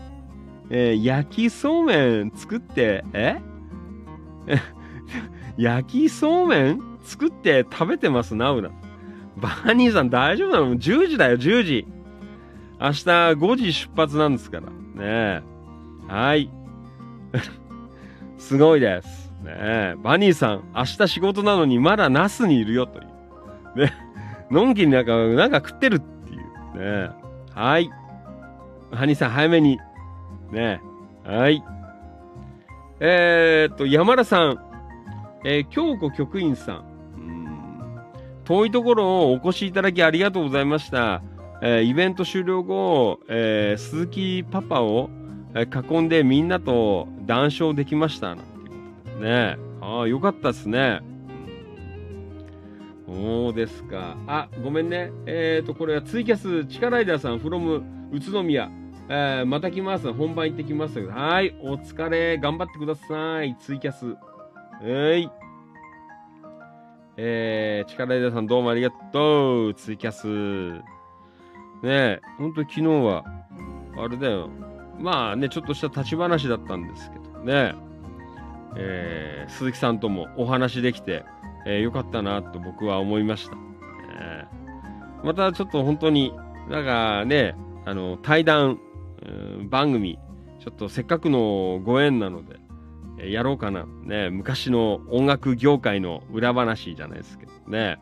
[0.68, 3.40] えー焼きそうめん作って、え？
[5.56, 8.70] 焼きそうめん作って食べてますな、うな。
[9.36, 11.86] バニーさん大丈夫なの ?10 時だよ、10時。
[12.78, 14.66] 明日5時出発なんですから。
[14.66, 15.42] ねえ。
[16.08, 16.50] はい。
[18.38, 19.25] すごいです。
[19.46, 19.94] ねえ。
[19.96, 23.78] バニーさん、明日仕事なのにまだナスにいるよという。
[23.78, 23.92] ね。
[24.50, 27.08] のんきになんか、なんか食ってるっていう。
[27.08, 27.10] ね。
[27.54, 27.88] はい。
[28.90, 29.78] ハニーさん、早めに。
[30.50, 30.80] ね。
[31.24, 31.62] はい。
[32.98, 34.58] えー、っと、山田さん。
[35.44, 36.76] えー京子局員さん。
[36.76, 38.00] うーん
[38.44, 41.22] 遠いところをお越しいただきありがとうございました。
[41.62, 45.08] えーイベント終了後、えー鈴木パパを、
[45.54, 48.36] え囲んでみんなと談笑できました。
[49.20, 49.58] なんていうことでね。
[49.80, 51.00] ああ、よかったですね。
[53.06, 54.16] そうですか。
[54.26, 55.12] あ、ごめんね。
[55.26, 57.82] えっ、と、これはツイキャス、チカライダーさん、from
[58.12, 58.70] 宇都宮。
[59.08, 60.12] えーまた来ます。
[60.12, 60.98] 本番行ってきます。
[60.98, 62.38] はい、お疲れ。
[62.38, 63.56] 頑張ってください。
[63.60, 64.06] ツイキャス。
[64.06, 65.30] はい。
[67.16, 69.74] えー、力枝さんどうもありがとう。
[69.74, 70.26] ツイキャス。
[70.26, 70.82] ね
[71.84, 73.24] え、ほんと昨日は、
[73.96, 74.50] あれだよ。
[74.98, 77.74] まあね、ちょっとした立ち話だったんですけどね。
[78.76, 81.24] えー、鈴木さんともお話できて、
[81.66, 83.56] えー、よかったなと僕は思いました。
[84.18, 86.32] えー、またちょっと本当に、
[86.68, 87.54] なんかね、
[87.84, 88.78] あの、対談、
[89.70, 90.18] 番組、
[90.60, 92.56] ちょっとせっかくのご縁なので、
[93.18, 93.86] え、やろうかな。
[94.02, 97.98] ね、昔の音楽業界の裏話じゃないですけどね。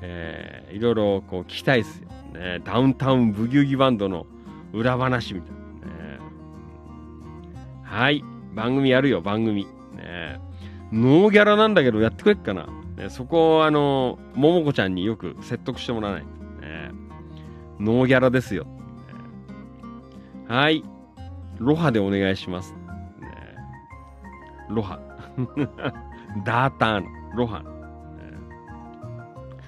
[0.00, 2.08] えー、いろいろこう聞きたいですよ。
[2.34, 4.26] ね、ダウンタウンブギウギバンドの
[4.72, 5.58] 裏話みたいな。
[5.58, 6.18] ね、
[7.82, 8.22] はい。
[8.54, 9.66] 番組やるよ、番組。
[10.92, 12.66] ノーギャラなんだけどやってくれっかな。
[12.96, 16.22] ね、そこをあの、ももこちゃんによく説得してもらわない。
[16.24, 16.90] ね、
[17.78, 18.66] ノーギャラですよ。
[20.48, 20.82] はい。
[21.58, 22.72] ロハでお願いします。
[22.72, 22.78] ね、
[24.70, 24.98] ロハ。
[26.44, 27.60] ダーターの、ロハ。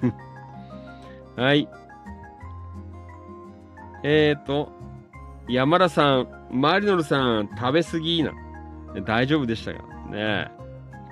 [0.03, 0.15] ね、
[1.37, 1.69] はい。
[4.03, 4.73] えっ、ー、と、
[5.49, 8.33] 山田さん、マリノルさん、食べ過ぎな。
[9.05, 10.60] 大丈夫でしたかね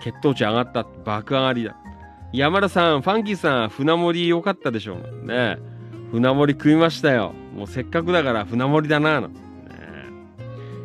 [0.01, 0.87] 血糖値上がった。
[1.05, 1.77] 爆上がりだ。
[2.33, 5.59] 山田さん、ファンキーさん、船盛り良かったでしょうね。
[6.11, 7.33] 船盛り食いましたよ。
[7.55, 9.21] もうせっかくだから船盛りだな。
[9.21, 9.29] ね、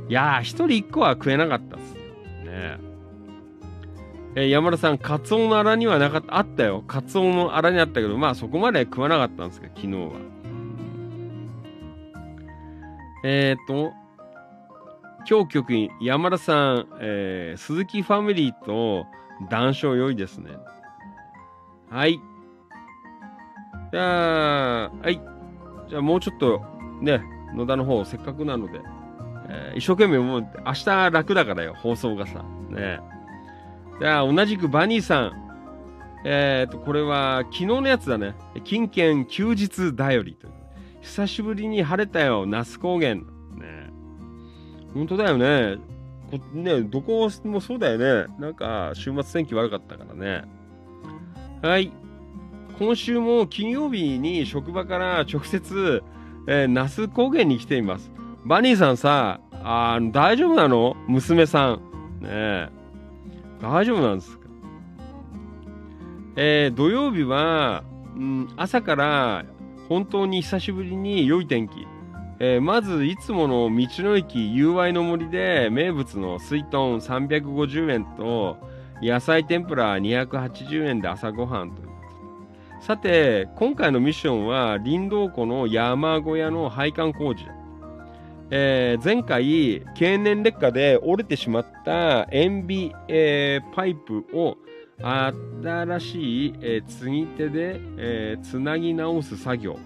[0.09, 1.93] いやー、一人一個は食えなかったっす。
[2.45, 2.77] ね
[4.35, 6.83] え山田さん、カツオのあらにはなかった、あったよ。
[6.87, 10.11] カツオのあらにあったけど、まあそこまで食わなかったんですけど、昨日は。
[13.25, 13.93] えっ、と、
[15.29, 19.05] 今日局員、山田さん、えー、鈴木ファミリーと
[19.49, 20.51] 談笑良いですね。
[21.89, 22.19] はい。
[23.91, 25.21] じゃあ、はい。
[25.89, 26.61] じゃあもうちょっと、
[27.01, 27.21] ね、
[27.55, 28.81] 野田の方、せっかくなので、
[29.47, 32.43] えー、一生懸命もう、明日楽だからよ、放送がさ。
[32.69, 32.99] ね。
[33.99, 35.43] じゃあ、同じくバニーさん。
[36.25, 38.35] えっ、ー、と、これは、昨日のやつだね。
[38.63, 40.53] 金券休日だよりという。
[41.01, 43.32] 久しぶりに晴れたよ、那須高原。
[44.93, 45.77] 本当だよね。
[46.31, 47.97] こね、どこもそうだよ
[48.27, 48.33] ね。
[48.39, 50.43] なんか、週末天気悪かったからね。
[51.61, 51.91] はい。
[52.79, 56.03] 今週も金曜日に職場から直接、
[56.47, 58.11] えー、那須高原に来ています。
[58.45, 60.95] バニーさんさ、あ大丈夫なの？
[61.07, 61.81] 娘さん。
[62.21, 62.69] ね
[63.61, 64.47] 大丈夫なんですか？
[66.35, 67.83] えー、土曜日は、
[68.15, 69.45] うん、朝から
[69.87, 71.87] 本当に久しぶりに良い天気。
[72.45, 78.57] えー、まずいつもの道の駅友愛の森で名物の水豚350円と
[79.01, 81.81] 野菜天ぷら280円で朝ごはんと
[82.81, 87.45] さて今回のミッションは林道湖の山小屋の配管工事。
[88.49, 94.57] えー、前回経年劣化で折れてしまった塩ビ、えー、パイプを
[95.01, 99.79] 新しい、えー、継ぎ手で、えつなぎ直す作業。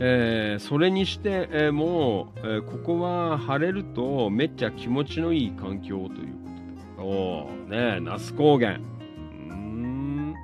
[0.00, 6.48] えー、それにして、もう、えー、ここは晴れるとめっちゃ気持ちのいい環境というこ
[6.96, 7.08] とで。
[7.10, 8.78] おね那須高原。
[8.78, 10.34] うん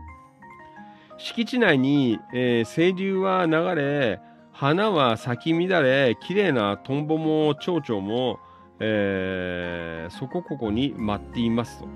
[1.18, 4.20] 敷地内に、え清流は流れ、
[4.52, 8.40] 花は咲き乱れ、綺麗なトンボも蝶々も、
[8.80, 11.88] えそこここに待っていますと。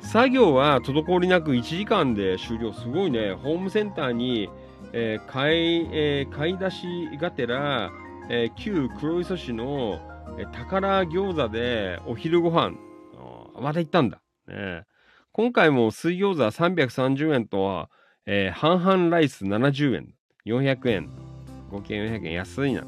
[0.00, 2.72] 作業は滞りなく1時間で終了。
[2.72, 3.32] すごいね。
[3.32, 4.48] ホームセンターに、
[4.92, 6.86] えー、買い、えー、買い出し
[7.20, 7.90] がてら、
[8.28, 10.00] えー、旧黒磯市の、
[10.38, 12.76] えー、宝餃子でお昼ご飯
[13.60, 14.20] また行ったんだ。
[14.48, 14.84] ね、
[15.32, 17.90] 今回も水餃子330円とは、
[18.26, 20.14] えー、半々ライス70円、
[20.46, 21.10] 400円、
[21.70, 22.84] 合計400円安いな。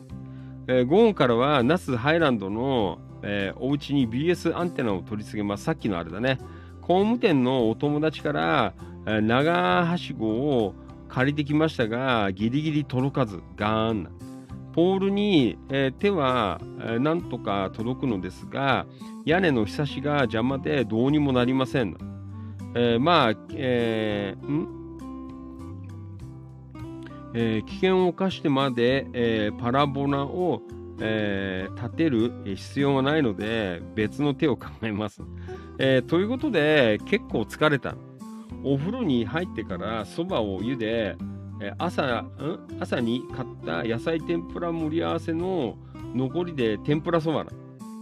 [0.69, 5.65] えー、午後からは那須ハイランドの、えー、お家に BS アンテナを取り付けます。
[5.65, 6.39] さっきのあれだね。
[6.81, 8.74] 工務店のお友達から、
[9.07, 10.74] えー、長はしごを
[11.12, 14.10] 借りてきましたが、ギリギリ届かず、ガーンな。
[14.72, 18.86] ポールに、えー、手は、えー、なんとか届くのですが、
[19.26, 21.98] 屋根のひさしが邪魔でどうにもなりません。
[22.74, 24.68] えー、まあ、えー、ん？
[27.34, 30.62] えー、危険を冒してまで、えー、パラボナを、
[30.98, 35.20] えー、立てる必要はないので別の手を考えます。
[35.78, 37.94] えー、ということで結構疲れた。
[38.64, 41.16] お風呂に入ってからそばを茹で、
[41.78, 42.30] 朝ん？
[42.80, 45.76] 朝に買った野菜天ぷら盛り合わせの
[46.14, 47.51] 残りで天ぷらそばな、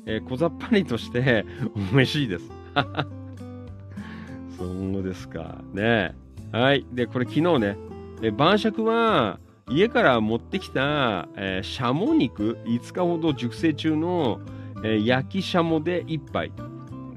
[0.06, 1.44] えー、小ざっぱりとして
[1.92, 2.50] 美味しいです。
[4.58, 5.62] そうですか。
[5.72, 6.14] ね
[6.52, 6.84] はい。
[6.92, 7.76] で、これ昨日ね、
[8.22, 9.38] え晩酌は
[9.68, 14.40] 家から持ってきた、えー、シャモ肉5日ほど熟成中の、
[14.82, 16.52] えー、焼きシャモで1杯、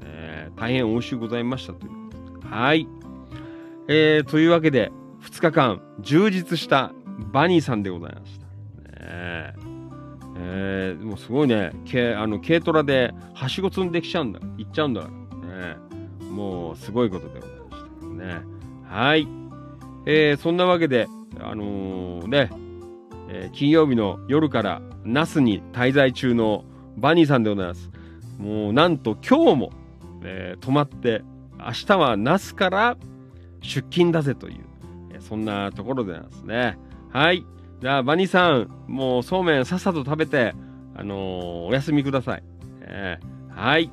[0.04, 1.92] えー、大変美味しゅうございましたという
[2.48, 2.86] はい。
[3.88, 4.90] えー、というわけで、
[5.22, 6.92] 2日間、充実した
[7.32, 8.46] バニーさんでございました。
[8.46, 9.54] ね、
[10.36, 15.08] えー、もうすごいね、軽あの軽トラではしご積んできちゃうんだ、行っちゃうんだね。
[16.30, 18.40] もうすごいことでございましたね。
[18.88, 19.28] はい。
[20.06, 21.06] えー、そんなわけで、
[21.40, 22.50] あのー、ね、
[23.28, 26.64] え、金曜日の夜から那須に滞在中の
[26.96, 27.90] バニーさんでございます。
[28.38, 29.70] もうなんと今日も、
[30.22, 31.22] え、泊まって、
[31.58, 32.96] 明日は那須から
[33.64, 34.64] 出勤だぜという、
[35.12, 36.78] え、そんなところでなんですね。
[37.10, 37.44] はい。
[37.80, 40.54] じゃあ、バニーさん、もうそうめんさっさと食べて、
[40.94, 42.42] あのー、お休みください。
[42.82, 43.90] えー、はい。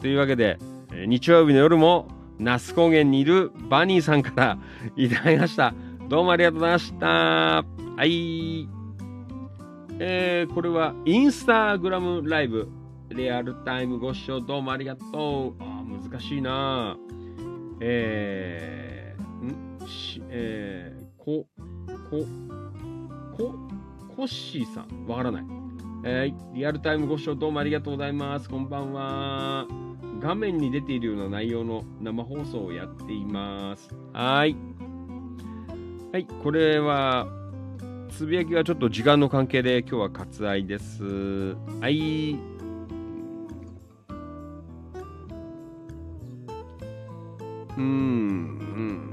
[0.00, 0.58] というわけで、
[0.92, 2.08] え、日曜日の夜も、
[2.38, 4.58] 那須高原にいるバニーさんから
[4.96, 5.72] いただきました。
[6.08, 7.06] どうもありがとうございました。
[7.06, 7.64] は
[8.04, 8.68] い。
[9.98, 12.68] えー、これはインスタグラムライブ。
[13.10, 15.62] リアルタイムご視聴どうもありがとう。
[15.62, 16.96] あ難しいな
[17.80, 18.91] えー、
[19.46, 19.78] ん？
[19.86, 21.46] し、えー、こ、
[22.10, 22.24] こ、
[23.36, 23.54] こ、
[24.16, 25.06] コッシーさん。
[25.06, 25.44] わからない。
[26.04, 28.48] えー、リアルタイムご視聴どうもありがとうございます。
[28.48, 29.66] こんばんは。
[30.20, 33.88] 画面に出ているような内容の生放送をやっています。
[34.12, 34.56] はい。
[36.12, 37.26] はい、これは、
[38.10, 41.02] つぶやきはちょっと時間の関係で今日は割愛です。
[41.80, 42.36] はい。
[47.78, 49.11] うん、うん。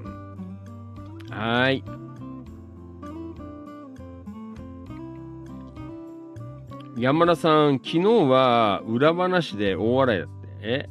[1.39, 1.85] はい。
[6.97, 7.99] 山田さん、昨日
[8.29, 10.33] は裏話で大笑いだって。
[10.61, 10.89] え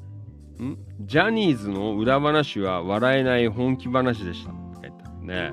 [0.62, 0.78] ん？
[1.02, 4.52] ジャニーズの裏話は笑えない本気話でした。
[4.80, 5.52] 書いてあるね。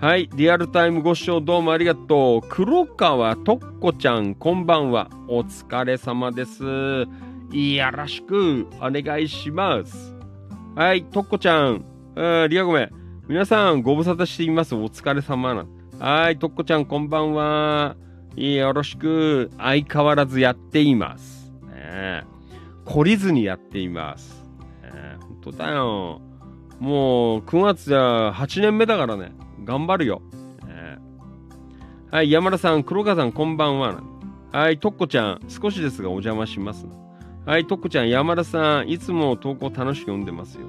[0.00, 2.46] はい、リアルタイムご視聴どうもありがとう。
[2.48, 5.10] 黒川とっこちゃん、こんばんは。
[5.28, 6.64] お疲れ様です。
[6.64, 10.16] よろしくお願いします。
[10.74, 11.84] はい、とっこちゃん。
[12.48, 13.03] リアごめん。
[13.26, 14.74] 皆さん、ご無沙汰しています。
[14.74, 15.64] お疲れ様な。
[15.98, 17.96] はい、とっこちゃん、こんばんは。
[18.36, 21.50] よろしく、相変わらずやっています。
[21.62, 22.24] ね、
[22.84, 24.44] 懲りずにやっています。
[24.82, 26.20] ね、本当だよ。
[26.78, 29.32] もう、9月じゃ8年目だからね。
[29.64, 30.20] 頑張るよ。
[30.66, 30.98] ね、
[32.10, 34.02] はい、山田さん、黒川さん、こんばんは。
[34.52, 36.86] はい、とっこちゃん、少しですがお邪魔します。
[37.46, 40.66] はい、とっこちゃん、山田さん、いつも投稿楽しく読んでますよ。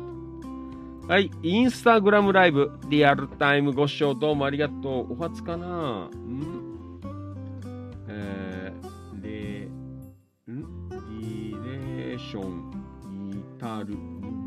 [1.08, 5.14] はい、インスタグラムライブ、リアルタイムご視聴どうもありがとう。
[5.14, 6.10] お初かなん
[8.10, 10.66] えー、レ、ん？
[11.22, 13.96] リレーション、イタル、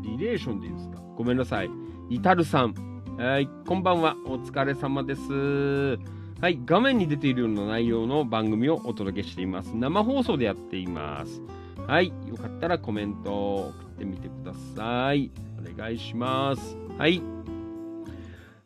[0.01, 0.99] リレーションでいいですか？
[1.15, 1.69] ごめんなさい。
[2.09, 2.75] イタルさん。
[3.17, 4.17] はい、こんばんは。
[4.25, 5.21] お疲れ様です。
[6.41, 9.67] はい、画面に出ているような内容の番組をお届けしています。
[9.67, 11.41] 生放送でやっています。
[11.87, 15.31] はい、よかったらコメントを送ってみてください。
[15.59, 16.77] お願いします。
[16.97, 17.21] はい。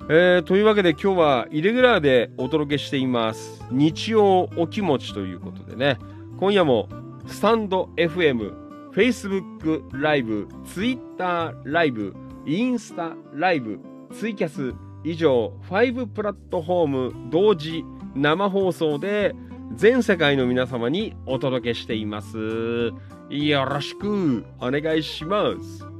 [0.09, 3.63] えー、というわけで今日はイレギュラーでお届けしています。
[3.71, 5.97] 日曜お気持ちということでね、
[6.39, 6.89] 今夜も
[7.25, 12.13] スタンド FM、Facebook ライブ、Twitter ライブ、
[12.45, 13.79] インスタライブ、
[14.13, 14.73] ツイキャス
[15.05, 19.33] 以上5プラットフォーム同時生放送で
[19.75, 22.91] 全世界の皆様にお届けしています。
[23.29, 25.92] よろしくお願いします。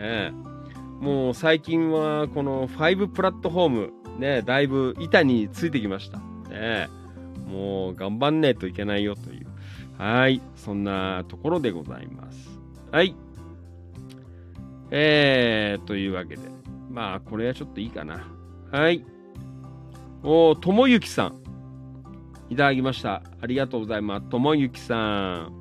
[0.00, 0.32] ね
[1.00, 6.18] もう最近はこの5プラットフォーム、ね、だいぶ板についてきました。
[6.50, 6.88] ね、
[7.46, 9.46] もう頑張んねえといけないよという。
[9.96, 10.40] はい。
[10.56, 12.48] そんなところでございます。
[12.90, 13.14] はい。
[14.90, 16.42] えー、というわけで。
[16.90, 18.26] まあ、これはちょっといいかな。
[18.72, 19.04] はい。
[20.22, 21.34] おともゆきさん。
[22.50, 23.22] いただきました。
[23.40, 24.28] ありがとうございます。
[24.28, 25.52] ともゆきさん。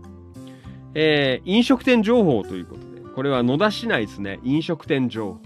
[0.93, 4.39] えー、飲食店情報ということでこれは野田市内ですね。
[4.43, 5.39] 飲食店情報。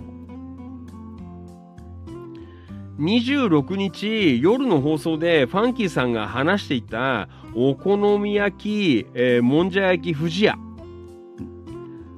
[3.00, 10.58] 26日夜の放送でファンキーさんが話していたお好み焼き、えー、もんじゃ焼き富士屋、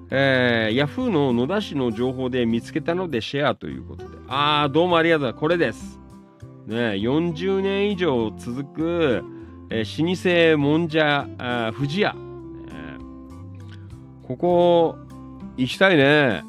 [0.09, 4.17] えー、ヤフーの野田市の情報で見つけたのでシェアということで。
[4.27, 5.33] ああどうもありがとう。
[5.35, 5.99] これです。
[6.65, 9.23] ね40年以上続く、
[9.69, 11.27] えー、老舗もんじゃ
[11.75, 15.02] 富士屋、えー、ここ
[15.57, 16.43] 行きたいね。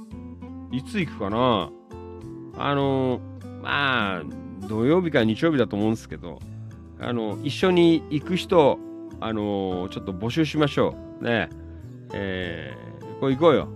[0.72, 1.70] いつ行くかな
[2.56, 3.20] あの、
[3.62, 4.22] まあ、
[4.66, 6.40] 土曜日か日曜日だと思うんですけど、
[7.00, 8.78] あの、一緒に行く人、
[9.20, 11.24] あの、ちょっと募集しましょう。
[11.24, 11.48] ね
[12.12, 13.68] えー、これ行こうよ。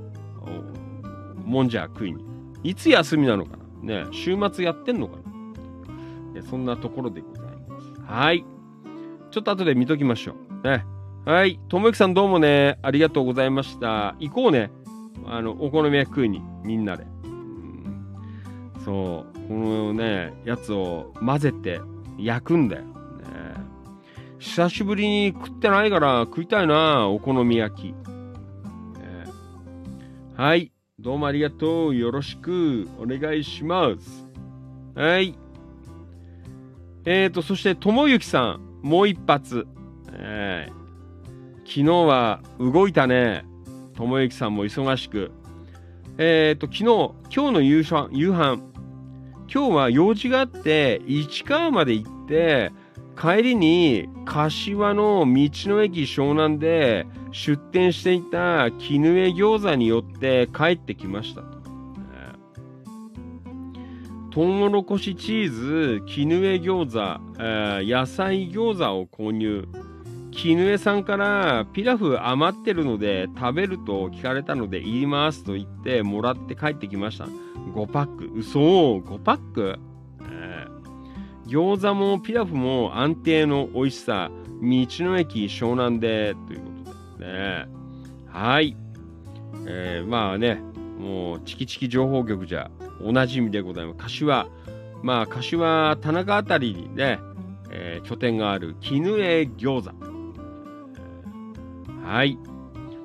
[1.44, 2.24] もんじゃ食いに。
[2.62, 5.16] いつ休みなのかなね週末やってんのか
[6.34, 8.00] なそんなところでございます。
[8.00, 8.44] はい。
[9.30, 10.68] ちょっと後で見ときましょう。
[10.68, 10.84] ね。
[11.24, 11.58] はい。
[11.68, 14.14] ともゆきさんどうもね、ありがとうございました。
[14.18, 14.70] 行こうね。
[15.26, 17.06] あの、お好み焼き食いに、みんなで。
[17.24, 18.04] うん、
[18.84, 21.80] そう、このね、やつを混ぜて
[22.18, 22.82] 焼くんだよ。
[22.82, 22.90] ね、
[24.38, 27.94] 久しぶりに食ってないから食いたいな、お好み焼き。
[29.00, 30.72] えーはい。
[30.98, 31.94] どうもありがとう。
[31.94, 34.26] よろしくお願いします。
[34.94, 35.38] はい。
[37.04, 39.66] えーと、そして、ともゆきさん、もう一発。
[40.12, 40.78] えー
[41.68, 43.44] 昨日は動いたね。
[43.98, 45.32] ともゆきさんも忙しく。
[46.18, 46.84] えーと、昨日、
[47.34, 48.62] 今日の夕飯、夕飯。
[49.52, 52.70] 今日は用事があって、市川まで行って、
[53.20, 61.48] 帰りに柏の道の駅湘南で出店していた絹江餃子によって帰ってきましたと。
[62.14, 69.66] えートウモロコシチーズ、絹江餃子、えー野菜餃子を購入。
[70.38, 77.24] 絹江さんからピラフ余ってるので食べると聞かれたので言いますと言ってもらって帰ってきました。
[77.24, 78.30] 5パック。
[78.36, 79.78] 嘘 ?5 パック、
[80.22, 80.78] えー
[81.50, 84.30] 餃子もピラフも安定の美味しさ。
[84.30, 87.66] 道の駅湘南でということでね。
[88.28, 88.76] はい。
[89.66, 90.60] えーまあね、
[91.00, 92.70] もうチキチキ情報局じゃ
[93.02, 93.98] おなじみでございます。
[93.98, 94.46] 柏。
[95.02, 97.18] まあ柏田中あたりにね、
[97.72, 100.17] えー拠点がある絹江餃子。
[102.08, 102.38] はい。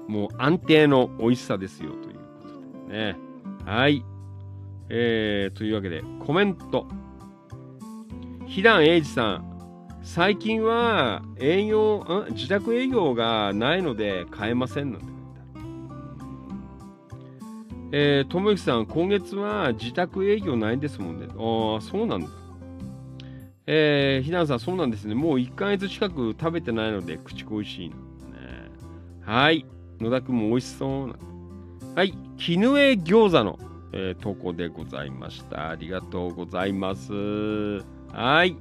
[0.07, 2.21] もう安定の美味しさですよというこ
[2.85, 3.17] とでね。
[3.65, 4.05] はい。
[4.87, 6.87] えー、というわけで、コメント。
[8.47, 9.99] ひだんえいじさん。
[10.03, 15.65] 最近は営業、ん自宅営業がないので買えませんなんて書いてある。
[17.91, 21.27] えー、ともゆきさん、今月は自宅営業ないんですもんね。
[21.27, 22.29] ああ、そうなんだ。
[23.67, 25.13] えー、ひだんさん、そうなんですね。
[25.13, 27.95] もう1ヶ月近く食べてないので、口恋しいな。
[29.25, 29.65] はい。
[29.99, 31.15] 野田くんも美味しそうな。
[31.95, 32.13] はい。
[32.37, 33.59] 絹江餃子の、
[33.93, 35.69] えー投稿でございました。
[35.69, 37.13] ありがとうございます。
[38.11, 38.57] はい。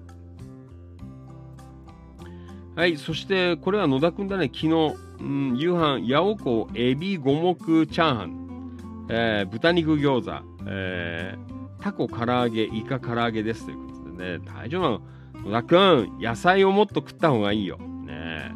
[2.76, 2.96] はい。
[2.96, 4.46] そして、これは野田くんだね。
[4.46, 14.44] 昨日、うん、夕飯、八尾湖エビ五目チャーハン、えー豚肉餃子、えータコ唐揚げ、イカ唐揚げですということでね。
[14.46, 15.50] 大丈夫なの？
[15.50, 17.78] 野田くん、野菜をもっと食った方がいいよ。
[17.78, 18.54] ね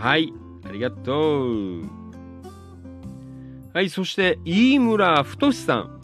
[0.00, 0.32] はい。
[0.68, 1.82] ありがとう。
[3.72, 5.96] はい、そして、飯村太さん。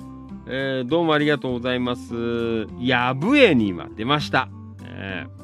[0.47, 2.67] えーどうもありがとうございます。
[2.81, 4.49] やぶえに今出ました。
[4.85, 5.43] えー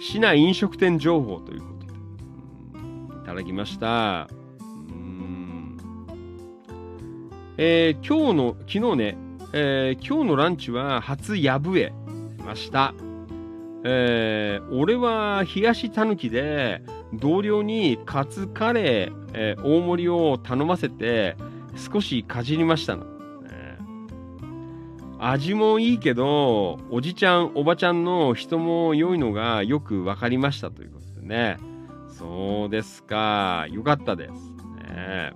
[0.00, 3.22] 市内飲食店情報ということで。
[3.22, 4.28] いただきました。
[7.58, 9.16] えー今日の、昨日ね、
[9.52, 11.92] えー今日のランチは初やぶえ
[12.44, 12.94] ました。
[13.84, 16.82] えー俺は冷やしたぬきで
[17.14, 21.36] 同僚にカツカレー、えー大盛りを頼ませて
[21.76, 23.06] 少しかじりましたの、
[23.48, 25.16] えー。
[25.18, 31.58] 味もいいけどおじちゃんおばちゃんの人も良いのがよく分かりましたということでね。
[32.08, 33.66] そうですか。
[33.70, 34.32] よかったです、
[34.88, 35.32] ね、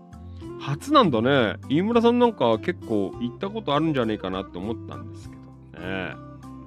[0.61, 1.57] 初なんだね。
[1.69, 5.43] 飯村さんなんか結構行ったことあるんじゃねえかなって思ったんですけど
[5.81, 6.15] ね。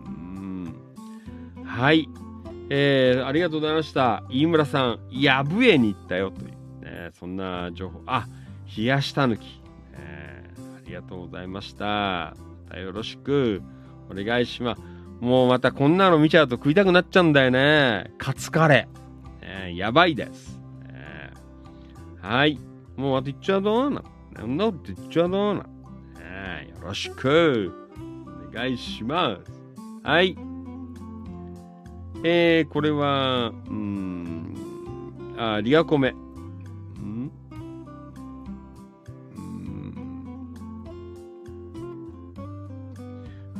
[0.05, 0.75] うん。
[1.63, 2.09] はい。
[2.69, 4.23] えー、ありがとうございました。
[4.29, 8.01] 飯村さん、やぶえに行ったよという、ね、そんな情報。
[8.05, 8.27] あ、
[8.77, 9.61] 冷やしたぬき。
[9.93, 11.85] えーありがとうございました。
[11.85, 12.35] ま
[12.71, 13.61] たよろしく
[14.09, 14.81] お願いします。
[15.19, 18.11] もうまたこんなの見ちゃうと食いたくなっちゃうんだよね。
[18.17, 18.99] カツカレー。
[19.41, 20.59] えーやばいです。
[20.85, 22.59] えーはい。
[22.95, 24.03] もうあと言っちゃうどうな。
[24.33, 25.65] なんだって言っちゃうどうな。
[26.19, 27.71] えーよろしく
[28.51, 29.51] お願いします。
[30.03, 30.35] はい。
[32.23, 34.55] えー、これは、うん、
[35.37, 36.13] あ、リアコメ。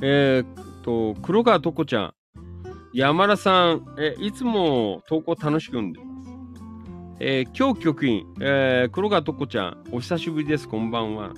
[0.02, 2.14] えーっと、黒川とこちゃん。
[2.94, 6.10] 山田さん、えいつも投稿楽しく読んでます。
[7.20, 11.34] えー今日局員、えー黒川とこちゃん、お久しぶりです、こんばんは。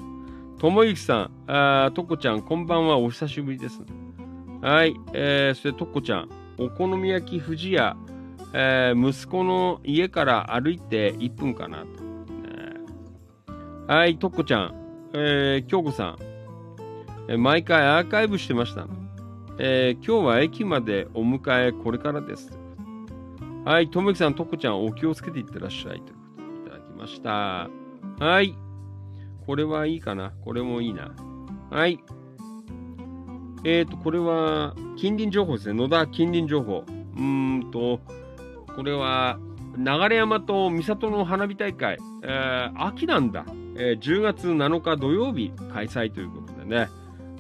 [0.60, 3.82] ともゆきさん、あとこちゃん、こんばんは、お久しぶりです。
[4.62, 6.30] はい、えー、そしてとこちゃん、
[6.62, 7.98] お好み焼き富士屋、
[8.54, 11.88] えー息子の家から歩いて1分かなと。
[13.92, 16.18] はい、とっこちゃん、えー、京子さん、
[17.28, 18.86] えー毎回アーカイブしてました。
[19.58, 22.60] えー今日は駅までお迎えこれからです。
[23.66, 27.70] はい、ともきさん、とっこちゃん、お気をつけていってらっしゃいということでいただきました。
[28.24, 28.56] はい、
[29.48, 30.32] これはいいかな。
[30.44, 31.12] これもいいな。
[31.72, 32.00] はい。
[33.64, 35.74] えーと、これは、近隣情報ですね。
[35.74, 36.84] 野田近隣情報。
[37.18, 38.00] うんと、
[38.76, 39.38] これは、
[39.78, 46.90] 流山と三郷の花火大会、えー秋なんだ、えー10月7日土曜日開催ということでね。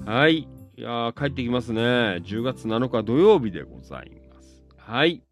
[0.05, 0.47] はい。
[0.77, 1.81] いや帰ってきますね。
[1.81, 4.63] 10月7日土曜日でございます。
[4.77, 5.23] はい。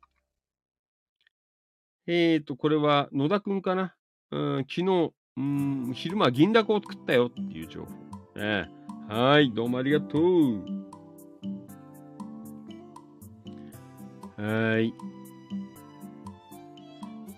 [2.06, 3.96] えーと、これは野田くんかな。
[4.32, 8.40] うん、昨日、うん、昼間銀だこを食ったよっていう情報。
[8.40, 8.70] ね、
[9.08, 10.79] はい、どうもありがとう。
[14.40, 14.94] はい。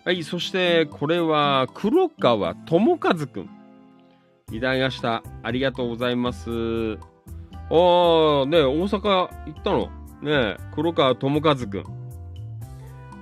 [0.05, 3.49] はい、そしてこれは黒川智和くん。
[4.51, 5.23] いただきました。
[5.43, 6.49] ありがとうございます。
[6.49, 9.89] あー、ね、大阪行ったの？
[10.21, 11.83] ね、黒川智和くん。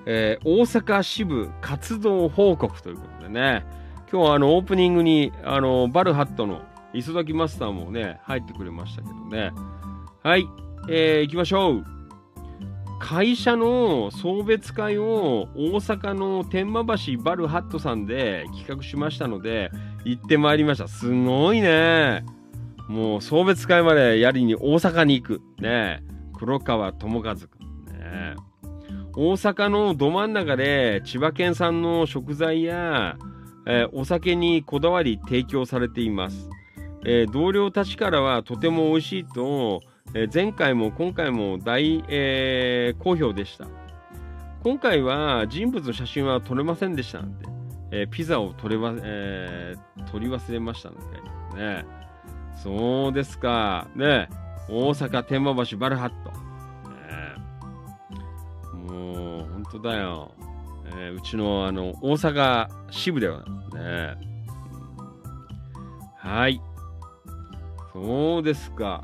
[0.06, 3.64] えー、大阪支部活動報告ということでね、
[4.12, 9.52] 今日はあのオープニングにあのバルハットの磯崎マスターもね、入ってくれましたけどね。
[10.24, 10.48] はい、
[10.90, 11.99] えー、行きましょう。
[13.00, 19.72] 会社の送別会を大阪の天満橋バルハットさんで企画しましたので
[20.04, 20.88] 行ってまいりました。
[20.88, 22.26] すごいね。
[22.88, 25.42] もう送別会までやりに大阪に行く。
[25.60, 26.04] ね。
[26.38, 27.50] 黒川智和君
[27.92, 28.36] ね。
[29.16, 33.18] 大阪のど真ん中で千葉県産の食材や、
[33.66, 36.50] えー、お酒にこだわり提供されています、
[37.06, 39.82] えー、同僚たちからはとても美味しいと
[40.16, 43.68] えー、前回も今回も大、えー、好評でした。
[44.64, 47.48] 今回は人物の写真は撮れませんでしたので、
[47.92, 50.96] えー、ピザを撮れ、えー、撮り忘れましたの
[51.56, 51.86] で、ね。
[52.62, 53.88] そうですか。
[53.96, 54.28] ね。
[54.68, 56.32] 大阪天満橋バルハット。
[56.90, 57.36] ね、
[58.94, 60.32] もう、本当だよ。
[60.98, 64.18] えー、うちのあの大阪支部ではね。
[66.18, 66.60] はい。
[67.94, 69.04] そうですか。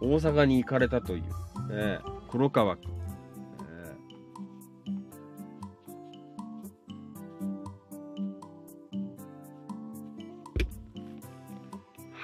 [0.00, 1.22] 大阪に行かれたという、
[1.74, 1.98] ね、
[2.30, 2.96] 黒川君。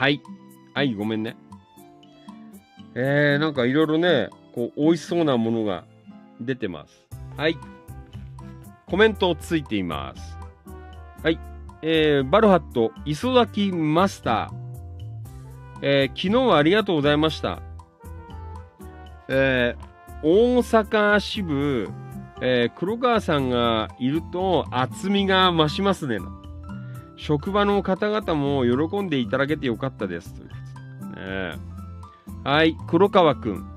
[0.02, 0.20] はい。
[0.74, 1.36] はい、ごめんね。
[2.96, 5.84] えー、なんかいろいろね、こう、美味しそうなものが
[6.40, 7.06] 出てます。
[7.36, 7.56] はい。
[8.86, 10.36] コメントついています。
[11.22, 11.38] はい。
[11.82, 14.61] えー、バルハット、磯崎マスター。
[15.82, 17.60] えー、昨日はありがとうございました。
[19.28, 21.88] えー、大阪支部、
[22.40, 26.18] えー、黒川さんがいると厚みが増しますね。
[27.16, 30.34] 職場の方々も喜んでいただけてよかったです。
[30.34, 30.54] というこ
[31.14, 31.58] とね、
[32.44, 33.68] はい、黒川くん。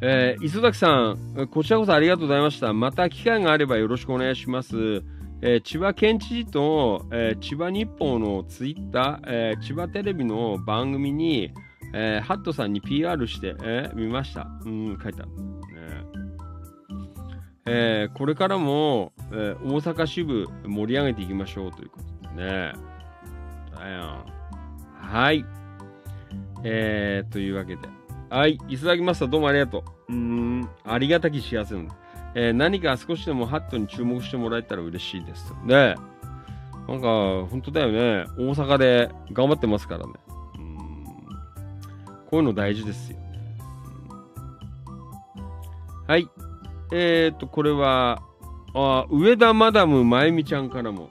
[0.00, 2.72] えー、磯崎さん、こちらこそありがとうございました。
[2.72, 5.02] また機会があればよろしくお願いします。
[5.40, 11.52] えー、千葉県知事と、えー、千葉日報のツイッター、えー、千葉テレビの番組に、
[11.94, 14.46] えハットさんに PR して、え見ました。
[14.66, 15.30] うん、書いてある。
[15.30, 15.38] ね
[17.64, 22.72] えこれからも、え大阪支部盛り上げていきましょうということでね。
[25.10, 25.44] はい。
[26.64, 27.88] えー、というわけで。
[28.28, 28.58] はい。
[28.68, 29.26] いただきました。
[29.26, 30.12] どうもありがとう。
[30.12, 31.88] うん、ありがたき幸せの。
[32.40, 35.52] えー、何か少しでもハットに注目してもらえたら嬉しいです。
[35.64, 35.96] ね
[36.86, 38.26] なんか、本当だよね。
[38.38, 40.12] 大阪で頑張ってますからね。
[40.56, 41.04] うん。
[42.30, 43.58] こういうの大事ですよね。
[46.06, 46.28] はい。
[46.92, 48.22] えっ、ー、と、これは、
[48.72, 51.10] あ、上田マダムまゆみちゃんからも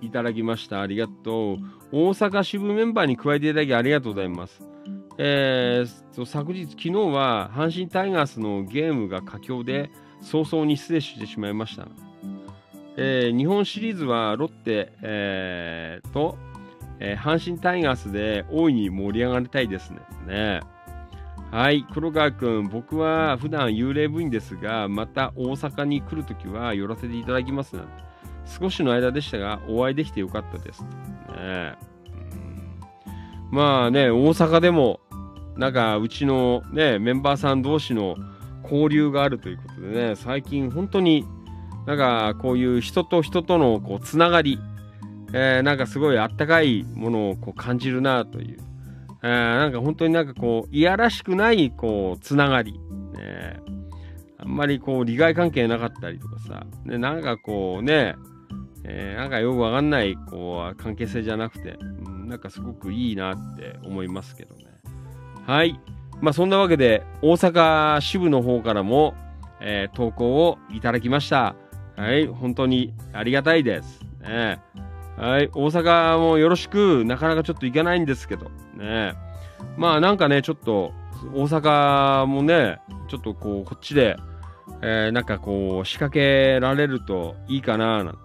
[0.00, 0.80] いただきました。
[0.80, 1.58] ありがとう。
[1.92, 4.60] 大阪支部メンバーに加えていただきありがとうございます。
[5.18, 9.92] えー、昨日、昨日は阪神タイガースのゲームが佳境で、
[10.22, 11.86] 早々に失礼してしまいました。
[12.96, 16.38] えー、日本シリーズはロッテ、えー、と、
[17.00, 20.00] えー、阪神タイガースで大いに盛り上がりたいですね。
[20.26, 20.60] ね
[21.50, 28.12] はい、黒川君、僕は普段幽霊部員ですが、また大阪に来るときは寄らせていただきますなんて。
[28.44, 30.82] 少しの間でしたが、お会いできてよかったです。
[30.82, 31.74] ね、
[33.50, 35.00] まあね、大阪でも、
[35.56, 38.16] なんかうちのね、メンバーさん同士の
[38.62, 41.26] 交流があるということでね、最近本当に
[41.86, 44.58] なんかこういう人と人とのこうつながり、
[45.32, 48.58] えー、なんかすごいあったかいものをこう感じるなという、
[49.22, 52.78] えー、なんか本当になんかこういやらしくないこうつながり、
[53.14, 53.60] ね、
[54.38, 58.14] あんまりこう利害関係なかったりとかさ、ね、なんかこうね、
[58.84, 64.66] えー、なんかよくわかんないこう関係性じゃなくて、うん、なんかすごくいいなって思いますけどね。
[65.46, 65.80] はい。
[66.22, 69.14] まあそんなわけで、大阪支部の方からも、
[69.60, 71.56] えー、投稿をいただきました。
[71.96, 74.00] はい、本当にありがたいです。
[74.20, 74.60] ね、
[75.16, 79.14] はい、大阪もよろしく、なかなかちょっと行けないんですけど、ね。
[79.76, 80.92] まあなんかね、ちょっと、
[81.34, 82.78] 大阪もね、
[83.08, 84.16] ちょっとこう、こっちで、
[84.80, 88.18] えー、なんかこう、仕掛けられるといいかな、なん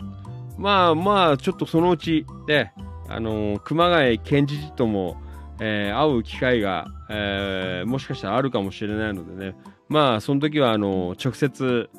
[0.58, 2.74] まあまあ、ちょっとそのうち、ね、
[3.10, 5.18] あのー、熊谷県知事とも、
[5.60, 9.56] えー、会う機会が、えー、もしかしたらあるかもしれないのでね、
[9.90, 11.90] まあ、その時は、あの、直接、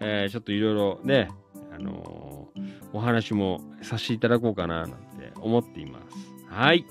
[0.00, 1.28] えー、ちょっといろいろね、
[1.74, 2.48] あの、
[2.92, 6.52] お話もさせていただこうかななんて思っています。
[6.52, 6.86] はい。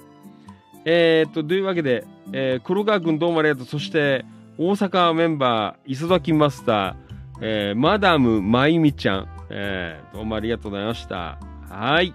[0.86, 3.66] えー、っと、というわけで、えー、黒川くんどうもありがとう。
[3.66, 4.26] そして、
[4.58, 6.96] 大阪メンバー、磯崎マスター、
[7.42, 11.40] えー、マダムまゆみちゃん、えー、どうもありがとうございました。
[11.70, 12.14] はい。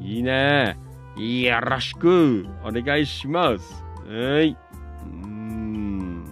[0.00, 0.87] いいね。
[1.18, 3.84] よろしくお願いします。
[4.06, 4.56] はい。
[5.02, 6.24] うん。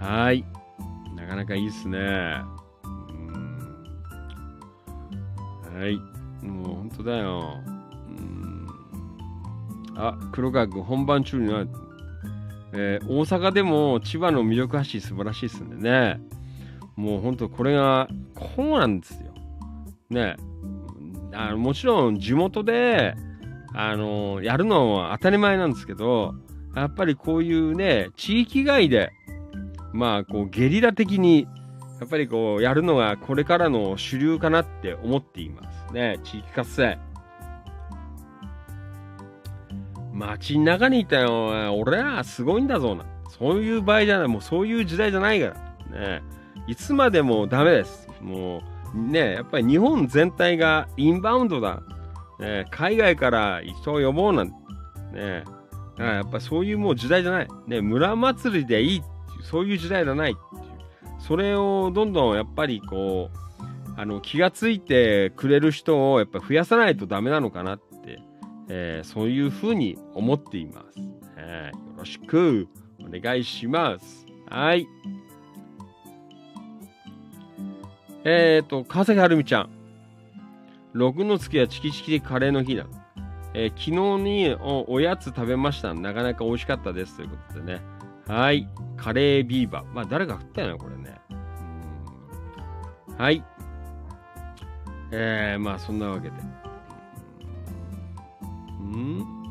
[0.00, 0.44] はい。
[1.14, 1.98] なかなかいいっすね。
[1.98, 2.44] は
[5.88, 5.96] い。
[6.44, 7.60] もう本当だよ。
[9.94, 11.64] あ、黒川君、本番中には、
[12.72, 16.20] えー、大阪でも千葉の魅力発信素晴らしいですんでね。
[16.96, 19.32] もう本当これが、こうなんですよ。
[20.10, 20.36] ね。
[21.32, 23.14] あのもちろん地元で、
[23.74, 26.34] あのやるのは当たり前なんですけど、
[26.74, 29.12] やっぱりこういうね、地域外で、
[29.92, 31.46] まあ、こう、ゲリラ的に、
[32.00, 36.18] やっぱりこう、やるのがこれからの主流かなって思っていますね。
[36.24, 36.98] 地域活性。
[40.12, 41.74] 街の中にいたよ。
[41.74, 43.04] 俺らすごいんだぞな。
[43.28, 44.28] そういう場合じゃない。
[44.28, 45.54] もうそういう時代じゃないか
[45.90, 45.98] ら。
[45.98, 46.22] ね。
[46.66, 48.08] いつまでもダメです。
[48.20, 48.62] もう、
[48.94, 51.82] ね、やっぱり日本全体がインバウンドだ。
[52.38, 54.54] ね、海外から人を呼ぼうなんて。
[55.12, 55.44] ね。
[55.96, 57.48] だからやっぱそういうもう時代じゃない。
[57.66, 59.06] ね、村祭りでいいって
[59.38, 60.72] いう、そういう時代じゃないっていう。
[61.18, 63.42] それをどんどんやっぱりこう、
[63.96, 68.20] あの、気がついてくれる人をやっぱ増やさないとダメなのかなって、
[68.68, 71.00] えー、そういうふうに思っています。
[71.36, 72.68] えー、よろしく
[73.00, 74.26] お願いします。
[74.48, 74.86] はい。
[78.24, 79.70] えっ、ー、と、川崎はるみちゃん。
[80.94, 82.86] 6の月はチキチキでカレーの日だ。
[83.54, 83.82] えー、昨
[84.18, 85.92] 日におやつ食べました。
[85.92, 87.16] なかなか美味しかったです。
[87.16, 87.82] ということでね。
[88.28, 88.68] はい。
[88.96, 89.86] カレービーバー。
[89.92, 91.20] まあ、誰が振ったよな、これね。
[93.18, 93.44] はい。
[95.10, 96.36] えー、まあ、そんなわけで。
[98.82, 99.42] ん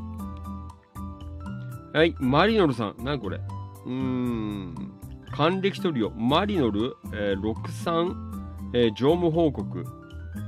[1.94, 2.16] はい。
[2.20, 3.04] マリノルさん。
[3.04, 3.42] なにこれ
[3.86, 4.94] うーん。
[5.32, 6.10] 還暦トリオ。
[6.12, 8.31] マリノル、えー、63、
[8.74, 9.86] えー、乗務報告。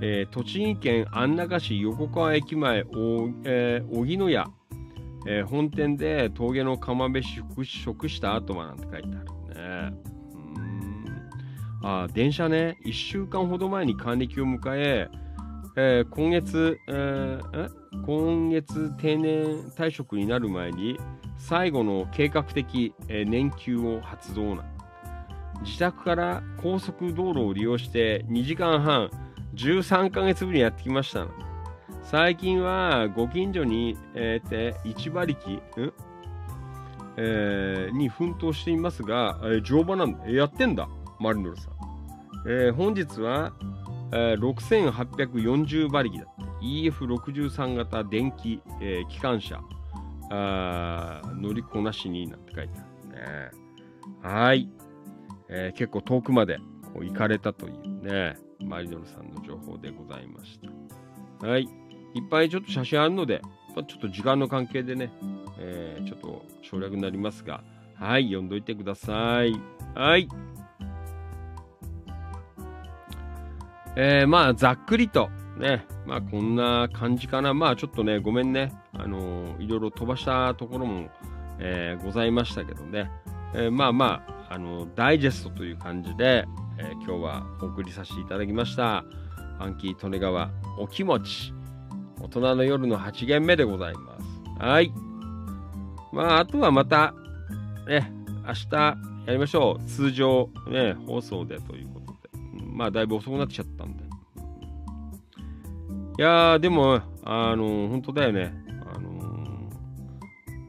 [0.02, 4.48] えー、栃木県安中市横川駅前、おえー、荻野屋、
[5.28, 9.98] えー、本店で峠の釜飯食した後はなんて書いてあるね。
[10.08, 10.14] うん
[11.86, 15.10] あ電車ね、1週間ほど前に還暦を迎え、
[15.76, 17.72] えー、今月、えー、
[18.06, 20.98] 今月定年退職になる前に
[21.38, 24.64] 最後の計画的、えー、年休を発動な
[25.62, 29.10] 自宅から高速道路を利用して2時間半
[29.56, 31.28] 13ヶ月ぶりにやってきました
[32.04, 35.60] 最近はご近所に、えー、て1馬力、ん？
[37.18, 40.30] えー、に奮闘していますが、えー、乗馬なんだ。
[40.30, 40.88] やってんだ、
[41.20, 41.74] マリノルさん。
[42.48, 43.54] えー、本日は、
[44.12, 46.26] えー、6840馬力だ。
[46.62, 49.60] EF63 型電気、えー、機関車
[50.30, 53.52] あ乗りこなしになんて書いてあるね。
[54.22, 54.70] はい。
[55.56, 56.60] えー、結構遠くまで
[56.96, 60.60] 行かれたというね、マリノルさんの情報でございまし
[61.40, 61.48] た。
[61.48, 61.64] はい。
[62.16, 63.42] いっぱいちょっと写真あるので、
[63.88, 65.12] ちょっと時間の関係でね、
[65.60, 67.64] えー、ちょっと省略になりますが、
[67.96, 69.54] はい、読んどいてください。
[69.96, 70.28] はい。
[73.96, 77.54] えー、まあ、ざっくりと、ね、まあ、こんな感じかな。
[77.54, 78.74] まあ、ちょっとね、ごめんね。
[78.92, 81.10] あのー、いろいろ飛ばしたところも、
[81.60, 83.12] えー、ございましたけどね。
[83.54, 86.46] えー、まあまあ、あのダイジェストという感じで、
[86.78, 89.04] えー、今日はお送りさせていただきました。
[89.58, 91.52] ファンキー利根川お気持ち。
[92.22, 94.64] 大人の夜の8限目でございます。
[94.64, 94.94] はい。
[96.12, 97.16] まあ、あとはまた、
[97.88, 98.14] ね、
[98.46, 98.76] 明日
[99.26, 99.90] やりましょう。
[99.90, 102.44] 通常、ね、放送でということで。
[102.72, 104.04] まあ、だいぶ遅くなっちゃったんで。
[104.04, 104.08] い
[106.22, 108.54] やー、でも、あのー、本当だよね。
[108.96, 109.10] あの、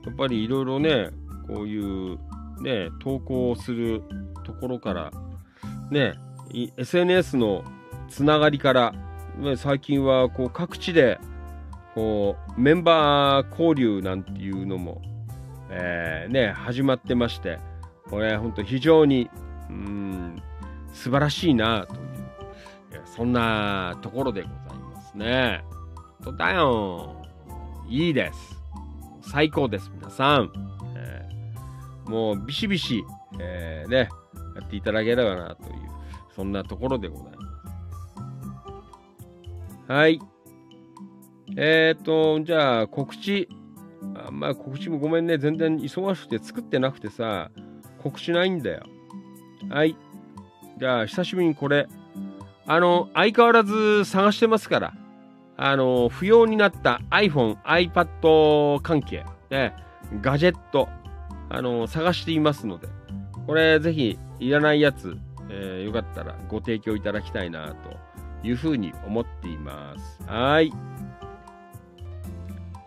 [0.06, 1.10] やっぱりいろいろね、
[1.46, 2.18] こういう
[2.64, 4.02] ね、投稿する
[4.42, 5.12] ところから、
[5.90, 6.14] ね、
[6.78, 7.62] SNS の
[8.08, 8.94] つながりから、
[9.38, 11.20] ね、最近はこう各地で
[11.94, 15.02] こうメンバー交流なんていうのも、
[15.70, 17.58] えー、ね、始まってまして、
[18.08, 19.30] これ本当非常に、
[19.68, 20.42] うん、
[20.94, 21.98] 素晴らしいなとい
[22.98, 25.64] う、そんなところでございますね。
[26.22, 27.22] とだよ。
[27.88, 28.58] いいです。
[29.20, 30.73] 最高です、皆さん。
[32.06, 33.04] もうビシビシ、
[33.40, 34.08] えー、ね、
[34.54, 35.78] やっていただければなという、
[36.34, 37.32] そんなところでございま
[39.86, 39.92] す。
[39.92, 40.20] はい。
[41.56, 43.48] えっ、と、じゃあ告知。
[44.16, 47.50] あまあ告知もごめんね、全然忙しくて作ってなくてさ、
[48.02, 48.82] 告知ないんだよ。
[49.70, 49.96] はい。
[50.78, 51.86] じゃあ、久しぶりにこれ。
[52.66, 54.94] あの、相変わらず探してますから。
[55.56, 59.74] あの、不要になった iPhone、iPad 関係、ね、
[60.20, 60.88] ガジェット、
[61.50, 62.88] あの、探していますので、
[63.46, 65.16] これぜひ、いらないやつ、
[65.50, 67.96] えーよかったらご提供いただきたいな、と
[68.46, 70.22] いうふうに思っています。
[70.26, 70.72] はい。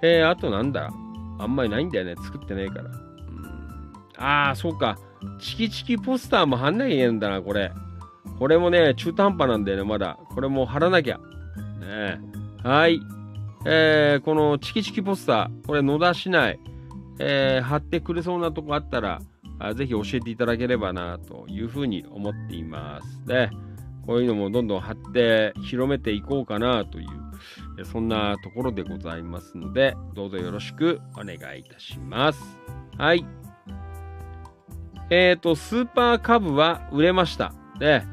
[0.02, 0.92] えー、あとなんだ？
[1.40, 2.16] あんまりないんだよね。
[2.24, 2.84] 作ってないから。
[2.84, 2.98] うん
[4.20, 4.98] ああ、そうか。
[5.40, 7.72] チキチキポスターも貼んなきゃいけないんだな、これ。
[8.40, 10.18] これもね、中途半端なんだよね、まだ。
[10.34, 11.20] これも貼らなきゃ。
[11.80, 12.20] ね
[12.64, 13.00] はい。
[13.66, 16.60] えー、このチキチキポスター、これ野田市内、
[17.20, 19.22] えー貼ってくれそうなとこあったら、
[19.60, 23.26] あぜひ教えていただければな、というふうに思っています。
[23.26, 23.50] で、
[24.06, 32.58] こういうのもどんどん貼って広めていこうかな、という、そんなところでございますので、どうぞよろしくお願いいたします。
[32.98, 33.26] はい。
[35.10, 37.54] えっ、と、スーパーカブは売れました。
[37.80, 38.04] で、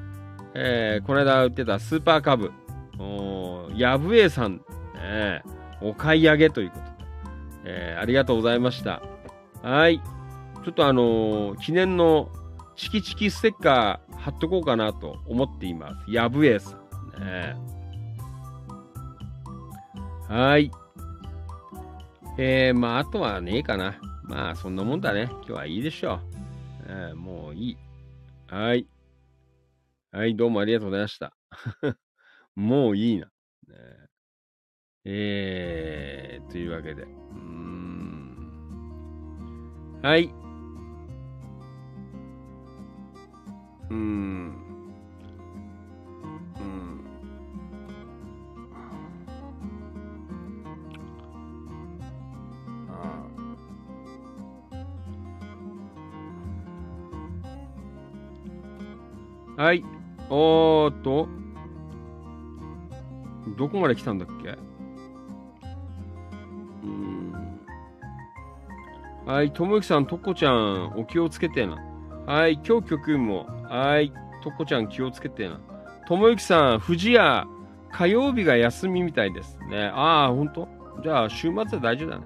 [0.55, 2.53] えーこの間売ってたスーパーカブ、
[2.99, 4.61] おーヤブエさん、
[4.95, 5.43] ね、
[5.83, 6.85] お買い上げということ、
[7.65, 9.03] えーありがとうございました。
[9.63, 10.01] はい。
[10.65, 12.31] ちょっとあのー記念の
[12.77, 16.11] チキチキステッカー貼っとこうかなと思っています。
[16.11, 16.77] ヤブエさ
[17.19, 17.21] ん。
[17.21, 17.57] ね、
[20.29, 20.71] はい。
[22.37, 24.01] えー、まあ、あとはねえかな。
[24.25, 25.29] まあ、そんなもんだね。
[25.31, 26.21] 今日はいいでしょう。
[26.89, 27.77] えーもういい。
[28.49, 28.87] はい。
[30.11, 31.35] はい、どうもありがとうございました。
[32.57, 33.27] もういいな。
[33.27, 33.33] ね
[35.05, 37.24] えー、というわけで。
[37.35, 38.37] うん。
[40.03, 40.31] はい。
[43.91, 43.99] うん。
[43.99, 44.55] うん。
[52.89, 59.85] あーはい。
[60.31, 61.29] おーっと。
[63.57, 64.59] どこまで来たんだっけ？
[66.83, 67.24] うん。
[69.27, 69.53] はい。
[69.53, 71.79] ともゆきさん、とこちゃん、お気をつけてな。
[72.27, 72.61] はい。
[72.67, 73.47] 今日曲も。
[73.69, 74.13] はい。
[74.43, 75.59] とこちゃん、気をつけてな。
[76.07, 77.47] ともゆきさん、藤屋、
[77.91, 79.91] 火曜日が休みみたいですね。
[79.95, 80.69] ああ、ほんと
[81.03, 82.25] じゃあ、週末は大丈夫だね。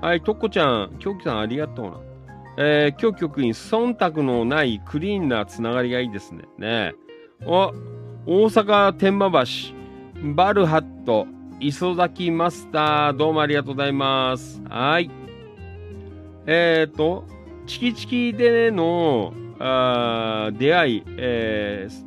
[0.00, 0.20] はい。
[0.20, 2.00] とこちゃん、きょうきさん、ありがとうな。
[2.58, 6.44] えー、今日局員、忖度のないクリーンなつながりがいいですね。
[6.58, 6.94] ね
[7.44, 7.72] お、
[8.24, 11.26] 大阪天満橋、バルハット、
[11.58, 14.62] 磯崎マスター、どうもありがとうございます。
[14.68, 15.25] はい。
[16.46, 17.24] えっ、ー、と、
[17.66, 22.06] チキチキでのあ出会い、えー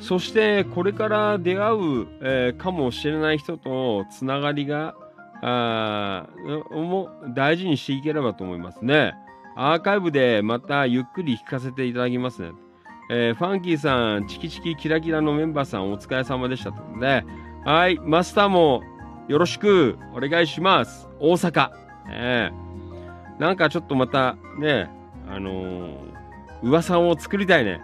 [0.00, 4.94] そしてこれから出会う、えーかもしれない人とつながりが
[5.42, 6.28] あ
[7.34, 9.14] 大事にしていければと思いますね。
[9.56, 12.52] アーカイブでまたゆっくり聞かせていただきますね。
[13.10, 17.24] えーファンキーさん、チキチキキラキラのメンバーさん、お疲れ様でしたということで、
[17.64, 18.82] はい、マスターも
[19.26, 21.08] よろしくお願いします。
[21.18, 21.70] 大阪。
[22.08, 22.67] えー
[23.38, 24.90] なんかちょっとまたね、
[25.28, 26.08] あのー
[26.60, 27.80] 噂を作りたいね。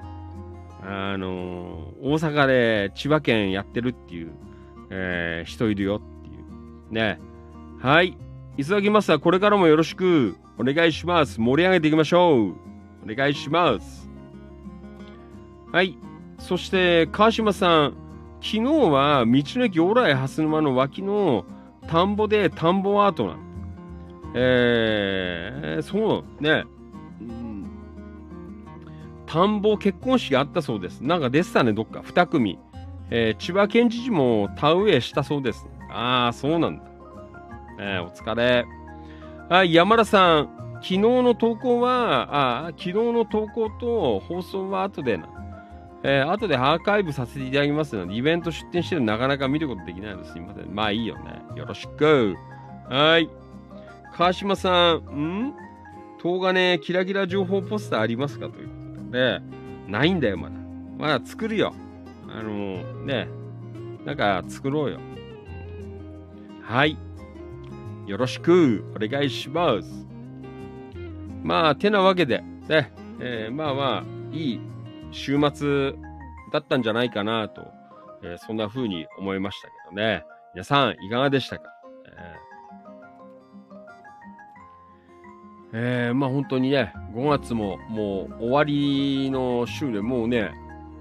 [0.82, 4.32] あのー大阪で千葉県やってるっていう、
[4.90, 6.92] えー人いるよっていう。
[6.92, 7.20] ね。
[7.80, 8.16] はい。
[8.56, 11.40] 磯崎マスター、これからもよろしくお願いします。
[11.40, 12.54] 盛り上げていきましょう。
[13.10, 14.08] お願いします。
[15.72, 15.98] はい。
[16.38, 17.96] そして、川島さん、
[18.40, 21.44] 昨日は道の駅往来蓮沼の脇の
[21.88, 23.36] 田んぼで田んぼアートな。
[24.34, 26.64] えー、そうね。
[27.20, 27.70] うん
[29.26, 31.00] 田んぼ結婚式あったそうです。
[31.00, 32.02] なんか出てたね、どっか。
[32.04, 32.58] 二組。
[33.10, 35.66] えー千葉県知事も田植えしたそうです。
[35.90, 36.84] ああ、そうなんだ。
[37.80, 38.66] えーお疲れ。
[39.48, 40.50] はい、山田さん。
[40.76, 45.28] 昨日の投稿は、あ昨日の投稿と放送は後でな。
[46.02, 50.74] えー後でアーカイブさせていただきますので、イベント出店してるなかなか見ることできないのですいません。
[50.74, 51.42] まあいいよね。
[51.56, 52.34] よろしく。
[52.88, 53.30] はい。
[54.16, 55.54] 川島さん、ん？
[56.22, 58.74] 東金キラキラ情報ポスターありますかというこ
[59.06, 59.44] とで、ね、
[59.88, 60.54] ないんだよ、まだ。
[60.96, 61.74] まだ作るよ。
[62.28, 63.28] あのね、
[64.04, 65.00] なんか作ろうよ。
[66.62, 66.96] はい。
[68.06, 70.06] よろしくお願いします。
[71.42, 72.38] まあ、てなわけで、
[72.68, 74.60] ね、えーまあまあ、いい
[75.10, 75.92] 週末
[76.52, 77.66] だったんじゃないかなと、
[78.22, 80.24] えーそんな風に思いましたけどね。
[80.54, 81.64] 皆さん、いかがでしたか、
[85.76, 90.52] えーまあ本当にね、5月ももう終わりの週でもうね、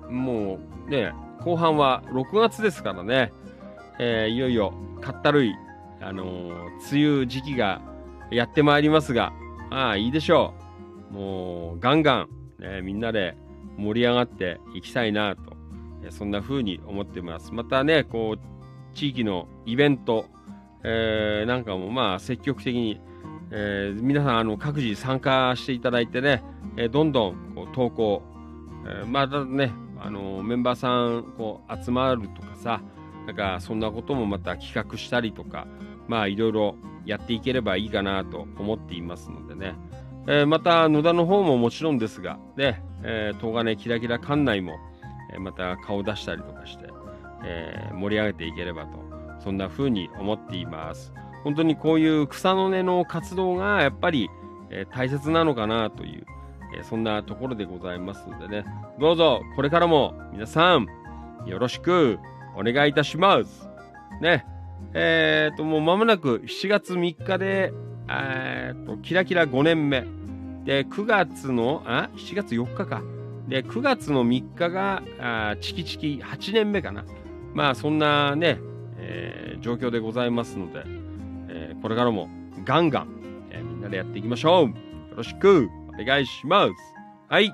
[0.09, 3.31] もうね、後半は6月ですからね、
[3.99, 5.53] えーいよいよかったるい、
[6.01, 6.53] あのー
[6.91, 7.81] 梅雨時期が
[8.31, 9.31] やってまいりますが、
[9.69, 10.53] ああ、いいでしょ
[11.11, 11.13] う。
[11.13, 12.29] もう、ガンガン、
[12.59, 13.37] ね、みんなで
[13.77, 15.55] 盛り上がっていきたいなと、
[16.03, 17.53] えそんな風に思ってます。
[17.53, 20.25] またね、こう、地域のイベント、
[20.83, 22.99] えーなんかもまあ積極的に、
[23.55, 26.43] えー皆さんあの各自参加していただいてね、
[26.75, 28.23] えーどんどんこう投稿、
[28.87, 32.81] えーまたね、あのメンバーさんこう集まるとかさ、
[33.27, 35.67] なんかそんなこともまた企画したりとか、
[36.07, 36.75] まあいろいろ
[37.05, 39.75] やっていければいいかなと思っていますのでね。
[40.25, 44.77] えまた野田の方ももちろんですが、ね、えー、東金キラキラ館内も、
[45.35, 46.85] えまた顔出したりとかして、
[47.43, 48.97] え盛り上げていければと、
[49.43, 51.13] そんな風に思っています。
[51.43, 54.29] 本当にこういう草の根の活動がやっぱり、
[54.69, 56.25] えー大切なのかなという、
[56.75, 58.65] えーそんなところでございますのでね、
[58.99, 60.87] どうぞこれからも皆さん
[61.45, 62.19] よろしく
[62.55, 63.69] お願いいたします。
[64.21, 64.45] ね、
[64.93, 67.73] えっ、と、もう間もなく7月3日で、
[68.85, 70.05] と、キラキラ5年目。
[70.65, 73.01] で、9月の、あ ?7 月4日か。
[73.47, 77.03] で、9月の3日が、あチキチキ8年目かな。
[77.53, 78.59] まあ、そんなね、
[78.97, 80.83] えー状況でございますので、
[81.83, 82.29] これからも
[82.63, 83.07] ガンガン、
[83.51, 84.69] えーみんなでやっていきましょう。
[84.69, 84.73] よ
[85.17, 86.73] ろしくお願いします。
[87.27, 87.47] はい。
[87.47, 87.51] い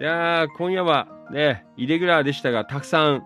[0.00, 3.22] やー、今夜はね、イレギュラーでしたが、たくさん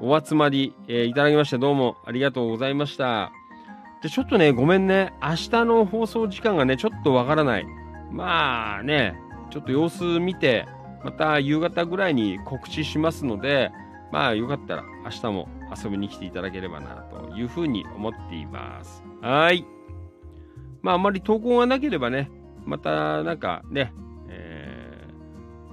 [0.00, 3.32] お集まり、えーいただきまして、どうもありがとうございました。
[4.02, 5.12] で、ちょっとね、ごめんね。
[5.20, 7.66] 明日の放送時間がね、ちょっとわからない。
[8.12, 9.18] まあね、
[9.50, 10.64] ちょっと様子見て、
[11.02, 13.72] また夕方ぐらいに告知しますので、
[14.12, 15.48] まあよかったら明日も
[15.84, 19.07] 遊びに来ていただければなというふうに思っています。
[19.20, 19.64] はい。
[20.82, 22.30] まああまり投稿がなければね、
[22.64, 23.92] またなんかね、
[24.28, 25.04] え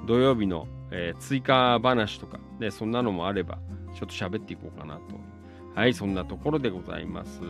[0.01, 3.59] ー土曜日の、えー追加話とか、ね、そんなのもあれば、
[3.93, 5.01] ちょっと喋っていこうかなと。
[5.76, 7.41] はい、そんなところでございます。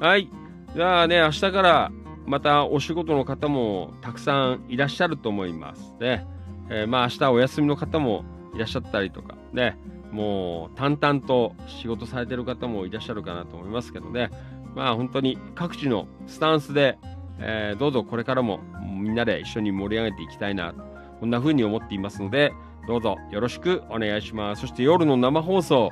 [0.00, 0.28] はい。
[0.74, 1.92] じゃあね、明日から
[2.26, 5.94] またお仕事の方もたくさんいらっしゃると思います。
[6.00, 6.26] ね。
[6.70, 9.78] えーまあ明日お休みの方もいらっしゃったりとか、ね。
[10.10, 14.30] もう淡々と仕事されてる方もいらっしゃるかなと思いますけどね。
[14.74, 16.98] まあ本当に各地のスタンスで、
[17.38, 18.60] えーどうぞこれからも
[18.94, 20.74] みんなで一緒に盛り上げていきたいな、
[21.20, 22.52] こんな風に思っていますので、
[22.86, 24.62] どうぞよろしくお願いします。
[24.62, 25.90] そして夜の生放送、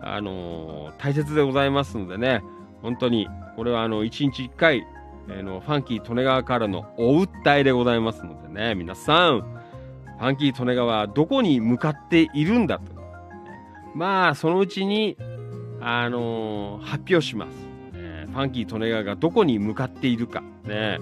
[0.00, 2.42] あのー大切でございますのでね、
[2.82, 4.86] 本当に、これはあの、1日1回、
[5.28, 12.84] えーの、ファンキー利根川からのお訴えでございますのでね、皆さん、ファンキー利根川はどこに向かっているんだと。
[13.94, 15.16] まあ、そのうちに、
[15.80, 17.71] あのー発表します。
[18.32, 20.98] ファンキー利根川がどこに向かっているか、ね、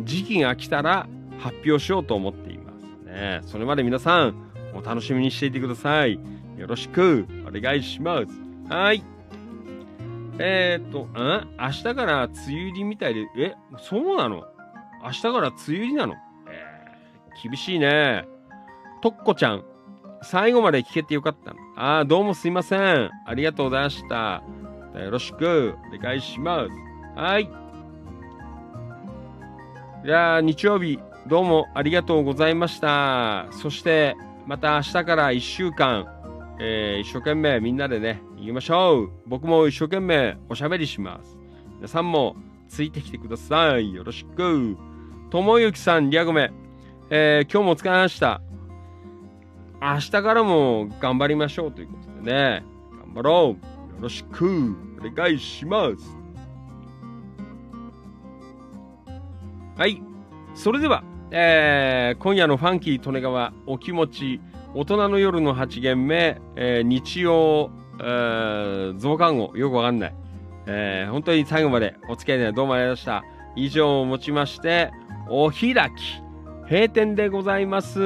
[0.00, 1.08] 時期が来たら
[1.38, 2.84] 発表しようと思っています。
[3.06, 4.34] ね、それまで皆さん、
[4.74, 6.20] お楽しみにしていてください。
[6.58, 8.72] よろしくお願いします。
[8.72, 9.02] はい。
[10.38, 14.44] えー、っと、ん明日から梅雨入りみたいで、え、そうなの？
[15.02, 16.12] 明日から梅雨入りなの？
[16.12, 18.26] えー、厳しいね。
[19.02, 19.64] とっこちゃん、
[20.22, 21.58] 最後まで聞けてよかったの。
[21.76, 23.10] あー、どうもすいません。
[23.26, 24.42] ありがとうございました。
[25.00, 26.70] よろしくお願いします。
[27.18, 27.48] はい。
[30.04, 33.46] じゃあ、日曜日、どうもありがとうございました。
[33.50, 34.16] そして、
[34.46, 36.06] また明日から1週間、
[36.58, 39.10] えー一生懸命みんなでね、行きましょう。
[39.26, 41.36] 僕も一生懸命おしゃべりします。
[41.76, 42.36] 皆さんも
[42.68, 43.92] ついてきてください。
[43.92, 44.76] よろしく。
[45.30, 46.52] ともゆきさん、リアゴメ、
[47.10, 48.40] えー今日もお疲れ様でした。
[49.82, 52.64] 明日からも頑張りましょうということでね、
[53.04, 53.66] 頑張ろう。
[53.96, 56.16] よろしくお願いします。
[59.76, 60.02] はい。
[60.54, 64.40] それでは、えー今夜のファンキー利根川お気持ち、
[64.74, 67.70] 大人の夜の8限目、えー日曜、
[68.00, 70.14] えー増刊号、よくわかんない。
[70.66, 73.36] えー本当に最後までお付き合いでどうもありがとうございました。
[73.56, 74.90] 以上をもちまして、
[75.28, 76.22] お開き、
[76.70, 77.98] 閉店でございます。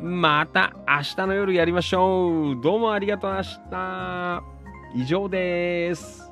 [0.00, 2.60] また明日の夜やりましょう。
[2.60, 4.55] どうもありがとうございました。
[4.96, 6.30] 以上です。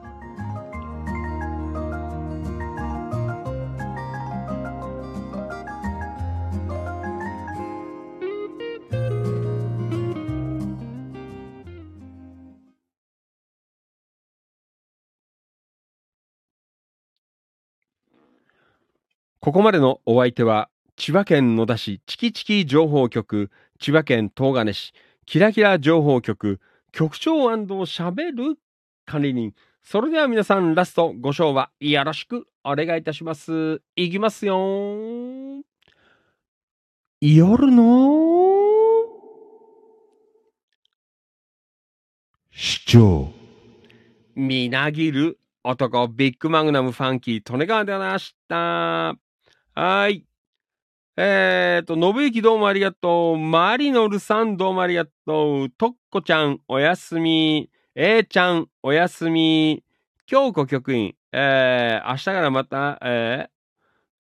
[19.41, 24.95] ここまでのお相手は、千葉県野田市チキチキ情報局、千葉県東金市
[25.27, 26.61] キラキラ情報局、
[26.95, 28.57] 局長しゃべる
[29.05, 29.53] 管理人。
[29.83, 33.83] それでは皆さん、ラストご賞はよろしくお願いいたします。
[33.97, 35.63] いきますよー
[37.21, 39.03] 夜の
[42.53, 43.29] 市長。
[44.37, 48.57] みなぎる男、ビッグマグナムファンキー、利根川でございました。
[48.57, 50.27] はーい。
[51.17, 53.39] えーと、信行どうもありがとう。
[53.39, 55.71] マリノルさんどうもありがとう。
[55.71, 57.71] とっこちゃんおやすみ。
[57.95, 59.85] えーちゃんおやすみ。
[60.27, 61.15] 京子局員。
[61.31, 63.49] えー、明日からまた、え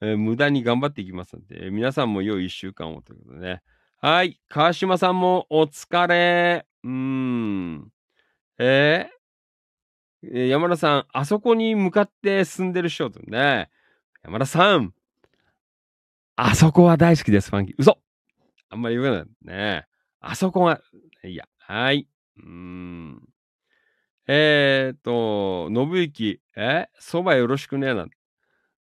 [0.03, 3.63] ーえー無駄に頑張っていきますので、皆さんも良い一週間をということでね。
[4.01, 4.41] はい。
[4.49, 6.65] 川島さんもお疲れ。
[6.85, 7.89] うーん。
[8.61, 13.69] えーえー山田さん、あそこに向かって進んでる人とね。
[14.23, 14.95] 山田さん、
[16.37, 17.75] あそこは大好きです、ファンキー。
[17.79, 17.99] 嘘
[18.69, 19.87] あんまり言わないね。
[20.21, 20.81] あそこが、
[21.23, 22.09] いや、はい。
[22.39, 23.23] うーん。
[24.27, 26.89] えーっと、信行、え？
[26.99, 28.17] そばよろしくねなんて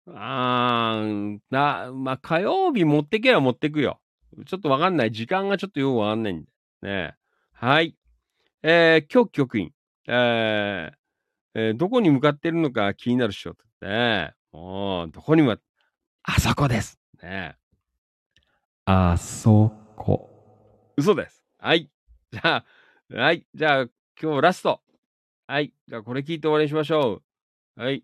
[0.07, 3.99] あー、な、まあ、火曜日持ってけば持ってくよ。
[4.45, 5.11] ちょっとわかんない。
[5.11, 6.47] 時間がちょっとよくわかんないんで。
[6.83, 7.15] ね。
[7.51, 7.97] はい。
[8.63, 9.73] えー、今日局員。
[10.07, 10.95] えー、
[11.55, 14.33] えーどこに向かってるのか気になる人とね。
[14.53, 15.57] もう、どこにも、
[16.23, 17.00] あそこです。
[17.21, 17.57] ね。
[18.85, 20.29] あそこ。
[20.97, 21.43] 嘘です。
[21.57, 21.89] はい。
[22.31, 22.65] じゃあ、
[23.15, 23.45] はい。
[23.53, 23.87] じゃあ、
[24.21, 24.81] 今日ラスト。
[25.47, 25.73] はい。
[25.87, 27.21] じゃあ、これ聞いて終わりにしましょ
[27.77, 27.81] う。
[27.81, 28.03] はい。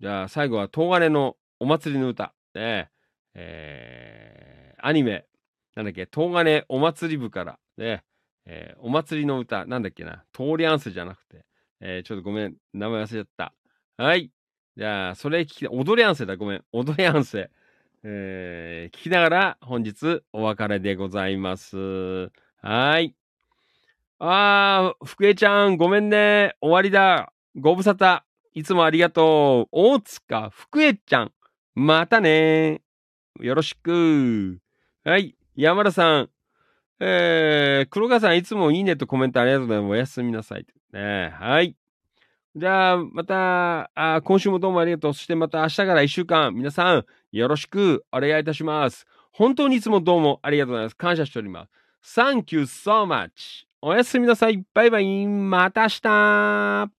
[0.00, 2.34] じゃあ、最後は、東金のお祭りの歌。
[2.54, 2.90] ね。
[3.34, 5.26] えー、アニメ。
[5.74, 7.58] なんだっけ、東金お祭り部から。
[7.76, 8.02] ね。
[8.46, 9.66] えーお祭りの歌。
[9.66, 10.24] なんだっけな？
[10.32, 11.44] 通りアンスじゃなくて。
[11.80, 12.56] えーちょっとごめん。
[12.72, 13.52] 名前忘れちゃった。
[14.02, 14.30] はい。
[14.76, 16.36] じゃあ、それ聞き、踊りアンセだ。
[16.36, 16.64] ごめん。
[16.72, 17.50] 踊りアンセ。
[18.08, 22.30] えー聞きながら本日お別れでございます。
[22.62, 23.16] はい。
[24.20, 26.54] あー、福江ちゃん、ごめんね。
[26.60, 27.32] 終わりだ。
[27.56, 28.22] ご無沙汰。
[28.54, 29.68] いつもありがとう。
[29.72, 31.32] 大塚福江ちゃん。
[31.74, 32.80] またね。
[33.40, 34.60] よろしく。
[35.04, 35.34] はい。
[35.56, 36.30] 山田さん。
[37.00, 39.90] えー、黒川さん、いつもいいねとコメントありがとうございます。
[39.90, 40.66] おやすみなさい。
[40.92, 41.76] ね、はい。
[42.56, 45.14] じゃあ、また、あ今週もどうもありがとう。
[45.14, 49.06] そしてまた明日から1週間、皆さん、よろしくお願いいたします。
[49.30, 50.96] 本当にいつもどうもありがとうございます。
[50.96, 51.66] 感謝しておりま
[52.02, 52.18] す。
[52.18, 53.66] Thank you so much.
[53.82, 54.64] おやすみなさい。
[54.72, 55.26] バイバイ。
[55.26, 56.90] また明日。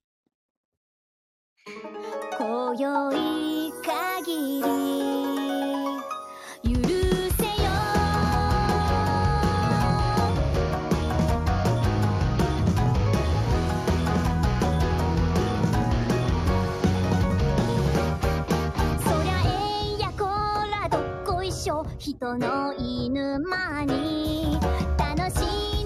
[22.00, 24.58] 人の犬間に。
[24.98, 25.77] 楽しい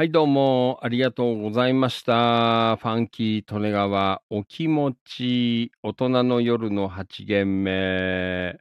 [0.00, 2.76] はい、どうも、ありがとうございました。
[2.76, 8.58] ファンキー利根川、お気持ち、大人の夜の8限目。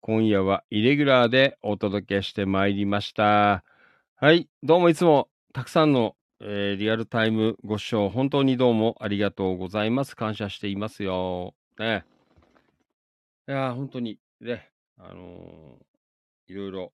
[0.00, 3.64] 今夜はイレギュラーでお届けしてまいりました。
[4.14, 10.14] はい、どうもいつもたくさんの、えーリアルタイムご視聴、本当にどうもありがとうございます。
[10.14, 11.52] 感謝していますよ。
[11.80, 12.04] ね。
[13.48, 16.92] いや、本当に、ね、あのーいろいろ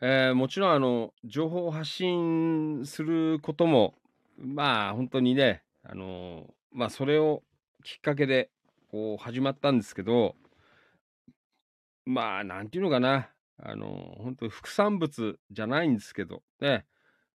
[0.00, 3.94] えーもちろんあの情報を発信することも
[4.36, 7.42] まあ本当にねあのまあそれを
[7.82, 8.50] きっかけで
[8.90, 10.36] こう始まったんですけど
[12.04, 13.30] まあなんていうのかな。
[13.60, 16.86] あの本当に副産物じゃないんですけどね。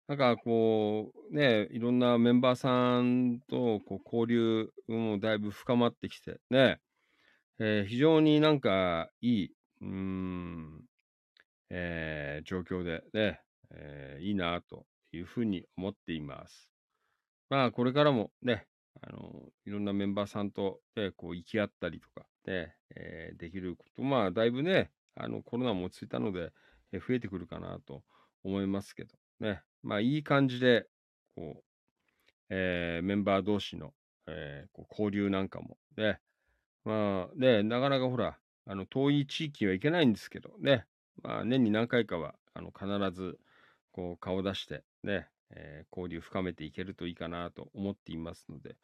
[0.08, 6.80] なんかこうねいろんなメンバーさんとこう交流もだいぶ深まってきてね、
[7.60, 10.86] えー非常になんかいいうん。
[11.74, 13.40] えー状況でね、
[13.72, 16.70] えーいいなというふうに思っています。
[17.50, 18.68] まあ、これからもね、
[19.02, 26.52] あのいろんなメンバーさんと、ね、こう行き合ったりとか、ねえーできること、まあ、だいぶね、あのコロナも落ち着いたので、
[26.92, 28.04] え増えてくるかなと
[28.44, 30.88] 思いますけど、ね、まあ、いい感じで、
[31.36, 31.64] こう、
[32.50, 33.94] えーメンバー同士の、
[34.28, 36.20] えーこう交流なんかもね、
[36.84, 40.86] まあね、なかなかほら、あの遠い地域には行けないんですけどね、
[41.24, 43.40] まあ、年に何回かはあの必ず
[43.92, 48.76] こう顔出してね、えー交流深めていけるといいかなと思っていますので、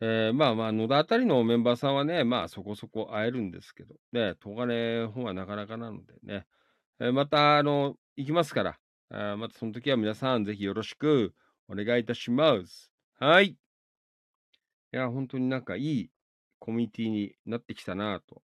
[0.00, 6.46] えーまあまあ野田あたりのメンバーさんはねまあそこそこ会えるんですけどね東金方はなかなかなのでね、
[7.00, 8.78] えーまたあの行きますから
[9.10, 11.34] あまたその時は皆さんぜひよろしく
[11.68, 12.90] お願いいたします。
[13.18, 13.46] はい。
[13.46, 13.56] い
[14.92, 16.10] や本当になんかいい
[16.58, 18.42] コミュニティになってきたなと、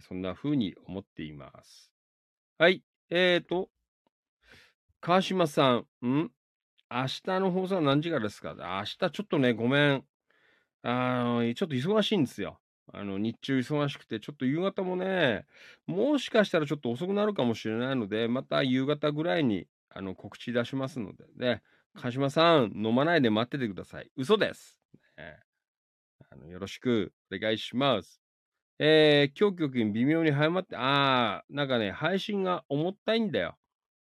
[0.00, 1.89] そんな風に思っています。
[2.60, 3.70] はいえーと
[5.00, 6.30] 川島さん、ん？
[6.90, 8.54] 明日の放送は何時からですか？
[8.54, 10.04] 明日ちょっとね、ごめん。
[10.82, 12.60] あの、ちょっと忙しいんですよ。
[12.92, 15.46] あの、日中忙しくて、ちょっと夕方もね、
[15.86, 21.62] もしかしたらちょっと遅くなるかもしれないので、また夕方ぐらいにあの告知出しますので、ね、
[21.94, 24.10] 川島さん、飲まないで待っててください。
[24.18, 24.78] 嘘です。
[25.16, 25.38] ね
[26.30, 28.19] あのよろしくお願いします。
[28.82, 33.58] えー、今日局に微妙に早まって、あー、なんかね、配信が重たいんだよ。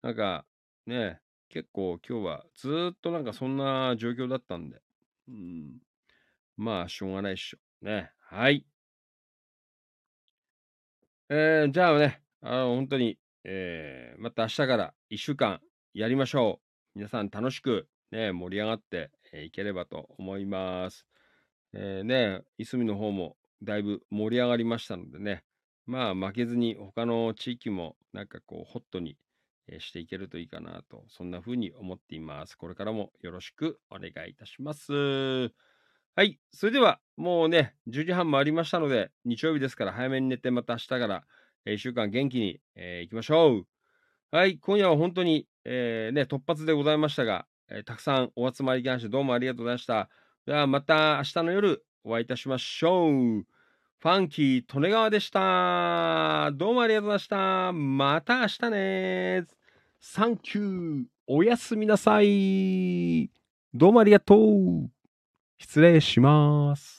[0.03, 0.45] なんか、
[0.87, 4.83] ね、結構今日はずーっとなんかそんな状況だったんで、
[5.27, 5.79] うん、
[6.59, 7.59] まあ、しょうがないっしょ。
[7.81, 8.67] ね、はい。
[11.31, 15.61] えー、じゃあね、あの、本当に、えー、また明日から1週間
[15.95, 16.61] やりましょ
[16.95, 16.99] う。
[16.99, 19.11] 皆さん楽しく、ね、盛り上がって
[19.47, 21.07] いければと思います。
[21.73, 25.45] えー、ね、いすみの方もだいぶ盛り上がりましたのでね、
[25.87, 29.17] まあ負けずに他の地域もなんかこうホットに
[29.69, 32.57] えーしていけるといいかなと、そんな風に思っています。
[32.57, 35.53] これからもよろしくお願いいたします。
[36.15, 36.41] はい。
[36.53, 41.25] それでは、もうね、10時半回りましたので、日曜日ですから早めに寝て、また明日から、
[41.65, 43.67] え、1週間元気に、えー行きましょう。
[44.31, 44.59] はい。
[44.59, 50.11] 今夜は本当に、えーね、突発でございましたが、えーたくさんお集まりいただきまして、どうもありがとうございました。
[50.47, 53.45] では、また明日の夜、お会いいたしましょう。
[54.01, 56.51] ファンキー利根川でした。
[56.53, 57.73] どうもありがとうございました。
[57.73, 59.45] また明日ね
[60.01, 61.05] サンキュー。
[61.27, 63.31] おやすみなさい。
[63.75, 64.91] どうもありがとう。
[65.59, 66.98] 失礼します。